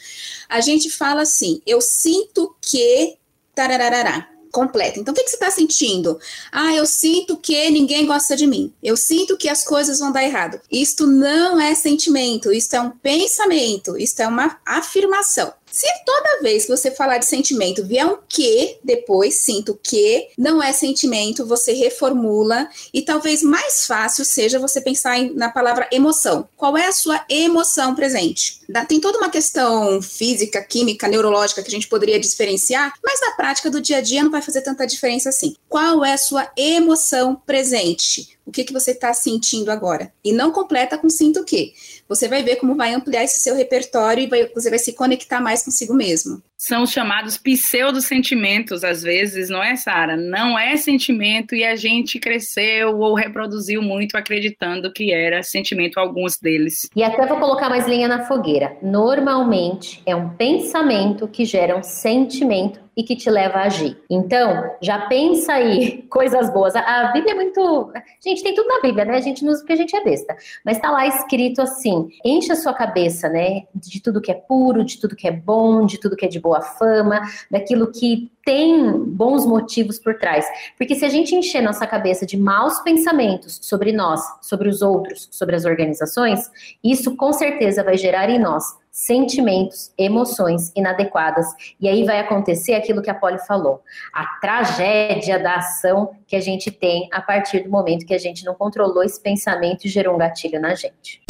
a 0.48 0.60
gente 0.60 0.88
fala 0.88 1.22
assim: 1.22 1.60
eu 1.66 1.80
sinto 1.80 2.54
que. 2.62 3.16
Tarararará 3.52 4.28
completa. 4.50 4.98
Então, 4.98 5.12
o 5.12 5.16
que, 5.16 5.22
que 5.22 5.30
você 5.30 5.36
está 5.36 5.50
sentindo? 5.50 6.18
Ah, 6.50 6.74
eu 6.74 6.86
sinto 6.86 7.36
que 7.36 7.70
ninguém 7.70 8.06
gosta 8.06 8.36
de 8.36 8.46
mim. 8.46 8.72
Eu 8.82 8.96
sinto 8.96 9.36
que 9.36 9.48
as 9.48 9.64
coisas 9.64 9.98
vão 9.98 10.12
dar 10.12 10.24
errado. 10.24 10.60
Isto 10.70 11.06
não 11.06 11.60
é 11.60 11.74
sentimento, 11.74 12.52
isto 12.52 12.74
é 12.74 12.80
um 12.80 12.90
pensamento, 12.90 13.96
isto 13.96 14.20
é 14.20 14.28
uma 14.28 14.58
afirmação. 14.64 15.52
Se 15.74 15.88
toda 16.06 16.40
vez 16.40 16.66
que 16.66 16.70
você 16.70 16.92
falar 16.92 17.18
de 17.18 17.26
sentimento 17.26 17.84
vier 17.84 18.06
um 18.06 18.18
que 18.28 18.78
depois, 18.84 19.40
sinto 19.40 19.76
que, 19.82 20.28
não 20.38 20.62
é 20.62 20.72
sentimento, 20.72 21.44
você 21.44 21.72
reformula 21.72 22.68
e 22.92 23.02
talvez 23.02 23.42
mais 23.42 23.84
fácil 23.84 24.24
seja 24.24 24.60
você 24.60 24.80
pensar 24.80 25.18
em, 25.18 25.34
na 25.34 25.50
palavra 25.50 25.88
emoção. 25.90 26.48
Qual 26.56 26.78
é 26.78 26.86
a 26.86 26.92
sua 26.92 27.24
emoção 27.28 27.92
presente? 27.92 28.60
Tem 28.86 29.00
toda 29.00 29.18
uma 29.18 29.28
questão 29.28 30.00
física, 30.00 30.62
química, 30.62 31.08
neurológica 31.08 31.60
que 31.60 31.68
a 31.68 31.72
gente 31.72 31.88
poderia 31.88 32.20
diferenciar, 32.20 32.94
mas 33.02 33.20
na 33.20 33.32
prática 33.32 33.68
do 33.68 33.80
dia 33.80 33.96
a 33.96 34.00
dia 34.00 34.22
não 34.22 34.30
vai 34.30 34.42
fazer 34.42 34.62
tanta 34.62 34.86
diferença 34.86 35.28
assim. 35.28 35.56
Qual 35.68 36.04
é 36.04 36.12
a 36.12 36.18
sua 36.18 36.52
emoção 36.56 37.34
presente? 37.34 38.33
O 38.46 38.50
que, 38.50 38.64
que 38.64 38.72
você 38.72 38.90
está 38.90 39.12
sentindo 39.14 39.70
agora? 39.70 40.12
E 40.24 40.32
não 40.32 40.52
completa 40.52 40.98
com 40.98 41.08
sinto 41.08 41.40
o 41.40 41.44
quê? 41.44 41.72
Você 42.08 42.28
vai 42.28 42.42
ver 42.42 42.56
como 42.56 42.76
vai 42.76 42.92
ampliar 42.92 43.24
esse 43.24 43.40
seu 43.40 43.54
repertório 43.54 44.24
e 44.24 44.26
vai, 44.26 44.48
você 44.54 44.70
vai 44.70 44.78
se 44.78 44.92
conectar 44.92 45.40
mais 45.40 45.62
consigo 45.62 45.94
mesmo 45.94 46.42
são 46.66 46.84
os 46.84 46.90
chamados 46.90 47.36
pseudo-sentimentos, 47.36 48.84
às 48.84 49.02
vezes, 49.02 49.50
não 49.50 49.62
é, 49.62 49.76
Sara? 49.76 50.16
Não 50.16 50.58
é 50.58 50.78
sentimento 50.78 51.54
e 51.54 51.62
a 51.62 51.76
gente 51.76 52.18
cresceu 52.18 52.98
ou 52.98 53.14
reproduziu 53.14 53.82
muito 53.82 54.16
acreditando 54.16 54.90
que 54.90 55.12
era 55.12 55.42
sentimento 55.42 56.00
alguns 56.00 56.38
deles. 56.38 56.88
E 56.96 57.02
até 57.02 57.26
vou 57.26 57.38
colocar 57.38 57.68
mais 57.68 57.86
linha 57.86 58.08
na 58.08 58.24
fogueira. 58.24 58.78
Normalmente 58.80 60.02
é 60.06 60.16
um 60.16 60.30
pensamento 60.30 61.28
que 61.28 61.44
gera 61.44 61.76
um 61.76 61.82
sentimento 61.82 62.80
e 62.96 63.02
que 63.02 63.16
te 63.16 63.28
leva 63.30 63.58
a 63.58 63.64
agir. 63.64 63.96
Então, 64.08 64.70
já 64.80 65.06
pensa 65.06 65.54
aí 65.54 66.02
coisas 66.10 66.52
boas. 66.52 66.74
A 66.76 67.10
Bíblia 67.12 67.32
é 67.32 67.34
muito. 67.34 67.92
Gente, 68.22 68.42
tem 68.42 68.54
tudo 68.54 68.68
na 68.68 68.80
Bíblia, 68.80 69.04
né? 69.04 69.16
A 69.16 69.20
gente 69.20 69.44
não 69.44 69.52
usa 69.52 69.60
porque 69.60 69.72
a 69.72 69.76
gente 69.76 69.94
é 69.96 70.02
besta. 70.02 70.36
Mas 70.64 70.78
tá 70.78 70.90
lá 70.90 71.06
escrito 71.06 71.60
assim: 71.60 72.08
enche 72.24 72.52
a 72.52 72.56
sua 72.56 72.72
cabeça, 72.72 73.28
né? 73.28 73.62
De 73.74 74.00
tudo 74.00 74.20
que 74.20 74.30
é 74.30 74.34
puro, 74.34 74.84
de 74.84 74.98
tudo 75.00 75.16
que 75.16 75.26
é 75.26 75.32
bom, 75.32 75.86
de 75.86 75.98
tudo 75.98 76.16
que 76.16 76.24
é 76.24 76.28
de 76.28 76.40
boa 76.40 76.60
fama, 76.60 77.20
daquilo 77.50 77.90
que 77.90 78.30
tem 78.44 78.92
bons 78.98 79.46
motivos 79.46 79.98
por 79.98 80.18
trás. 80.18 80.46
Porque 80.76 80.94
se 80.94 81.04
a 81.04 81.08
gente 81.08 81.34
encher 81.34 81.62
nossa 81.62 81.86
cabeça 81.86 82.26
de 82.26 82.36
maus 82.36 82.78
pensamentos 82.80 83.58
sobre 83.62 83.90
nós, 83.92 84.20
sobre 84.42 84.68
os 84.68 84.82
outros, 84.82 85.28
sobre 85.30 85.56
as 85.56 85.64
organizações, 85.64 86.50
isso 86.82 87.16
com 87.16 87.32
certeza 87.32 87.82
vai 87.82 87.96
gerar 87.96 88.28
em 88.28 88.38
nós 88.38 88.83
sentimentos, 88.94 89.92
emoções 89.98 90.70
inadequadas. 90.76 91.46
E 91.80 91.88
aí 91.88 92.04
vai 92.04 92.20
acontecer 92.20 92.74
aquilo 92.74 93.02
que 93.02 93.10
a 93.10 93.14
Polly 93.14 93.40
falou: 93.44 93.82
a 94.12 94.24
tragédia 94.40 95.36
da 95.36 95.56
ação 95.56 96.12
que 96.28 96.36
a 96.36 96.40
gente 96.40 96.70
tem 96.70 97.08
a 97.12 97.20
partir 97.20 97.64
do 97.64 97.70
momento 97.70 98.06
que 98.06 98.14
a 98.14 98.18
gente 98.18 98.44
não 98.44 98.54
controlou 98.54 99.02
esse 99.02 99.20
pensamento 99.20 99.84
e 99.84 99.88
gerou 99.88 100.14
um 100.14 100.18
gatilho 100.18 100.60
na 100.60 100.74
gente. 100.76 101.20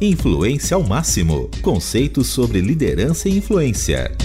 Influência 0.00 0.76
ao 0.76 0.82
máximo. 0.84 1.50
Conceitos 1.60 2.28
sobre 2.28 2.60
liderança 2.60 3.28
e 3.28 3.36
influência. 3.36 4.16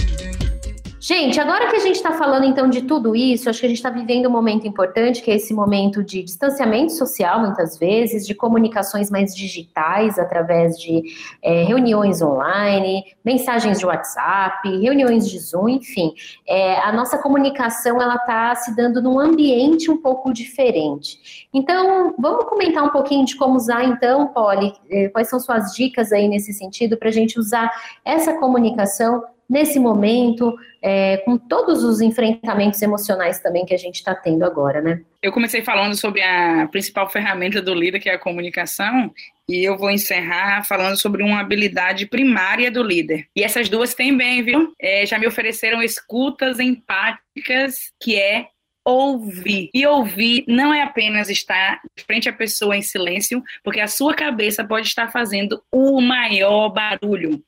Gente, 1.06 1.38
agora 1.38 1.68
que 1.68 1.76
a 1.76 1.80
gente 1.80 1.96
está 1.96 2.12
falando 2.12 2.46
então 2.46 2.66
de 2.66 2.80
tudo 2.80 3.14
isso, 3.14 3.50
acho 3.50 3.60
que 3.60 3.66
a 3.66 3.68
gente 3.68 3.76
está 3.76 3.90
vivendo 3.90 4.26
um 4.26 4.30
momento 4.30 4.66
importante, 4.66 5.20
que 5.20 5.30
é 5.30 5.34
esse 5.34 5.52
momento 5.52 6.02
de 6.02 6.22
distanciamento 6.22 6.94
social, 6.94 7.40
muitas 7.40 7.78
vezes, 7.78 8.26
de 8.26 8.34
comunicações 8.34 9.10
mais 9.10 9.34
digitais, 9.34 10.18
através 10.18 10.80
de 10.80 11.02
é, 11.42 11.62
reuniões 11.64 12.22
online, 12.22 13.04
mensagens 13.22 13.78
de 13.78 13.84
WhatsApp, 13.84 14.66
reuniões 14.78 15.28
de 15.28 15.38
Zoom, 15.40 15.68
enfim. 15.68 16.14
É, 16.48 16.78
a 16.80 16.90
nossa 16.90 17.18
comunicação 17.18 18.00
ela 18.00 18.14
está 18.14 18.54
se 18.54 18.74
dando 18.74 19.02
num 19.02 19.20
ambiente 19.20 19.90
um 19.90 19.98
pouco 19.98 20.32
diferente. 20.32 21.46
Então, 21.52 22.14
vamos 22.18 22.46
comentar 22.46 22.82
um 22.82 22.88
pouquinho 22.88 23.26
de 23.26 23.36
como 23.36 23.56
usar, 23.56 23.84
então, 23.84 24.28
Polly, 24.28 24.72
é, 24.88 25.10
quais 25.10 25.28
são 25.28 25.38
suas 25.38 25.74
dicas 25.74 26.12
aí 26.12 26.26
nesse 26.28 26.54
sentido 26.54 26.96
para 26.96 27.10
a 27.10 27.12
gente 27.12 27.38
usar 27.38 27.70
essa 28.06 28.32
comunicação 28.38 29.22
nesse 29.48 29.78
momento, 29.78 30.54
é, 30.82 31.18
com 31.18 31.36
todos 31.36 31.82
os 31.82 32.00
enfrentamentos 32.00 32.80
emocionais 32.82 33.40
também 33.40 33.64
que 33.64 33.74
a 33.74 33.78
gente 33.78 33.96
está 33.96 34.14
tendo 34.14 34.44
agora, 34.44 34.80
né? 34.80 35.00
Eu 35.22 35.32
comecei 35.32 35.62
falando 35.62 35.94
sobre 35.94 36.22
a 36.22 36.68
principal 36.70 37.08
ferramenta 37.08 37.62
do 37.62 37.74
líder, 37.74 38.00
que 38.00 38.10
é 38.10 38.14
a 38.14 38.18
comunicação, 38.18 39.10
e 39.48 39.64
eu 39.64 39.76
vou 39.76 39.90
encerrar 39.90 40.64
falando 40.64 40.96
sobre 40.96 41.22
uma 41.22 41.40
habilidade 41.40 42.06
primária 42.06 42.70
do 42.70 42.82
líder. 42.82 43.26
E 43.34 43.42
essas 43.42 43.68
duas 43.68 43.94
também, 43.94 44.42
viu? 44.42 44.72
É, 44.80 45.06
já 45.06 45.18
me 45.18 45.26
ofereceram 45.26 45.82
escutas 45.82 46.60
empáticas, 46.60 47.92
que 48.00 48.20
é 48.20 48.48
ouvir. 48.84 49.70
E 49.72 49.86
ouvir 49.86 50.44
não 50.46 50.72
é 50.72 50.82
apenas 50.82 51.30
estar 51.30 51.80
frente 52.06 52.28
à 52.28 52.32
pessoa 52.32 52.76
em 52.76 52.82
silêncio, 52.82 53.42
porque 53.62 53.80
a 53.80 53.88
sua 53.88 54.14
cabeça 54.14 54.62
pode 54.62 54.86
estar 54.86 55.10
fazendo 55.10 55.62
o 55.72 56.00
maior 56.00 56.68
barulho. 56.68 57.42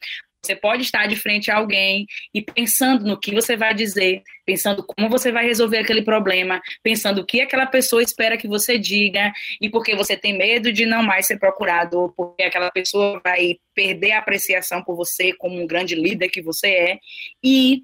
Você 0.46 0.54
pode 0.54 0.82
estar 0.82 1.08
de 1.08 1.16
frente 1.16 1.50
a 1.50 1.56
alguém 1.56 2.06
e 2.32 2.40
pensando 2.40 3.04
no 3.04 3.18
que 3.18 3.34
você 3.34 3.56
vai 3.56 3.74
dizer, 3.74 4.22
pensando 4.44 4.84
como 4.84 5.08
você 5.08 5.32
vai 5.32 5.44
resolver 5.44 5.78
aquele 5.78 6.02
problema, 6.02 6.62
pensando 6.84 7.20
o 7.20 7.26
que 7.26 7.40
aquela 7.40 7.66
pessoa 7.66 8.00
espera 8.00 8.36
que 8.36 8.46
você 8.46 8.78
diga 8.78 9.32
e 9.60 9.68
porque 9.68 9.96
você 9.96 10.16
tem 10.16 10.38
medo 10.38 10.72
de 10.72 10.86
não 10.86 11.02
mais 11.02 11.26
ser 11.26 11.38
procurado, 11.38 12.14
porque 12.16 12.44
aquela 12.44 12.70
pessoa 12.70 13.20
vai 13.24 13.58
perder 13.74 14.12
a 14.12 14.20
apreciação 14.20 14.84
por 14.84 14.94
você 14.94 15.32
como 15.32 15.60
um 15.60 15.66
grande 15.66 15.96
líder 15.96 16.28
que 16.28 16.40
você 16.40 16.68
é. 16.68 16.98
E 17.42 17.82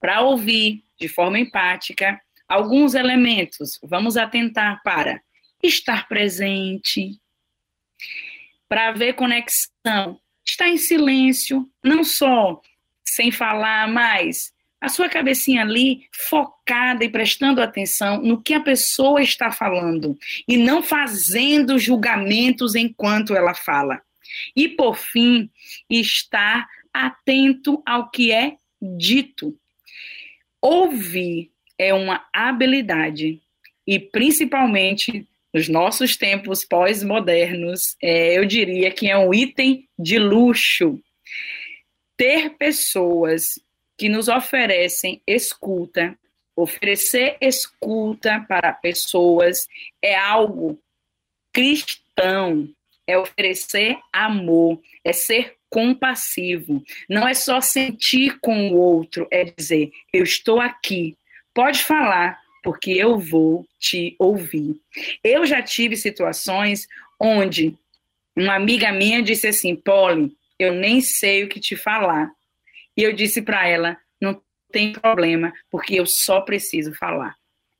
para 0.00 0.20
ouvir 0.20 0.84
de 1.00 1.08
forma 1.08 1.38
empática 1.38 2.20
alguns 2.48 2.94
elementos, 2.94 3.76
vamos 3.82 4.16
atentar 4.16 4.80
para 4.84 5.20
estar 5.60 6.06
presente, 6.06 7.18
para 8.68 8.92
ver 8.92 9.14
conexão 9.14 10.21
está 10.52 10.68
em 10.68 10.76
silêncio, 10.76 11.68
não 11.82 12.04
só 12.04 12.60
sem 13.04 13.30
falar, 13.30 13.88
mas 13.88 14.52
a 14.80 14.88
sua 14.88 15.08
cabecinha 15.08 15.62
ali 15.62 16.06
focada 16.12 17.04
e 17.04 17.08
prestando 17.08 17.62
atenção 17.62 18.20
no 18.20 18.40
que 18.40 18.52
a 18.52 18.60
pessoa 18.60 19.22
está 19.22 19.50
falando 19.50 20.16
e 20.46 20.56
não 20.56 20.82
fazendo 20.82 21.78
julgamentos 21.78 22.74
enquanto 22.74 23.34
ela 23.34 23.54
fala. 23.54 24.00
E 24.54 24.68
por 24.68 24.96
fim, 24.96 25.50
estar 25.88 26.68
atento 26.92 27.82
ao 27.86 28.10
que 28.10 28.32
é 28.32 28.56
dito. 28.80 29.56
Ouvir 30.60 31.50
é 31.78 31.94
uma 31.94 32.26
habilidade 32.32 33.40
e 33.86 33.98
principalmente 33.98 35.26
nos 35.52 35.68
nossos 35.68 36.16
tempos 36.16 36.64
pós-modernos, 36.64 37.96
é, 38.02 38.38
eu 38.38 38.44
diria 38.44 38.90
que 38.90 39.10
é 39.10 39.16
um 39.16 39.34
item 39.34 39.88
de 39.98 40.18
luxo. 40.18 40.98
Ter 42.16 42.50
pessoas 42.50 43.60
que 43.96 44.08
nos 44.08 44.28
oferecem 44.28 45.20
escuta, 45.26 46.18
oferecer 46.56 47.36
escuta 47.40 48.44
para 48.48 48.72
pessoas 48.72 49.66
é 50.00 50.14
algo 50.14 50.78
cristão, 51.52 52.68
é 53.06 53.18
oferecer 53.18 53.98
amor, 54.12 54.80
é 55.04 55.12
ser 55.12 55.56
compassivo. 55.68 56.82
Não 57.08 57.26
é 57.28 57.34
só 57.34 57.60
sentir 57.60 58.38
com 58.40 58.70
o 58.70 58.76
outro, 58.76 59.26
é 59.30 59.44
dizer, 59.44 59.92
eu 60.12 60.22
estou 60.22 60.60
aqui, 60.60 61.16
pode 61.54 61.82
falar, 61.82 62.41
porque 62.62 62.92
eu 62.92 63.18
vou 63.18 63.66
te 63.78 64.14
ouvir. 64.18 64.76
Eu 65.22 65.44
já 65.44 65.60
tive 65.62 65.96
situações 65.96 66.86
onde 67.20 67.76
uma 68.36 68.54
amiga 68.54 68.92
minha 68.92 69.22
disse 69.22 69.48
assim: 69.48 69.74
Polly, 69.74 70.32
eu 70.58 70.72
nem 70.72 71.00
sei 71.00 71.44
o 71.44 71.48
que 71.48 71.60
te 71.60 71.76
falar. 71.76 72.30
E 72.96 73.02
eu 73.02 73.12
disse 73.12 73.42
para 73.42 73.66
ela: 73.66 73.96
não 74.20 74.40
tem 74.70 74.92
problema, 74.92 75.52
porque 75.70 75.94
eu 75.94 76.06
só 76.06 76.40
preciso 76.40 76.94
falar. 76.94 77.34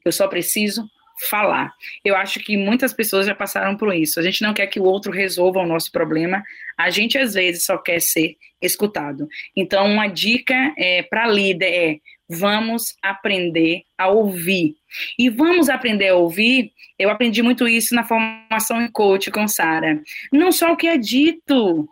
Eu 0.04 0.12
só 0.12 0.26
preciso 0.28 0.84
falar. 1.28 1.72
Eu 2.04 2.16
acho 2.16 2.40
que 2.40 2.56
muitas 2.56 2.92
pessoas 2.92 3.26
já 3.26 3.34
passaram 3.34 3.76
por 3.76 3.94
isso. 3.94 4.18
A 4.18 4.22
gente 4.22 4.42
não 4.42 4.52
quer 4.52 4.66
que 4.66 4.80
o 4.80 4.84
outro 4.84 5.12
resolva 5.12 5.60
o 5.60 5.66
nosso 5.66 5.90
problema, 5.92 6.42
a 6.76 6.90
gente 6.90 7.16
às 7.16 7.34
vezes 7.34 7.64
só 7.64 7.78
quer 7.78 8.00
ser 8.00 8.36
escutado. 8.60 9.28
Então, 9.56 9.86
uma 9.86 10.06
dica 10.06 10.74
é, 10.76 11.02
para 11.02 11.28
líder 11.28 11.66
é 11.66 11.98
vamos 12.32 12.96
aprender 13.02 13.82
a 13.96 14.08
ouvir. 14.08 14.76
E 15.18 15.28
vamos 15.28 15.68
aprender 15.68 16.08
a 16.08 16.16
ouvir, 16.16 16.72
eu 16.98 17.10
aprendi 17.10 17.42
muito 17.42 17.68
isso 17.68 17.94
na 17.94 18.04
formação 18.04 18.80
em 18.82 18.90
coach 18.90 19.30
com 19.30 19.46
Sara. 19.48 20.02
Não 20.32 20.52
só 20.52 20.72
o 20.72 20.76
que 20.76 20.86
é 20.86 20.96
dito, 20.96 21.88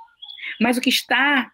mas 0.61 0.77
o 0.77 0.81
que 0.81 0.91
está 0.91 1.51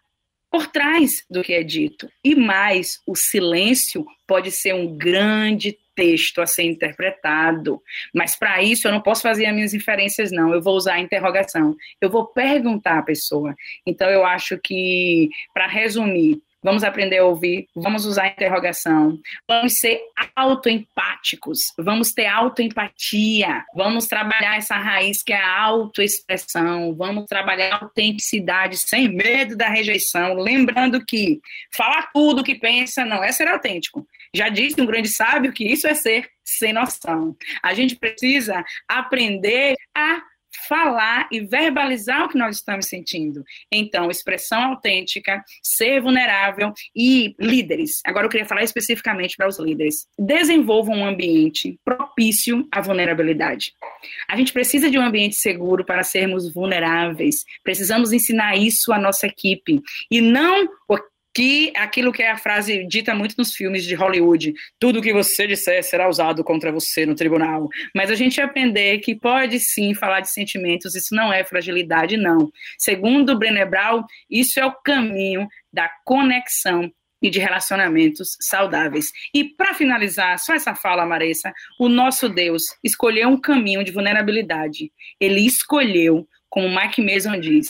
por 0.49 0.67
trás 0.67 1.25
do 1.29 1.43
que 1.43 1.53
é 1.53 1.63
dito. 1.63 2.09
E 2.23 2.35
mais, 2.35 3.01
o 3.05 3.15
silêncio 3.15 4.05
pode 4.25 4.51
ser 4.51 4.73
um 4.73 4.97
grande 4.97 5.77
texto 5.95 6.41
a 6.41 6.45
ser 6.45 6.63
interpretado. 6.63 7.81
Mas 8.13 8.35
para 8.35 8.61
isso 8.61 8.87
eu 8.87 8.91
não 8.91 9.01
posso 9.01 9.23
fazer 9.23 9.47
as 9.47 9.53
minhas 9.53 9.73
inferências, 9.73 10.31
não. 10.31 10.53
Eu 10.53 10.61
vou 10.61 10.75
usar 10.75 10.93
a 10.93 10.99
interrogação. 10.99 11.75
Eu 11.99 12.09
vou 12.09 12.27
perguntar 12.27 12.99
à 12.99 13.01
pessoa. 13.01 13.55
Então 13.85 14.09
eu 14.09 14.23
acho 14.23 14.57
que, 14.59 15.29
para 15.53 15.67
resumir, 15.67 16.41
Vamos 16.67 16.83
aprender 16.83 17.19
a 17.19 17.25
ouvir, 17.25 17.65
vamos 17.73 18.05
usar 18.05 18.23
a 18.23 18.27
interrogação, 18.27 19.17
vamos 19.47 19.79
ser 19.79 20.01
autoempáticos, 20.35 21.71
vamos 21.77 22.11
ter 22.11 22.25
autoempatia, 22.25 23.63
vamos 23.73 24.05
trabalhar 24.05 24.57
essa 24.57 24.75
raiz 24.75 25.23
que 25.23 25.31
é 25.31 25.41
a 25.41 25.61
autoexpressão, 25.61 26.93
vamos 26.93 27.23
trabalhar 27.25 27.73
a 27.73 27.83
autenticidade 27.85 28.75
sem 28.75 29.07
medo 29.07 29.55
da 29.55 29.69
rejeição, 29.69 30.33
lembrando 30.33 31.05
que 31.05 31.39
falar 31.73 32.09
tudo 32.13 32.43
que 32.43 32.55
pensa 32.55 33.05
não 33.05 33.23
é 33.23 33.31
ser 33.31 33.47
autêntico. 33.47 34.05
Já 34.35 34.49
disse 34.49 34.81
um 34.81 34.85
grande 34.85 35.07
sábio 35.07 35.53
que 35.53 35.63
isso 35.63 35.87
é 35.87 35.93
ser 35.93 36.29
sem 36.43 36.73
noção. 36.73 37.33
A 37.63 37.73
gente 37.73 37.95
precisa 37.95 38.61
aprender 38.89 39.77
a 39.95 40.21
falar 40.67 41.27
e 41.31 41.41
verbalizar 41.41 42.25
o 42.25 42.29
que 42.29 42.37
nós 42.37 42.57
estamos 42.57 42.87
sentindo. 42.87 43.43
Então, 43.71 44.09
expressão 44.09 44.71
autêntica, 44.71 45.43
ser 45.61 46.01
vulnerável 46.01 46.73
e 46.95 47.35
líderes. 47.39 48.01
Agora 48.05 48.25
eu 48.25 48.29
queria 48.29 48.45
falar 48.45 48.63
especificamente 48.63 49.35
para 49.35 49.47
os 49.47 49.59
líderes. 49.59 50.07
Desenvolvam 50.17 50.97
um 50.97 51.05
ambiente 51.05 51.79
propício 51.83 52.67
à 52.71 52.81
vulnerabilidade. 52.81 53.73
A 54.27 54.35
gente 54.35 54.53
precisa 54.53 54.89
de 54.89 54.97
um 54.97 55.01
ambiente 55.01 55.35
seguro 55.35 55.85
para 55.85 56.03
sermos 56.03 56.53
vulneráveis. 56.53 57.43
Precisamos 57.63 58.11
ensinar 58.11 58.55
isso 58.57 58.91
à 58.91 58.99
nossa 58.99 59.27
equipe 59.27 59.81
e 60.09 60.21
não 60.21 60.67
que 61.37 61.71
aquilo 61.75 62.11
que 62.11 62.23
é 62.23 62.31
a 62.31 62.35
frase 62.35 62.83
dita 62.87 63.13
muito 63.13 63.35
nos 63.37 63.53
filmes 63.53 63.83
de 63.83 63.93
Hollywood, 63.93 64.55
tudo 64.79 65.03
que 65.03 65.13
você 65.13 65.45
disser 65.45 65.83
será 65.83 66.09
usado 66.09 66.43
contra 66.43 66.71
você 66.71 67.05
no 67.05 67.13
tribunal. 67.13 67.69
Mas 67.95 68.09
a 68.09 68.15
gente 68.15 68.41
aprender 68.41 68.97
que 69.01 69.13
pode 69.13 69.59
sim 69.59 69.93
falar 69.93 70.21
de 70.21 70.31
sentimentos, 70.31 70.95
isso 70.95 71.13
não 71.13 71.31
é 71.31 71.43
fragilidade, 71.43 72.17
não. 72.17 72.51
Segundo 72.75 73.37
Brené 73.37 73.65
Brown, 73.65 74.03
isso 74.27 74.59
é 74.59 74.65
o 74.65 74.73
caminho 74.83 75.47
da 75.71 75.87
conexão 76.03 76.91
e 77.21 77.29
de 77.29 77.37
relacionamentos 77.37 78.29
saudáveis. 78.41 79.11
E 79.31 79.43
para 79.43 79.75
finalizar, 79.75 80.39
só 80.39 80.55
essa 80.55 80.73
fala, 80.73 81.05
Maressa, 81.05 81.53
o 81.79 81.87
nosso 81.87 82.27
Deus 82.27 82.63
escolheu 82.83 83.29
um 83.29 83.39
caminho 83.39 83.83
de 83.83 83.91
vulnerabilidade. 83.91 84.91
Ele 85.19 85.41
escolheu, 85.41 86.27
como 86.49 86.67
Mike 86.67 86.99
Mason 86.99 87.39
diz, 87.39 87.69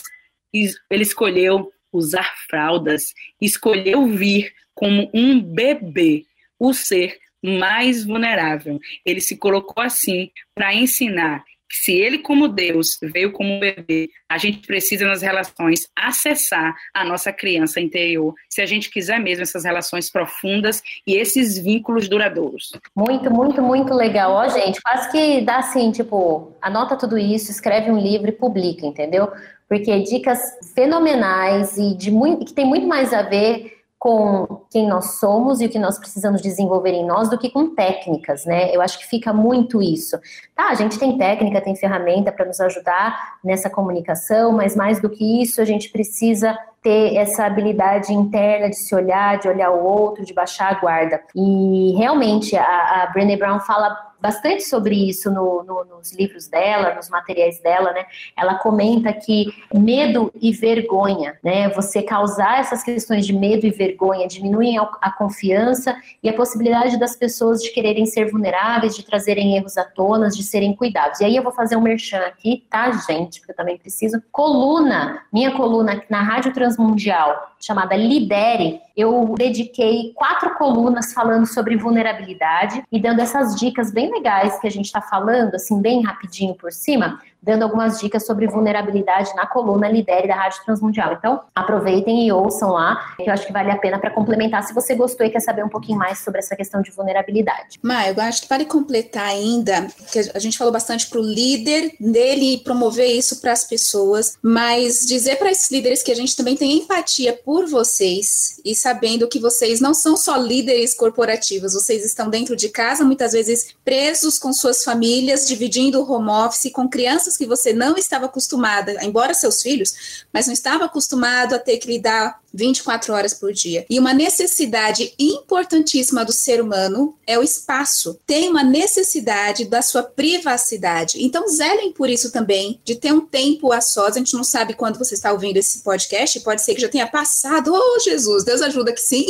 ele 0.90 1.02
escolheu 1.02 1.70
usar 1.92 2.34
fraldas, 2.48 3.14
escolheu 3.40 4.06
vir 4.06 4.52
como 4.74 5.10
um 5.12 5.40
bebê, 5.40 6.24
o 6.58 6.72
ser 6.72 7.18
mais 7.42 8.04
vulnerável. 8.04 8.78
Ele 9.04 9.20
se 9.20 9.36
colocou 9.36 9.82
assim 9.82 10.30
para 10.54 10.74
ensinar 10.74 11.44
se 11.70 11.92
ele, 11.92 12.18
como 12.18 12.48
Deus, 12.48 12.98
veio 13.02 13.30
como 13.30 13.60
bebê, 13.60 14.08
a 14.28 14.38
gente 14.38 14.66
precisa 14.66 15.06
nas 15.06 15.20
relações 15.20 15.86
acessar 15.94 16.74
a 16.94 17.04
nossa 17.04 17.32
criança 17.32 17.80
interior, 17.80 18.34
se 18.48 18.62
a 18.62 18.66
gente 18.66 18.90
quiser 18.90 19.20
mesmo 19.20 19.42
essas 19.42 19.64
relações 19.64 20.10
profundas 20.10 20.82
e 21.06 21.14
esses 21.14 21.58
vínculos 21.58 22.08
duradouros. 22.08 22.72
Muito, 22.96 23.30
muito, 23.30 23.62
muito 23.62 23.92
legal. 23.92 24.32
Ó, 24.32 24.48
gente, 24.48 24.80
quase 24.80 25.10
que 25.10 25.42
dá 25.42 25.58
assim, 25.58 25.92
tipo, 25.92 26.56
anota 26.62 26.96
tudo 26.96 27.18
isso, 27.18 27.50
escreve 27.50 27.90
um 27.90 27.98
livro 27.98 28.30
e 28.30 28.32
publica, 28.32 28.86
entendeu? 28.86 29.30
Porque 29.68 30.00
dicas 30.00 30.40
fenomenais 30.74 31.76
e 31.76 31.94
de 31.94 32.10
muito, 32.10 32.44
que 32.46 32.52
tem 32.52 32.64
muito 32.64 32.86
mais 32.86 33.12
a 33.12 33.22
ver 33.22 33.78
com 33.98 34.64
quem 34.70 34.86
nós 34.86 35.18
somos 35.18 35.60
e 35.60 35.66
o 35.66 35.68
que 35.68 35.78
nós 35.78 35.98
precisamos 35.98 36.40
desenvolver 36.40 36.92
em 36.92 37.04
nós 37.04 37.28
do 37.28 37.36
que 37.36 37.50
com 37.50 37.74
técnicas, 37.74 38.46
né? 38.46 38.74
Eu 38.74 38.80
acho 38.80 38.96
que 38.98 39.06
fica 39.06 39.32
muito 39.32 39.82
isso. 39.82 40.16
Tá, 40.54 40.68
a 40.68 40.74
gente 40.74 40.98
tem 40.98 41.18
técnica, 41.18 41.60
tem 41.60 41.74
ferramenta 41.74 42.30
para 42.30 42.46
nos 42.46 42.60
ajudar 42.60 43.38
nessa 43.42 43.68
comunicação, 43.68 44.52
mas 44.52 44.76
mais 44.76 45.00
do 45.02 45.10
que 45.10 45.42
isso, 45.42 45.60
a 45.60 45.64
gente 45.64 45.90
precisa 45.90 46.56
ter 46.88 47.16
essa 47.16 47.44
habilidade 47.44 48.14
interna 48.14 48.70
de 48.70 48.76
se 48.76 48.94
olhar, 48.94 49.38
de 49.38 49.46
olhar 49.46 49.70
o 49.70 49.84
outro, 49.84 50.24
de 50.24 50.32
baixar 50.32 50.74
a 50.74 50.80
guarda. 50.80 51.22
E 51.36 51.94
realmente 51.98 52.56
a, 52.56 53.02
a 53.02 53.06
Brené 53.12 53.36
Brown 53.36 53.60
fala 53.60 54.08
bastante 54.20 54.64
sobre 54.64 55.08
isso 55.08 55.30
no, 55.30 55.62
no, 55.62 55.84
nos 55.84 56.12
livros 56.12 56.48
dela, 56.48 56.94
nos 56.94 57.08
materiais 57.08 57.60
dela, 57.60 57.92
né? 57.92 58.04
Ela 58.36 58.56
comenta 58.56 59.12
que 59.12 59.46
medo 59.72 60.32
e 60.40 60.52
vergonha, 60.52 61.38
né? 61.42 61.68
Você 61.70 62.02
causar 62.02 62.60
essas 62.60 62.82
questões 62.82 63.26
de 63.26 63.32
medo 63.32 63.66
e 63.66 63.70
vergonha 63.70 64.26
diminuem 64.26 64.78
a, 64.78 65.12
confiança 65.12 65.96
e 66.22 66.28
a 66.28 66.32
possibilidade 66.32 66.98
das 66.98 67.16
pessoas 67.16 67.62
de 67.62 67.70
quererem 67.70 68.06
ser 68.06 68.30
vulneráveis, 68.30 68.96
de 68.96 69.04
trazerem 69.04 69.56
erros 69.56 69.76
à 69.76 69.84
tona, 69.84 70.28
de 70.28 70.42
serem 70.42 70.74
cuidados. 70.74 71.20
E 71.20 71.24
aí 71.24 71.36
eu 71.36 71.42
vou 71.42 71.52
fazer 71.52 71.76
um 71.76 71.80
merchan 71.80 72.20
aqui, 72.20 72.64
tá, 72.70 72.90
gente? 72.92 73.40
Porque 73.40 73.52
eu 73.52 73.56
também 73.56 73.78
preciso. 73.78 74.20
Coluna, 74.32 75.22
minha 75.32 75.52
coluna 75.56 76.02
na 76.10 76.22
Rádio 76.22 76.52
Transmundial, 76.78 77.34
chamada 77.60 77.96
Lidere, 77.96 78.80
eu 78.96 79.34
dediquei 79.36 80.12
quatro 80.14 80.54
colunas 80.56 81.12
falando 81.12 81.46
sobre 81.46 81.76
vulnerabilidade 81.76 82.82
e 82.90 83.00
dando 83.00 83.20
essas 83.20 83.54
dicas 83.54 83.92
bem 83.92 84.10
legais 84.10 84.58
que 84.58 84.66
a 84.66 84.70
gente 84.70 84.86
está 84.86 85.00
falando, 85.00 85.54
assim, 85.54 85.80
bem 85.80 86.02
rapidinho 86.02 86.54
por 86.54 86.72
cima, 86.72 87.20
dando 87.40 87.62
algumas 87.62 88.00
dicas 88.00 88.26
sobre 88.26 88.48
vulnerabilidade 88.48 89.34
na 89.36 89.46
coluna 89.46 89.88
Lidere 89.88 90.26
da 90.26 90.34
Rádio 90.34 90.64
Transmundial. 90.64 91.12
Então, 91.12 91.40
aproveitem 91.54 92.26
e 92.26 92.32
ouçam 92.32 92.72
lá, 92.72 93.14
que 93.16 93.28
eu 93.28 93.32
acho 93.32 93.46
que 93.46 93.52
vale 93.52 93.70
a 93.70 93.78
pena 93.78 93.98
para 94.00 94.10
complementar 94.10 94.64
se 94.64 94.74
você 94.74 94.96
gostou 94.96 95.24
e 95.24 95.30
quer 95.30 95.40
saber 95.40 95.64
um 95.64 95.68
pouquinho 95.68 95.98
mais 95.98 96.18
sobre 96.18 96.40
essa 96.40 96.56
questão 96.56 96.82
de 96.82 96.90
vulnerabilidade. 96.90 97.78
Maia, 97.80 98.12
eu 98.16 98.22
acho 98.22 98.42
que 98.42 98.48
vale 98.48 98.64
completar 98.64 99.28
ainda, 99.28 99.86
que 100.10 100.18
a 100.34 100.38
gente 100.40 100.58
falou 100.58 100.72
bastante 100.72 101.08
para 101.08 101.20
o 101.20 101.22
líder 101.22 101.92
dele 102.00 102.58
promover 102.64 103.06
isso 103.06 103.40
para 103.40 103.52
as 103.52 103.62
pessoas, 103.62 104.36
mas 104.42 105.06
dizer 105.06 105.36
para 105.36 105.50
esses 105.50 105.70
líderes 105.70 106.02
que 106.02 106.10
a 106.10 106.16
gente 106.16 106.36
também 106.36 106.56
tem 106.56 106.78
empatia 106.78 107.32
por 107.48 107.66
vocês 107.66 108.60
e 108.62 108.76
sabendo 108.76 109.26
que 109.26 109.38
vocês 109.38 109.80
não 109.80 109.94
são 109.94 110.18
só 110.18 110.36
líderes 110.36 110.92
corporativos, 110.92 111.72
vocês 111.72 112.04
estão 112.04 112.28
dentro 112.28 112.54
de 112.54 112.68
casa, 112.68 113.06
muitas 113.06 113.32
vezes 113.32 113.68
presos 113.82 114.38
com 114.38 114.52
suas 114.52 114.84
famílias, 114.84 115.48
dividindo 115.48 115.98
o 115.98 116.12
home 116.12 116.28
office 116.28 116.70
com 116.70 116.86
crianças 116.86 117.38
que 117.38 117.46
você 117.46 117.72
não 117.72 117.96
estava 117.96 118.26
acostumada, 118.26 119.02
embora 119.02 119.32
seus 119.32 119.62
filhos, 119.62 120.26
mas 120.30 120.46
não 120.46 120.52
estava 120.52 120.84
acostumado 120.84 121.54
a 121.54 121.58
ter 121.58 121.78
que 121.78 121.88
lidar 121.88 122.38
24 122.52 123.12
horas 123.12 123.34
por 123.34 123.52
dia. 123.52 123.84
E 123.88 123.98
uma 123.98 124.14
necessidade 124.14 125.14
importantíssima 125.18 126.24
do 126.24 126.32
ser 126.32 126.60
humano 126.60 127.16
é 127.26 127.38
o 127.38 127.42
espaço. 127.42 128.18
Tem 128.26 128.48
uma 128.48 128.62
necessidade 128.62 129.64
da 129.64 129.82
sua 129.82 130.02
privacidade. 130.02 131.22
Então, 131.22 131.48
zelem 131.48 131.92
por 131.92 132.08
isso 132.08 132.32
também, 132.32 132.80
de 132.84 132.96
ter 132.96 133.12
um 133.12 133.20
tempo 133.20 133.72
a 133.72 133.80
sós. 133.80 134.16
A 134.16 134.18
gente 134.18 134.34
não 134.34 134.44
sabe 134.44 134.74
quando 134.74 134.98
você 134.98 135.14
está 135.14 135.32
ouvindo 135.32 135.56
esse 135.56 135.80
podcast, 135.80 136.40
pode 136.40 136.62
ser 136.62 136.74
que 136.74 136.80
já 136.80 136.88
tenha 136.88 137.06
passado. 137.06 137.72
Oh, 137.72 138.00
Jesus, 138.00 138.44
Deus 138.44 138.62
ajuda 138.62 138.92
que 138.92 139.00
sim, 139.00 139.26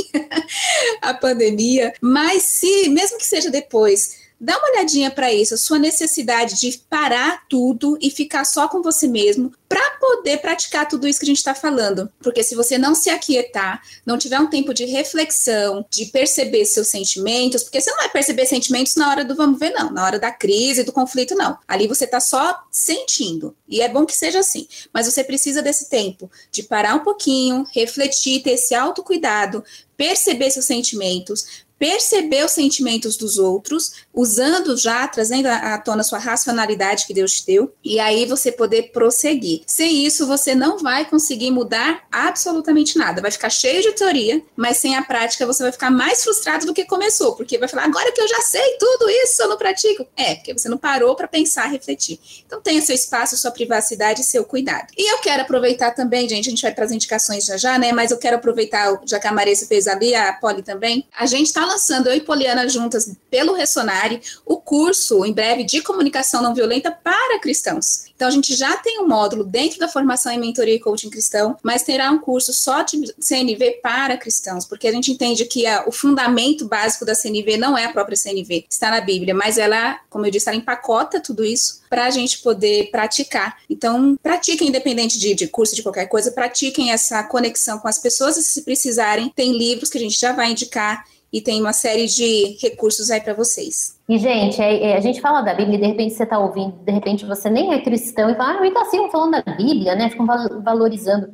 a 1.03 1.13
pandemia. 1.15 1.93
Mas 2.01 2.43
se, 2.45 2.89
mesmo 2.89 3.19
que 3.19 3.27
seja 3.27 3.51
depois, 3.51 4.28
Dá 4.41 4.57
uma 4.57 4.71
olhadinha 4.71 5.11
para 5.11 5.33
isso, 5.33 5.55
a 5.55 5.59
sua 5.59 5.79
necessidade 5.79 6.61
de 6.61 6.79
parar 6.89 7.43
tudo 7.49 7.99
e 8.01 8.09
ficar 8.09 8.45
só 8.45 8.69
com 8.69 8.81
você 8.83 9.09
mesmo 9.09 9.53
para 9.69 9.91
poder 10.01 10.39
praticar 10.39 10.89
tudo 10.89 11.07
isso 11.07 11.19
que 11.19 11.27
a 11.27 11.29
gente 11.29 11.39
está 11.39 11.55
falando. 11.55 12.11
Porque 12.21 12.43
se 12.45 12.55
você 12.55 12.79
não 12.79 12.95
se 12.95 13.11
aquietar, 13.11 13.83
não 14.07 14.17
tiver 14.17 14.39
um 14.39 14.49
tempo 14.49 14.73
de 14.73 14.85
reflexão, 14.85 15.85
de 15.91 16.07
perceber 16.07 16.65
seus 16.65 16.87
sentimentos, 16.87 17.65
porque 17.65 17.81
você 17.81 17.91
não 17.91 17.99
vai 17.99 18.09
perceber 18.09 18.47
sentimentos 18.47 18.95
na 18.95 19.11
hora 19.11 19.25
do 19.25 19.35
vamos 19.35 19.59
ver, 19.59 19.71
não, 19.71 19.91
na 19.91 20.05
hora 20.05 20.19
da 20.19 20.31
crise, 20.31 20.85
do 20.85 20.93
conflito, 20.93 21.35
não. 21.35 21.59
Ali 21.67 21.89
você 21.89 22.05
está 22.05 22.21
só 22.21 22.63
sentindo. 22.71 23.57
E 23.69 23.81
é 23.81 23.89
bom 23.89 24.07
que 24.07 24.17
seja 24.17 24.39
assim. 24.39 24.67
Mas 24.93 25.07
você 25.07 25.25
precisa 25.25 25.61
desse 25.61 25.91
tempo 25.91 26.31
de 26.51 26.63
parar 26.63 26.95
um 26.95 27.01
pouquinho, 27.01 27.67
refletir, 27.75 28.43
ter 28.43 28.53
esse 28.53 28.75
autocuidado, 28.75 29.63
perceber 29.97 30.51
seus 30.51 30.65
sentimentos, 30.65 31.67
perceber 31.79 32.45
os 32.45 32.53
sentimentos 32.53 33.17
dos 33.17 33.39
outros, 33.39 33.93
usando 34.13 34.77
já, 34.77 35.07
trazendo 35.07 35.47
à 35.47 35.79
tona 35.79 36.03
sua 36.03 36.19
racionalidade 36.19 37.07
que 37.07 37.15
Deus 37.15 37.35
te 37.35 37.47
deu, 37.47 37.73
e 37.85 38.01
aí 38.01 38.27
você 38.27 38.51
poder 38.51 38.91
prosseguir. 38.91 39.63
Sem 39.67 40.05
isso, 40.05 40.27
você 40.27 40.55
não 40.55 40.79
vai 40.79 41.05
conseguir 41.05 41.51
mudar 41.51 42.03
absolutamente 42.11 42.99
nada. 42.99 43.23
Vai 43.23 43.31
ficar 43.31 43.51
cheio 43.51 43.83
de 43.83 43.93
teoria, 43.93 44.43
mas 44.57 44.79
sem 44.79 44.97
a 44.97 45.03
prática 45.03 45.47
você 45.47 45.63
vai 45.63 45.73
ficar 45.73 45.91
mais 45.91 46.25
frustrado 46.25 46.67
do 46.67 46.75
que 46.75 46.85
começou, 46.85 47.37
porque 47.37 47.59
vai 47.59 47.69
falar, 47.69 47.85
agora 47.85 48.11
que 48.13 48.21
eu 48.21 48.29
já 48.29 48.41
sei 48.43 48.77
tudo 48.79 49.09
isso, 49.09 49.43
eu 49.43 49.49
não 49.49 49.57
pratico. 49.57 50.07
É, 50.17 50.35
porque 50.35 50.53
você 50.53 50.69
não 50.69 50.79
parou 50.79 51.15
para 51.15 51.29
pensar, 51.29 51.67
refletir. 51.67 52.19
Então 52.45 52.61
tenha 52.61 52.83
seu 52.83 52.95
espaço, 52.95 53.37
sua 53.37 53.51
privacidade 53.51 54.23
e 54.23 54.25
seu 54.25 54.45
cuidado. 54.45 54.89
E 54.97 55.13
eu 55.13 55.19
quero 55.19 55.43
aproveitar 55.43 55.93
também, 55.93 56.29
gente, 56.29 56.49
a 56.49 56.51
gente 56.51 56.63
vai 56.63 56.75
para 56.75 56.85
as 56.85 56.93
indicações 56.93 57.45
já 57.45 57.57
já, 57.57 57.79
né? 57.79 57.93
Mas 57.93 58.11
eu 58.11 58.19
quero 58.19 58.37
aproveitar, 58.37 59.01
já 59.05 59.21
que 59.21 59.27
a 59.27 59.33
Marisa 59.33 59.67
fez 59.67 59.87
ali, 59.87 60.15
a 60.15 60.33
Polly 60.33 60.63
também. 60.63 61.07
A 61.17 61.27
gente 61.27 61.47
está 61.47 61.68
lançando, 61.69 62.09
eu 62.09 62.15
e 62.15 62.21
Poliana 62.21 62.69
juntas, 62.69 63.13
pelo 63.31 63.53
Ressonare, 63.53 64.21
o 64.45 64.57
curso, 64.57 65.25
em 65.25 65.33
breve, 65.33 65.65
de 65.65 65.81
comunicação 65.83 66.43
não 66.43 66.55
violenta 66.55 66.91
para 66.91 67.39
cristãos. 67.39 68.09
Então, 68.15 68.27
a 68.27 68.33
gente 68.33 68.57
já 68.57 68.77
tem 68.77 69.01
um 69.01 69.07
módulo 69.07 69.45
dentro 69.45 69.79
da 69.79 69.87
formação 69.87 70.33
em 70.33 70.41
mentoria 70.41 70.75
e 70.75 70.81
coaching 70.81 71.09
cristão, 71.09 71.57
mas 71.63 71.85
terá 71.85 72.11
um 72.11 72.19
curso 72.19 72.53
só 72.53 72.83
de 72.83 73.15
CNV 73.21 73.79
para 73.81 74.17
cristãos, 74.17 74.67
porque 74.67 74.89
a 74.89 74.93
gente 74.93 75.13
entende 75.13 75.45
que 75.45 75.65
a, 75.67 75.85
o 75.87 75.93
fundamento 75.93 76.67
básico 76.67 77.05
da 77.05 77.15
CNV 77.15 77.57
não 77.57 77.79
é 77.79 77.85
a 77.85 77.93
própria 77.93 78.17
CNV, 78.17 78.67
está 78.69 78.91
na 78.91 79.01
Bíblia, 79.01 79.35
mas 79.35 79.57
ela, 79.57 80.01
como 80.11 80.27
eu 80.27 80.33
disse, 80.33 80.49
ela 80.49 80.59
empacota 80.59 81.21
tudo 81.21 81.45
isso 81.45 81.81
para 81.89 82.07
a 82.07 82.11
gente 82.11 82.41
poder 82.41 82.91
praticar. 82.91 83.59
Então, 83.71 84.19
pratiquem, 84.21 84.69
independente 84.69 85.19
de, 85.19 85.35
de 85.35 85.47
curso, 85.47 85.77
de 85.77 85.83
qualquer 85.83 86.07
coisa, 86.07 86.33
pratiquem 86.33 86.91
essa 86.91 87.23
conexão 87.23 87.79
com 87.79 87.87
as 87.87 87.99
pessoas 87.99 88.37
e, 88.37 88.43
se 88.43 88.63
precisarem, 88.63 89.33
tem 89.35 89.57
livros 89.57 89.91
que 89.91 89.99
a 89.99 90.01
gente 90.01 90.19
já 90.19 90.33
vai 90.33 90.51
indicar 90.51 91.05
e 91.33 91.41
tem 91.41 91.61
uma 91.61 91.73
série 91.73 92.07
de 92.07 92.57
recursos 92.61 93.11
aí 93.11 93.21
para 93.21 93.35
vocês. 93.35 93.98
E, 94.09 94.17
gente, 94.17 94.59
é, 94.63 94.93
é, 94.93 94.97
a 94.97 95.01
gente 95.01 95.21
fala 95.21 95.43
da 95.43 95.53
Bíblia 95.53 95.79
de 95.79 95.87
repente 95.87 96.15
você 96.15 96.23
está 96.23 96.39
ouvindo, 96.39 96.73
de 96.83 96.91
repente 96.91 97.27
você 97.27 97.51
nem 97.51 97.75
é 97.75 97.83
cristão 97.83 98.31
e 98.31 98.35
fala, 98.35 98.59
ah, 98.59 98.67
então 98.67 98.81
assim, 98.81 99.11
falando 99.11 99.33
da 99.33 99.53
Bíblia, 99.53 99.95
né? 99.95 100.09
Ficam 100.09 100.25
valorizando. 100.65 101.29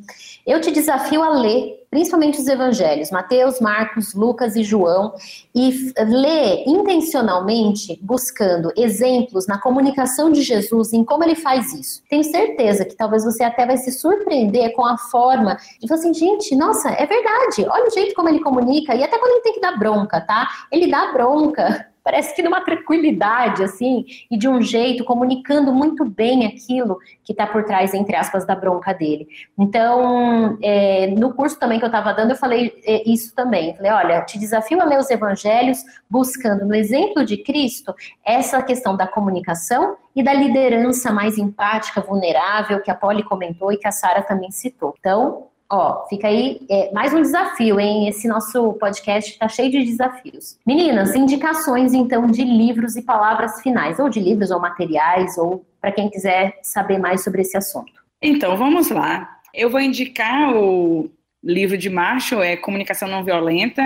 Eu 0.45 0.61
te 0.61 0.73
desafio 0.73 1.23
a 1.23 1.29
ler, 1.29 1.87
principalmente 1.89 2.41
os 2.41 2.49
evangelhos, 2.49 3.13
Mateus, 3.13 3.61
Marcos, 3.61 4.13
Lucas 4.13 4.57
e 4.57 4.65
João, 4.65 5.15
e 5.55 5.93
ler 5.99 6.65
intencionalmente, 6.67 7.97
buscando 8.03 8.73
exemplos 8.77 9.47
na 9.47 9.57
comunicação 9.57 10.33
de 10.33 10.43
Jesus, 10.43 10.93
em 10.93 11.05
como 11.05 11.23
ele 11.23 11.37
faz 11.37 11.73
isso. 11.73 12.03
Tenho 12.11 12.25
certeza 12.25 12.85
que 12.85 12.97
talvez 12.97 13.25
você 13.25 13.45
até 13.45 13.65
vai 13.65 13.77
se 13.77 13.93
surpreender 13.93 14.73
com 14.73 14.85
a 14.85 14.99
forma 14.99 15.57
de 15.81 15.87
falar 15.87 16.01
assim, 16.01 16.13
gente, 16.13 16.57
nossa, 16.57 16.91
é 16.91 17.07
verdade, 17.07 17.69
olha 17.71 17.87
o 17.87 17.95
jeito 17.95 18.17
como 18.17 18.29
ele 18.29 18.41
comunica, 18.41 18.97
e 18.97 19.05
até 19.05 19.17
quando 19.17 19.31
ele 19.31 19.43
tem 19.43 19.53
que 19.53 19.61
dar 19.61 19.79
bronca, 19.79 20.21
tá? 20.21 20.49
Ele 20.73 20.91
dá 20.91 21.13
bronca 21.13 21.94
parece 22.05 22.37
que 22.37 22.43
numa 22.43 22.61
tranquilidade, 22.61 23.65
assim, 23.65 24.05
e 24.31 24.37
de 24.37 24.47
um 24.47 24.61
jeito, 24.61 25.03
comunicando 25.05 25.73
muito 25.73 26.05
bem 26.05 26.47
aquilo 26.47 26.99
que 27.25 27.33
está 27.33 27.47
por 27.47 27.65
trás, 27.65 27.95
entre 27.95 28.15
aspas, 28.15 28.47
da 28.47 28.55
bronca 28.55 28.93
dele. 28.93 29.27
Então, 29.59 30.59
é, 30.63 31.07
no 31.09 31.33
curso 31.33 31.59
também 31.59 31.79
que 31.79 31.85
eu 31.85 31.89
estava 31.89 32.13
dando, 32.13 32.33
eu 32.33 32.37
falei 32.37 32.75
é, 32.85 33.09
isso 33.09 33.35
também. 33.35 33.75
Falei, 33.75 33.91
olha, 33.91 34.21
te 34.21 34.39
desafio 34.39 34.81
a 34.83 34.85
ler 34.85 34.99
os 34.99 35.11
evangelhos, 35.11 35.79
buscando 36.09 36.67
no 36.67 36.75
exemplo 36.75 37.25
de 37.25 37.39
Cristo 37.39 37.95
essa 38.23 38.63
questão 38.63 38.95
da 38.97 39.07
comunicação 39.07 39.97
e 40.15 40.23
da 40.23 40.35
liderança 40.35 41.11
mais 41.11 41.39
empática, 41.39 42.03
vulnerável, 42.03 42.83
que 42.83 42.91
a 42.91 42.95
Polly 42.95 43.25
comentou 43.25 43.73
e 43.73 43.79
que 43.79 43.89
a 43.89 43.93
Sara 43.93 44.23
também 44.23 44.51
citou. 44.51 44.95
Então, 45.01 45.49
Ó, 45.71 46.07
fica 46.09 46.29
aí 46.29 46.61
é, 46.69 46.93
mais 46.93 47.15
um 47.15 47.23
desafio, 47.23 47.81
hein? 47.81 48.09
Esse 48.09 48.29
nosso 48.29 48.75
podcast 48.75 49.33
está 49.33 49.49
cheio 49.49 49.71
de 49.71 49.83
desafios. 49.85 50.59
Meninas, 50.67 51.15
indicações 51.15 51.95
então 51.95 52.27
de 52.27 52.45
livros 52.45 52.97
e 52.97 53.03
palavras 53.03 53.61
finais, 53.63 53.99
ou 53.99 54.09
de 54.09 54.21
livros 54.21 54.51
ou 54.51 54.61
materiais, 54.61 55.39
ou 55.39 55.65
para 55.81 55.91
quem 55.93 56.11
quiser 56.11 56.59
saber 56.63 56.99
mais 56.99 57.25
sobre 57.25 57.43
esse 57.43 57.57
assunto. 57.57 57.93
Então, 58.21 58.57
vamos 58.57 58.91
lá. 58.91 59.39
Eu 59.53 59.71
vou 59.71 59.81
indicar 59.81 60.55
o 60.55 61.11
livro 61.43 61.79
de 61.79 61.89
Marshall, 61.89 62.43
é 62.43 62.57
Comunicação 62.57 63.09
Não 63.09 63.25
Violenta, 63.25 63.83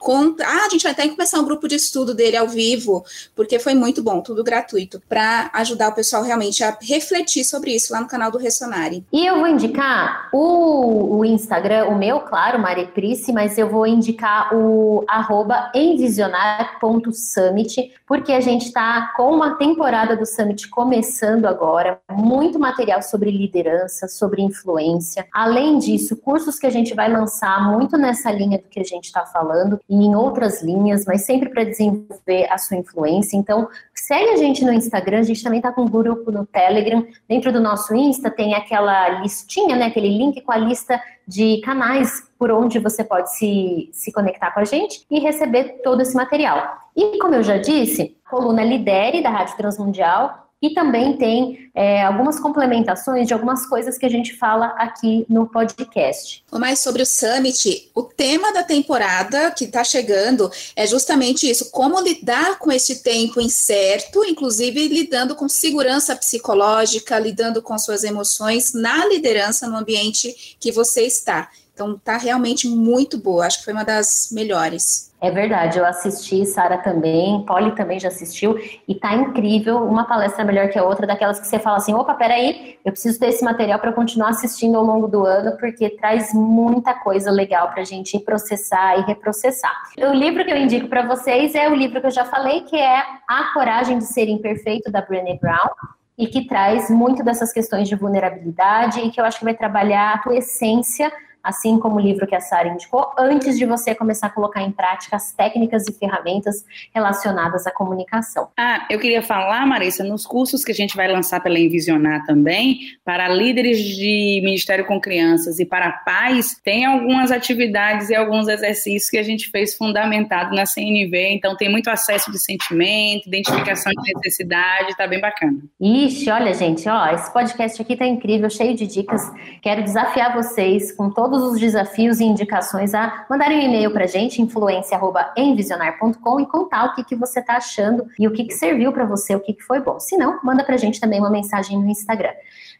Ah, 0.45 0.65
a 0.65 0.69
gente 0.69 0.83
vai 0.83 0.91
até 0.91 1.07
começar 1.07 1.39
um 1.39 1.45
grupo 1.45 1.67
de 1.67 1.75
estudo 1.75 2.13
dele 2.13 2.37
ao 2.37 2.47
vivo, 2.47 3.03
porque 3.35 3.59
foi 3.59 3.73
muito 3.73 4.01
bom, 4.01 4.21
tudo 4.21 4.43
gratuito 4.43 4.66
gratuito 4.67 5.01
para 5.07 5.49
ajudar 5.53 5.87
o 5.89 5.95
pessoal 5.95 6.23
realmente 6.23 6.63
a 6.63 6.75
refletir 6.81 7.45
sobre 7.45 7.71
isso 7.71 7.93
lá 7.93 8.01
no 8.01 8.07
canal 8.07 8.29
do 8.29 8.37
Ressonare. 8.37 9.03
E 9.11 9.25
eu 9.25 9.37
vou 9.37 9.47
indicar 9.47 10.29
o, 10.33 11.17
o 11.17 11.25
Instagram, 11.25 11.85
o 11.85 11.97
meu, 11.97 12.19
claro, 12.19 12.59
Mari 12.59 12.87
Price, 12.87 13.31
mas 13.31 13.57
eu 13.57 13.69
vou 13.69 13.87
indicar 13.87 14.53
o 14.53 15.05
arroba 15.07 15.71
envisionar.summit, 15.73 17.93
porque 18.05 18.33
a 18.33 18.41
gente 18.41 18.65
está 18.65 19.13
com 19.15 19.33
uma 19.33 19.55
temporada 19.55 20.17
do 20.17 20.25
Summit 20.25 20.67
começando 20.69 21.45
agora, 21.45 22.01
muito 22.11 22.59
material 22.59 23.01
sobre 23.01 23.31
liderança, 23.31 24.09
sobre 24.09 24.41
influência. 24.41 25.25
Além 25.33 25.79
disso, 25.79 26.17
cursos 26.17 26.59
que 26.59 26.67
a 26.67 26.71
gente 26.71 26.93
vai 26.93 27.09
lançar 27.09 27.71
muito 27.71 27.97
nessa 27.97 28.29
linha 28.31 28.57
do 28.57 28.67
que 28.67 28.81
a 28.81 28.83
gente 28.83 29.05
está 29.05 29.25
falando 29.25 29.79
e 29.89 29.95
em 29.95 30.13
outras 30.15 30.61
linhas, 30.61 31.05
mas 31.05 31.21
sempre 31.21 31.47
para 31.49 31.63
desenvolver 31.63 32.51
a 32.51 32.57
sua 32.57 32.75
influência. 32.77 33.37
Então, 33.37 33.69
segue 34.07 34.29
a 34.29 34.37
gente 34.37 34.63
no 34.63 34.71
Instagram, 34.71 35.19
a 35.19 35.23
gente 35.23 35.43
também 35.43 35.59
está 35.59 35.69
com 35.69 35.81
um 35.81 35.89
grupo 35.89 36.31
no 36.31 36.45
Telegram. 36.45 37.05
Dentro 37.27 37.51
do 37.51 37.59
nosso 37.59 37.93
Insta 37.93 38.31
tem 38.31 38.53
aquela 38.53 39.19
listinha, 39.19 39.75
né, 39.75 39.87
aquele 39.87 40.07
link 40.07 40.39
com 40.39 40.51
a 40.53 40.57
lista 40.57 40.97
de 41.27 41.59
canais 41.59 42.25
por 42.39 42.49
onde 42.49 42.79
você 42.79 43.03
pode 43.03 43.35
se, 43.35 43.89
se 43.91 44.09
conectar 44.13 44.51
com 44.51 44.61
a 44.61 44.63
gente 44.63 45.05
e 45.11 45.19
receber 45.19 45.81
todo 45.83 46.01
esse 46.01 46.15
material. 46.15 46.77
E 46.95 47.17
como 47.19 47.35
eu 47.35 47.43
já 47.43 47.57
disse, 47.57 48.15
coluna 48.29 48.63
Lidere 48.63 49.21
da 49.21 49.29
Rádio 49.29 49.57
Transmundial 49.57 50.46
e 50.61 50.73
também 50.73 51.15
tem 51.17 51.69
é, 51.75 52.03
algumas 52.03 52.39
complementações 52.39 53.27
de 53.27 53.33
algumas 53.33 53.67
coisas 53.67 53.97
que 53.97 54.05
a 54.05 54.09
gente 54.09 54.35
fala 54.35 54.67
aqui 54.77 55.25
no 55.29 55.47
podcast. 55.47 56.43
Mais 56.51 56.79
sobre 56.79 57.03
o 57.03 57.05
Summit, 57.05 57.91
o 57.93 58.01
tema 58.01 58.51
da 58.51 58.63
temporada 58.63 59.51
que 59.51 59.65
está 59.65 59.83
chegando 59.83 60.49
é 60.75 60.87
justamente 60.87 61.49
isso: 61.49 61.69
como 61.69 62.01
lidar 62.01 62.57
com 62.57 62.71
este 62.71 63.03
tempo 63.03 63.39
incerto, 63.39 64.23
inclusive 64.25 64.87
lidando 64.87 65.35
com 65.35 65.47
segurança 65.47 66.15
psicológica, 66.15 67.19
lidando 67.19 67.61
com 67.61 67.77
suas 67.77 68.03
emoções 68.03 68.73
na 68.73 69.05
liderança 69.05 69.67
no 69.67 69.77
ambiente 69.77 70.57
que 70.59 70.71
você 70.71 71.03
está. 71.03 71.49
Então 71.71 71.95
tá 72.03 72.17
realmente 72.17 72.67
muito 72.67 73.19
boa, 73.19 73.45
acho 73.45 73.59
que 73.59 73.65
foi 73.65 73.73
uma 73.73 73.85
das 73.85 74.29
melhores. 74.31 75.06
É 75.19 75.31
verdade, 75.31 75.79
eu 75.79 75.85
assisti, 75.85 76.45
Sara 76.45 76.77
também, 76.77 77.43
Polly 77.43 77.75
também 77.75 77.99
já 77.99 78.07
assistiu, 78.07 78.55
e 78.87 78.93
tá 78.93 79.15
incrível, 79.15 79.83
uma 79.83 80.05
palestra 80.05 80.45
melhor 80.45 80.69
que 80.69 80.77
a 80.77 80.83
outra, 80.83 81.07
daquelas 81.07 81.39
que 81.39 81.47
você 81.47 81.57
fala 81.57 81.77
assim, 81.77 81.91
opa, 81.93 82.13
peraí, 82.13 82.77
eu 82.85 82.91
preciso 82.91 83.19
ter 83.19 83.29
esse 83.29 83.43
material 83.43 83.79
para 83.79 83.91
continuar 83.91 84.29
assistindo 84.29 84.77
ao 84.77 84.83
longo 84.83 85.07
do 85.07 85.25
ano, 85.25 85.57
porque 85.57 85.89
traz 85.89 86.31
muita 86.35 86.93
coisa 86.93 87.31
legal 87.31 87.69
para 87.71 87.81
a 87.81 87.85
gente 87.85 88.19
processar 88.19 88.99
e 88.99 89.01
reprocessar. 89.01 89.75
O 89.97 90.13
livro 90.13 90.45
que 90.45 90.51
eu 90.51 90.57
indico 90.57 90.87
para 90.87 91.01
vocês 91.07 91.55
é 91.55 91.67
o 91.67 91.73
livro 91.73 91.99
que 91.99 92.07
eu 92.07 92.11
já 92.11 92.25
falei, 92.25 92.61
que 92.61 92.75
é 92.75 93.03
A 93.27 93.51
Coragem 93.55 93.97
de 93.97 94.05
Ser 94.05 94.29
Imperfeito, 94.29 94.91
da 94.91 95.01
Brené 95.01 95.35
Brown, 95.41 95.69
e 96.15 96.27
que 96.27 96.47
traz 96.47 96.91
muito 96.91 97.23
dessas 97.23 97.51
questões 97.51 97.89
de 97.89 97.95
vulnerabilidade 97.95 98.99
e 98.99 99.09
que 99.09 99.19
eu 99.19 99.25
acho 99.25 99.39
que 99.39 99.45
vai 99.45 99.55
trabalhar 99.55 100.13
a 100.13 100.17
tua 100.19 100.35
essência 100.35 101.11
assim 101.47 101.79
como 101.79 101.95
o 101.95 101.99
livro 101.99 102.27
que 102.27 102.35
a 102.35 102.41
Sara 102.41 102.67
indicou, 102.67 103.09
antes 103.17 103.57
de 103.57 103.65
você 103.65 103.95
começar 103.95 104.27
a 104.27 104.29
colocar 104.29 104.61
em 104.61 104.71
prática 104.71 105.15
as 105.15 105.31
técnicas 105.31 105.87
e 105.87 105.93
ferramentas 105.93 106.65
relacionadas 106.93 107.65
à 107.65 107.71
comunicação. 107.71 108.49
Ah, 108.57 108.85
eu 108.89 108.99
queria 108.99 109.21
falar, 109.21 109.65
Marissa, 109.65 110.03
nos 110.03 110.25
cursos 110.25 110.65
que 110.65 110.71
a 110.73 110.75
gente 110.75 110.95
vai 110.97 111.07
lançar 111.07 111.41
pela 111.41 111.57
Envisionar 111.57 112.25
também, 112.25 112.79
para 113.05 113.29
líderes 113.29 113.79
de 113.79 114.41
Ministério 114.43 114.85
com 114.85 114.99
Crianças 114.99 115.57
e 115.59 115.65
para 115.65 115.89
pais, 115.89 116.59
tem 116.63 116.85
algumas 116.85 117.31
atividades 117.31 118.09
e 118.09 118.15
alguns 118.15 118.49
exercícios 118.49 119.09
que 119.09 119.17
a 119.17 119.23
gente 119.23 119.49
fez 119.49 119.75
fundamentado 119.75 120.53
na 120.53 120.65
CNV, 120.65 121.29
então 121.31 121.55
tem 121.55 121.69
muito 121.69 121.89
acesso 121.89 122.29
de 122.29 122.39
sentimento, 122.39 123.27
identificação 123.27 123.93
de 123.93 124.13
necessidade, 124.13 124.97
tá 124.97 125.07
bem 125.07 125.21
bacana. 125.21 125.59
Ixi, 125.79 126.29
olha, 126.29 126.53
gente, 126.53 126.89
ó, 126.89 127.07
esse 127.13 127.31
podcast 127.31 127.81
aqui 127.81 127.95
tá 127.95 128.05
incrível, 128.05 128.49
cheio 128.49 128.75
de 128.75 128.85
dicas. 128.85 129.21
Quero 129.61 129.83
desafiar 129.83 130.35
vocês 130.35 130.91
com 130.91 131.09
todos 131.09 131.36
todos 131.37 131.53
os 131.53 131.59
desafios 131.59 132.19
e 132.19 132.23
indicações 132.23 132.95
a 132.95 133.25
mandarem 133.29 133.59
um 133.59 133.61
e-mail 133.61 133.91
para 133.91 134.05
a 134.05 134.07
gente, 134.07 134.41
influência.envisionar.com 134.41 136.39
e 136.39 136.47
contar 136.47 136.85
o 136.85 136.95
que, 136.95 137.03
que 137.03 137.15
você 137.15 137.39
está 137.39 137.57
achando 137.57 138.07
e 138.17 138.27
o 138.27 138.31
que, 138.31 138.45
que 138.45 138.55
serviu 138.55 138.91
para 138.91 139.05
você, 139.05 139.35
o 139.35 139.39
que, 139.39 139.53
que 139.53 139.61
foi 139.61 139.79
bom. 139.79 139.99
Se 139.99 140.17
não, 140.17 140.39
manda 140.43 140.63
para 140.63 140.73
a 140.73 140.77
gente 140.77 140.99
também 140.99 141.19
uma 141.19 141.29
mensagem 141.29 141.77
no 141.77 141.87
Instagram. 141.87 142.31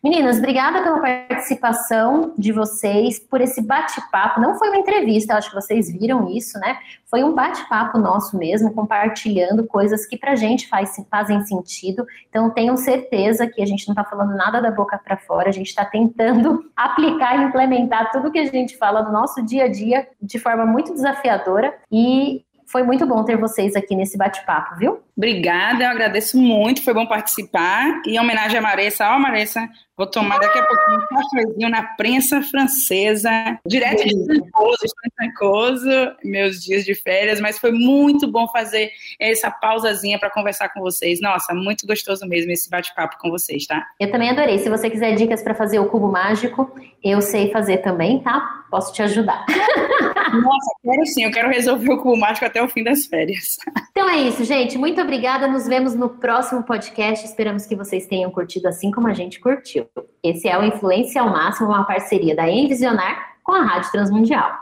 Meninas, 0.03 0.37
obrigada 0.37 0.81
pela 0.81 0.99
participação 0.99 2.33
de 2.35 2.51
vocês, 2.51 3.19
por 3.19 3.41
esse 3.41 3.61
bate-papo. 3.61 4.41
Não 4.41 4.57
foi 4.57 4.69
uma 4.69 4.77
entrevista, 4.77 5.35
acho 5.35 5.49
que 5.49 5.55
vocês 5.55 5.91
viram 5.91 6.27
isso, 6.27 6.57
né? 6.59 6.79
Foi 7.09 7.23
um 7.23 7.33
bate-papo 7.33 7.97
nosso 7.97 8.37
mesmo, 8.37 8.73
compartilhando 8.73 9.65
coisas 9.65 10.05
que 10.05 10.17
pra 10.17 10.35
gente 10.35 10.67
faz, 10.67 10.95
fazem 11.09 11.41
sentido. 11.45 12.05
Então, 12.29 12.49
tenham 12.49 12.75
certeza 12.75 13.47
que 13.47 13.61
a 13.61 13.65
gente 13.65 13.87
não 13.87 13.93
está 13.93 14.03
falando 14.03 14.35
nada 14.35 14.61
da 14.61 14.71
boca 14.71 14.97
para 14.97 15.15
fora, 15.15 15.47
a 15.47 15.53
gente 15.53 15.67
está 15.67 15.85
tentando 15.85 16.69
aplicar 16.75 17.39
e 17.39 17.45
implementar 17.45 18.11
tudo 18.11 18.31
que 18.31 18.39
a 18.39 18.45
gente 18.45 18.77
fala 18.77 19.01
no 19.03 19.11
nosso 19.11 19.41
dia 19.45 19.63
a 19.63 19.67
dia 19.69 20.07
de 20.21 20.37
forma 20.37 20.65
muito 20.65 20.93
desafiadora. 20.93 21.73
E 21.91 22.43
Foi 22.65 22.83
muito 22.83 23.07
bom 23.07 23.23
ter 23.23 23.37
vocês 23.37 23.77
aqui 23.77 23.95
nesse 23.95 24.17
bate-papo, 24.17 24.75
viu? 24.75 25.06
Obrigada, 25.17 25.83
eu 25.83 25.89
agradeço 25.89 26.37
muito, 26.37 26.83
foi 26.83 26.93
bom 26.93 27.07
participar. 27.07 28.03
E 28.05 28.11
em 28.11 28.19
homenagem 28.19 28.59
a 28.59 28.61
Maressa, 28.61 29.09
ó, 29.09 29.17
Maressa, 29.17 29.67
vou 29.97 30.05
tomar 30.05 30.37
daqui 30.37 30.59
a 30.59 30.63
pouquinho 30.63 30.99
um 30.99 31.07
cafezinho 31.07 31.69
na 31.69 31.81
prensa 31.81 32.39
francesa, 32.43 33.31
direto 33.65 34.03
de 34.07 34.25
Trancoso, 34.25 34.77
Trancoso, 35.17 35.89
meus 36.23 36.63
dias 36.63 36.85
de 36.85 36.93
férias, 36.93 37.41
mas 37.41 37.57
foi 37.57 37.71
muito 37.71 38.31
bom 38.31 38.47
fazer 38.49 38.91
essa 39.19 39.49
pausazinha 39.49 40.19
para 40.19 40.29
conversar 40.29 40.69
com 40.69 40.81
vocês. 40.81 41.19
Nossa, 41.19 41.51
muito 41.51 41.87
gostoso 41.87 42.23
mesmo 42.27 42.51
esse 42.51 42.69
bate-papo 42.69 43.17
com 43.19 43.31
vocês, 43.31 43.65
tá? 43.65 43.87
Eu 43.99 44.11
também 44.11 44.29
adorei. 44.29 44.59
Se 44.59 44.69
você 44.69 44.87
quiser 44.87 45.15
dicas 45.15 45.41
para 45.41 45.55
fazer 45.55 45.79
o 45.79 45.89
cubo 45.89 46.11
mágico, 46.11 46.71
eu 47.03 47.21
sei 47.21 47.49
fazer 47.51 47.77
também, 47.77 48.19
tá? 48.19 48.65
Posso 48.69 48.93
te 48.93 49.01
ajudar. 49.01 49.43
Nossa, 50.33 50.75
quero 50.83 51.05
sim, 51.05 51.23
eu 51.23 51.31
quero 51.31 51.49
resolver 51.49 51.91
o 51.91 51.97
cubo 51.97 52.17
mágico 52.17 52.45
até 52.45 52.61
o 52.61 52.67
fim 52.67 52.83
das 52.83 53.05
férias. 53.05 53.55
Então 53.91 54.09
é 54.09 54.17
isso, 54.17 54.43
gente. 54.43 54.77
Muito 54.77 55.01
obrigada. 55.07 55.47
Nos 55.47 55.65
vemos 55.65 55.95
no 55.95 56.09
próximo 56.09 56.61
podcast. 56.63 57.25
Esperamos 57.25 57.65
que 57.65 57.75
vocês 57.75 58.05
tenham 58.05 58.29
curtido 58.29 58.67
assim 58.67 58.91
como 58.91 59.07
a 59.07 59.13
gente 59.13 59.39
curtiu. 59.39 59.87
Esse 60.21 60.49
é 60.49 60.59
o 60.59 60.63
Influência 60.63 61.21
ao 61.21 61.29
Máximo, 61.29 61.69
uma 61.69 61.85
parceria 61.85 62.35
da 62.35 62.49
Envisionar 62.49 63.37
com 63.41 63.53
a 63.53 63.63
Rádio 63.63 63.89
Transmundial. 63.91 64.59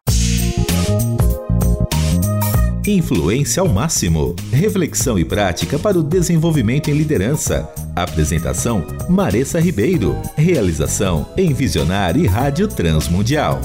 Influência 2.87 3.61
ao 3.61 3.67
máximo. 3.67 4.35
Reflexão 4.51 5.17
e 5.17 5.25
prática 5.25 5.79
para 5.79 5.97
o 5.97 6.03
desenvolvimento 6.03 6.91
em 6.91 6.93
liderança. 6.93 7.67
Apresentação: 7.95 8.85
Maressa 9.09 9.59
Ribeiro. 9.59 10.15
Realização: 10.35 11.27
Envisionar 11.35 12.15
e 12.15 12.27
Rádio 12.27 12.67
Transmundial. 12.67 13.59